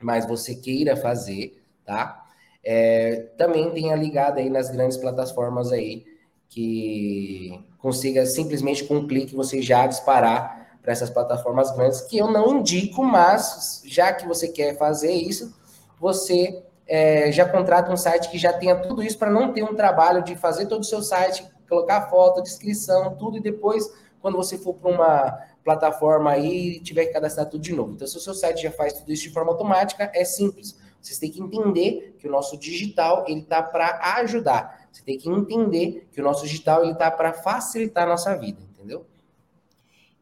mas 0.00 0.26
você 0.26 0.54
queira 0.54 0.96
fazer, 0.96 1.62
tá? 1.84 2.26
é, 2.66 3.28
também 3.38 3.70
tenha 3.70 3.94
ligado 3.94 4.38
aí 4.38 4.50
nas 4.50 4.68
grandes 4.68 4.96
plataformas 4.96 5.70
aí, 5.70 6.04
que 6.48 7.64
consiga 7.78 8.26
simplesmente 8.26 8.82
com 8.82 8.96
um 8.96 9.06
clique 9.06 9.36
você 9.36 9.62
já 9.62 9.86
disparar 9.86 10.65
para 10.86 10.92
essas 10.92 11.10
plataformas 11.10 11.72
grandes, 11.72 12.00
que 12.02 12.16
eu 12.16 12.30
não 12.30 12.58
indico, 12.58 13.02
mas 13.02 13.82
já 13.84 14.12
que 14.12 14.24
você 14.24 14.46
quer 14.46 14.78
fazer 14.78 15.10
isso, 15.10 15.52
você 15.98 16.62
é, 16.86 17.32
já 17.32 17.44
contrata 17.44 17.92
um 17.92 17.96
site 17.96 18.30
que 18.30 18.38
já 18.38 18.52
tenha 18.52 18.76
tudo 18.76 19.02
isso 19.02 19.18
para 19.18 19.28
não 19.28 19.52
ter 19.52 19.64
um 19.64 19.74
trabalho 19.74 20.22
de 20.22 20.36
fazer 20.36 20.66
todo 20.66 20.82
o 20.82 20.84
seu 20.84 21.02
site, 21.02 21.44
colocar 21.68 22.02
foto, 22.02 22.40
descrição, 22.40 23.16
tudo, 23.16 23.36
e 23.36 23.40
depois, 23.40 23.92
quando 24.22 24.36
você 24.36 24.56
for 24.56 24.74
para 24.74 24.88
uma 24.88 25.38
plataforma 25.64 26.30
aí, 26.30 26.78
tiver 26.78 27.06
que 27.06 27.12
cadastrar 27.14 27.48
tudo 27.48 27.62
de 27.62 27.72
novo. 27.72 27.94
Então, 27.94 28.06
se 28.06 28.16
o 28.16 28.20
seu 28.20 28.32
site 28.32 28.62
já 28.62 28.70
faz 28.70 28.92
tudo 28.92 29.12
isso 29.12 29.24
de 29.24 29.30
forma 29.30 29.50
automática, 29.50 30.08
é 30.14 30.24
simples. 30.24 30.78
Vocês 31.02 31.18
têm 31.18 31.32
que 31.32 31.42
entender 31.42 32.14
que 32.20 32.28
o 32.28 32.30
nosso 32.30 32.56
digital 32.56 33.24
ele 33.26 33.40
está 33.40 33.60
para 33.60 34.18
ajudar. 34.20 34.86
Você 34.92 35.02
tem 35.02 35.18
que 35.18 35.28
entender 35.28 36.06
que 36.12 36.20
o 36.20 36.24
nosso 36.24 36.44
digital 36.44 36.84
ele 36.84 36.92
está 36.92 37.10
para 37.10 37.32
facilitar 37.32 38.04
a 38.04 38.10
nossa 38.10 38.36
vida? 38.36 38.65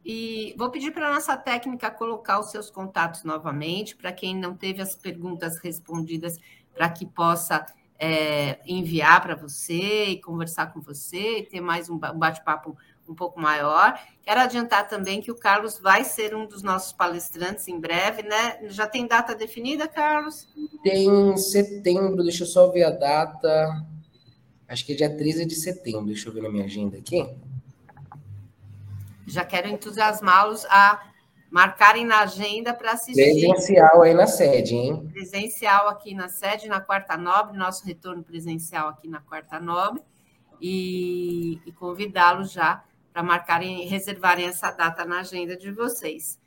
E 0.05 0.53
vou 0.55 0.69
pedir 0.69 0.91
para 0.91 1.07
a 1.07 1.13
nossa 1.15 1.35
técnica 1.35 1.89
colocar 1.89 2.39
os 2.39 2.51
seus 2.51 2.69
contatos 2.69 3.23
novamente, 3.23 3.95
para 3.95 4.11
quem 4.11 4.37
não 4.37 4.55
teve 4.55 4.79
as 4.79 4.95
perguntas 4.95 5.57
respondidas, 5.57 6.37
para 6.75 6.87
que 6.89 7.07
possa 7.07 7.65
é, 7.97 8.59
enviar 8.67 9.19
para 9.23 9.35
você 9.35 10.05
e 10.05 10.21
conversar 10.21 10.71
com 10.71 10.79
você 10.79 11.39
e 11.39 11.43
ter 11.43 11.59
mais 11.59 11.89
um 11.89 11.97
bate-papo 11.97 12.77
um 13.09 13.15
pouco 13.15 13.39
maior. 13.39 13.99
Quero 14.21 14.41
adiantar 14.41 14.87
também 14.87 15.21
que 15.21 15.31
o 15.31 15.35
Carlos 15.35 15.79
vai 15.79 16.03
ser 16.03 16.35
um 16.35 16.45
dos 16.45 16.61
nossos 16.61 16.93
palestrantes 16.93 17.67
em 17.67 17.79
breve, 17.79 18.21
né? 18.21 18.59
Já 18.69 18.85
tem 18.85 19.07
data 19.07 19.33
definida, 19.33 19.87
Carlos? 19.87 20.47
Tem 20.83 21.35
setembro, 21.35 22.21
deixa 22.23 22.43
eu 22.43 22.47
só 22.47 22.69
ver 22.69 22.83
a 22.83 22.91
data. 22.91 23.83
Acho 24.67 24.85
que 24.85 24.93
é 24.93 24.95
dia 24.95 25.17
13 25.17 25.47
de 25.47 25.55
setembro, 25.55 26.05
deixa 26.05 26.29
eu 26.29 26.33
ver 26.33 26.43
na 26.43 26.49
minha 26.49 26.65
agenda 26.65 26.95
aqui 26.95 27.25
já 29.27 29.43
quero 29.43 29.67
entusiasmá-los 29.67 30.65
a 30.65 31.01
marcarem 31.49 32.05
na 32.05 32.19
agenda 32.19 32.73
para 32.73 32.91
assistir. 32.91 33.23
Presencial 33.23 34.01
aí 34.01 34.13
na 34.13 34.27
sede, 34.27 34.75
hein? 34.75 35.07
Presencial 35.11 35.87
aqui 35.87 36.13
na 36.13 36.27
sede, 36.27 36.67
na 36.67 36.81
Quarta 36.81 37.15
Nobre, 37.15 37.57
nosso 37.57 37.85
retorno 37.85 38.23
presencial 38.23 38.89
aqui 38.89 39.07
na 39.07 39.21
Quarta 39.21 39.59
Nobre, 39.59 40.01
e, 40.61 41.59
e 41.65 41.71
convidá-los 41.71 42.51
já 42.51 42.83
para 43.13 43.23
marcarem, 43.23 43.87
reservarem 43.87 44.45
essa 44.45 44.71
data 44.71 45.05
na 45.05 45.21
agenda 45.21 45.55
de 45.55 45.71
vocês. 45.71 46.37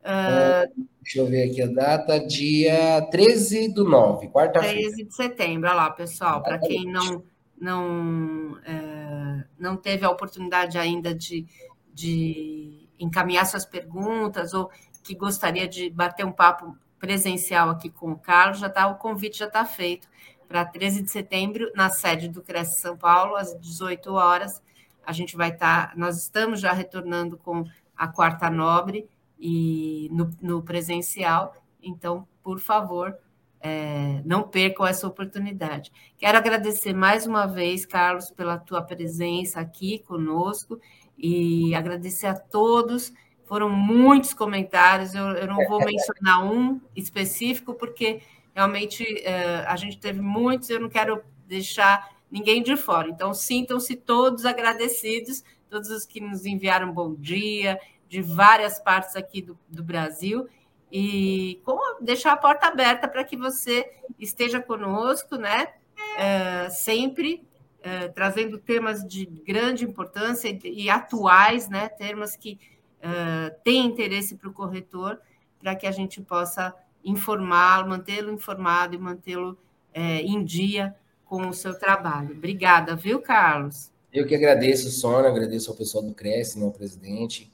Uh, 0.00 0.86
deixa 1.00 1.20
eu 1.20 1.26
ver 1.26 1.50
aqui 1.50 1.62
a 1.62 1.66
data, 1.66 2.20
dia 2.20 3.00
13 3.10 3.72
do 3.72 3.88
9, 3.88 4.28
quarta-feira. 4.28 4.78
13 4.78 5.04
de 5.04 5.14
setembro, 5.14 5.70
olha 5.70 5.76
lá, 5.76 5.90
pessoal, 5.90 6.42
para 6.42 6.58
quem 6.58 6.84
não, 6.84 7.24
não, 7.58 8.58
é, 8.66 9.44
não 9.58 9.78
teve 9.78 10.04
a 10.04 10.10
oportunidade 10.10 10.76
ainda 10.76 11.14
de 11.14 11.46
de 11.94 12.88
encaminhar 12.98 13.46
suas 13.46 13.64
perguntas 13.64 14.52
ou 14.52 14.70
que 15.02 15.14
gostaria 15.14 15.68
de 15.68 15.88
bater 15.90 16.26
um 16.26 16.32
papo 16.32 16.76
presencial 16.98 17.70
aqui 17.70 17.90
com 17.90 18.12
o 18.12 18.18
Carlos, 18.18 18.58
já 18.58 18.68
tá, 18.68 18.86
o 18.86 18.96
convite 18.96 19.38
já 19.38 19.46
está 19.46 19.64
feito 19.64 20.08
para 20.48 20.64
13 20.64 21.02
de 21.02 21.10
setembro, 21.10 21.70
na 21.74 21.90
sede 21.90 22.28
do 22.28 22.42
Cresce 22.42 22.80
São 22.80 22.96
Paulo, 22.96 23.36
às 23.36 23.58
18 23.60 24.12
horas. 24.12 24.62
A 25.04 25.12
gente 25.12 25.36
vai 25.36 25.50
estar, 25.50 25.90
tá, 25.90 25.96
nós 25.96 26.16
estamos 26.16 26.60
já 26.60 26.72
retornando 26.72 27.36
com 27.36 27.64
a 27.96 28.08
quarta 28.08 28.50
nobre 28.50 29.08
e 29.38 30.08
no, 30.10 30.30
no 30.40 30.62
presencial, 30.62 31.54
então, 31.82 32.26
por 32.42 32.58
favor, 32.58 33.14
é, 33.60 34.22
não 34.24 34.42
percam 34.42 34.86
essa 34.86 35.06
oportunidade. 35.06 35.92
Quero 36.16 36.38
agradecer 36.38 36.94
mais 36.94 37.26
uma 37.26 37.46
vez, 37.46 37.84
Carlos, 37.84 38.30
pela 38.30 38.58
tua 38.58 38.82
presença 38.82 39.60
aqui 39.60 39.98
conosco 40.00 40.80
e 41.18 41.74
agradecer 41.74 42.26
a 42.26 42.34
todos. 42.34 43.12
Foram 43.44 43.68
muitos 43.68 44.32
comentários, 44.32 45.14
eu, 45.14 45.24
eu 45.32 45.46
não 45.46 45.68
vou 45.68 45.78
mencionar 45.84 46.44
um 46.44 46.80
específico, 46.96 47.74
porque 47.74 48.22
realmente 48.54 49.02
uh, 49.02 49.68
a 49.68 49.76
gente 49.76 49.98
teve 49.98 50.20
muitos, 50.20 50.70
eu 50.70 50.80
não 50.80 50.88
quero 50.88 51.22
deixar 51.46 52.10
ninguém 52.30 52.62
de 52.62 52.76
fora. 52.76 53.08
Então, 53.08 53.34
sintam-se 53.34 53.96
todos 53.96 54.44
agradecidos, 54.44 55.44
todos 55.68 55.90
os 55.90 56.04
que 56.04 56.20
nos 56.20 56.46
enviaram 56.46 56.92
bom 56.92 57.14
dia, 57.14 57.78
de 58.08 58.22
várias 58.22 58.78
partes 58.78 59.16
aqui 59.16 59.42
do, 59.42 59.58
do 59.68 59.82
Brasil, 59.82 60.48
e 60.90 61.60
como 61.64 62.00
deixar 62.00 62.32
a 62.32 62.36
porta 62.36 62.68
aberta 62.68 63.08
para 63.08 63.24
que 63.24 63.36
você 63.36 63.90
esteja 64.18 64.60
conosco, 64.60 65.36
né? 65.36 65.68
Uh, 65.96 66.70
sempre 66.70 67.44
eh, 67.86 68.08
trazendo 68.08 68.56
temas 68.56 69.06
de 69.06 69.26
grande 69.26 69.84
importância 69.84 70.48
e, 70.64 70.88
atuais, 70.88 71.68
né, 71.68 71.86
temas 71.86 72.34
que 72.34 72.58
uh, 73.00 73.54
têm 73.62 73.84
interesse 73.84 74.36
para 74.36 74.48
o 74.48 74.54
corretor, 74.54 75.20
para 75.60 75.76
que 75.76 75.86
a 75.86 75.90
gente 75.90 76.18
possa 76.22 76.74
informar, 77.04 77.86
mantê-lo 77.86 78.32
informado 78.32 78.94
e 78.94 78.98
mantê-lo 78.98 79.50
uh, 79.50 80.00
em 80.00 80.42
dia 80.42 80.96
com 81.26 81.46
o 81.46 81.52
seu 81.52 81.78
trabalho. 81.78 82.34
Obrigada, 82.34 82.96
viu, 82.96 83.20
Carlos? 83.20 83.92
Eu 84.10 84.26
que 84.26 84.34
agradeço, 84.34 84.90
Sônia, 84.90 85.28
agradeço 85.28 85.70
ao 85.70 85.76
pessoal 85.76 86.02
do 86.02 86.14
Cresce, 86.14 86.58
meu 86.58 86.70
presidente, 86.70 87.52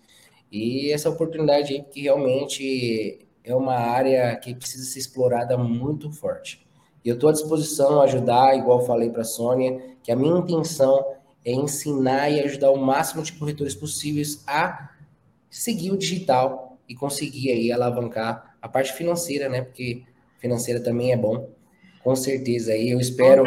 e 0.48 0.92
essa 0.92 1.10
oportunidade 1.10 1.72
aí, 1.72 1.82
que 1.82 2.02
realmente 2.02 3.26
é 3.42 3.52
uma 3.52 3.74
área 3.74 4.36
que 4.36 4.54
precisa 4.54 4.84
ser 4.84 5.00
explorada 5.00 5.58
muito 5.58 6.08
forte. 6.12 6.64
E 7.04 7.08
eu 7.08 7.14
estou 7.14 7.30
à 7.30 7.32
disposição 7.32 8.00
a 8.00 8.04
ajudar, 8.04 8.56
igual 8.56 8.84
falei 8.84 9.10
para 9.10 9.22
a 9.22 9.24
Sônia, 9.24 9.80
que 10.02 10.12
a 10.12 10.16
minha 10.16 10.38
intenção 10.38 11.04
é 11.44 11.52
ensinar 11.52 12.30
e 12.30 12.40
ajudar 12.40 12.70
o 12.70 12.76
máximo 12.76 13.22
de 13.22 13.32
corretores 13.32 13.74
possíveis 13.74 14.42
a 14.46 14.90
seguir 15.48 15.90
o 15.90 15.96
digital 15.96 16.78
e 16.88 16.94
conseguir 16.94 17.50
aí 17.50 17.72
alavancar 17.72 18.56
a 18.60 18.68
parte 18.68 18.92
financeira, 18.92 19.48
né? 19.48 19.62
Porque 19.62 20.02
financeira 20.38 20.80
também 20.80 21.12
é 21.12 21.16
bom. 21.16 21.48
Com 22.02 22.16
certeza 22.16 22.72
aí, 22.72 22.90
eu 22.90 23.00
espero 23.00 23.44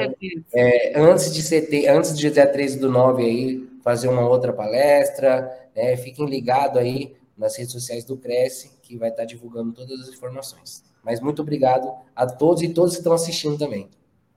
é, 0.54 1.00
antes 1.00 1.34
de 1.34 1.42
ser, 1.42 1.88
antes 1.90 2.16
de 2.18 2.30
dia 2.30 2.46
13 2.46 2.80
do 2.80 2.90
9 2.90 3.24
aí, 3.24 3.68
fazer 3.84 4.08
uma 4.08 4.28
outra 4.28 4.54
palestra, 4.54 5.52
né? 5.76 5.98
Fiquem 5.98 6.26
ligados 6.28 6.78
aí 6.78 7.16
nas 7.38 7.58
redes 7.58 7.74
sociais 7.74 8.04
do 8.04 8.16
Cresce, 8.16 8.72
que 8.84 8.98
vai 8.98 9.10
estar 9.10 9.26
divulgando 9.26 9.72
todas 9.72 10.00
as 10.02 10.10
informações. 10.10 10.84
Mas 11.04 11.20
muito 11.20 11.42
obrigado 11.42 11.92
a 12.16 12.28
todos 12.28 12.62
e 12.62 12.70
todos 12.70 12.92
que 12.92 13.00
estão 13.00 13.14
assistindo 13.14 13.58
também. 13.58 13.90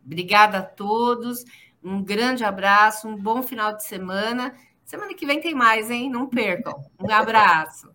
Obrigada 0.04 0.58
a 0.58 0.62
todos. 0.62 1.44
Um 1.82 2.02
grande 2.02 2.44
abraço, 2.44 3.08
um 3.08 3.16
bom 3.16 3.42
final 3.42 3.76
de 3.76 3.84
semana. 3.84 4.54
Semana 4.84 5.14
que 5.14 5.26
vem 5.26 5.40
tem 5.40 5.54
mais, 5.54 5.90
hein? 5.90 6.08
Não 6.08 6.28
percam. 6.28 6.80
Um 6.98 7.10
abraço. 7.10 7.92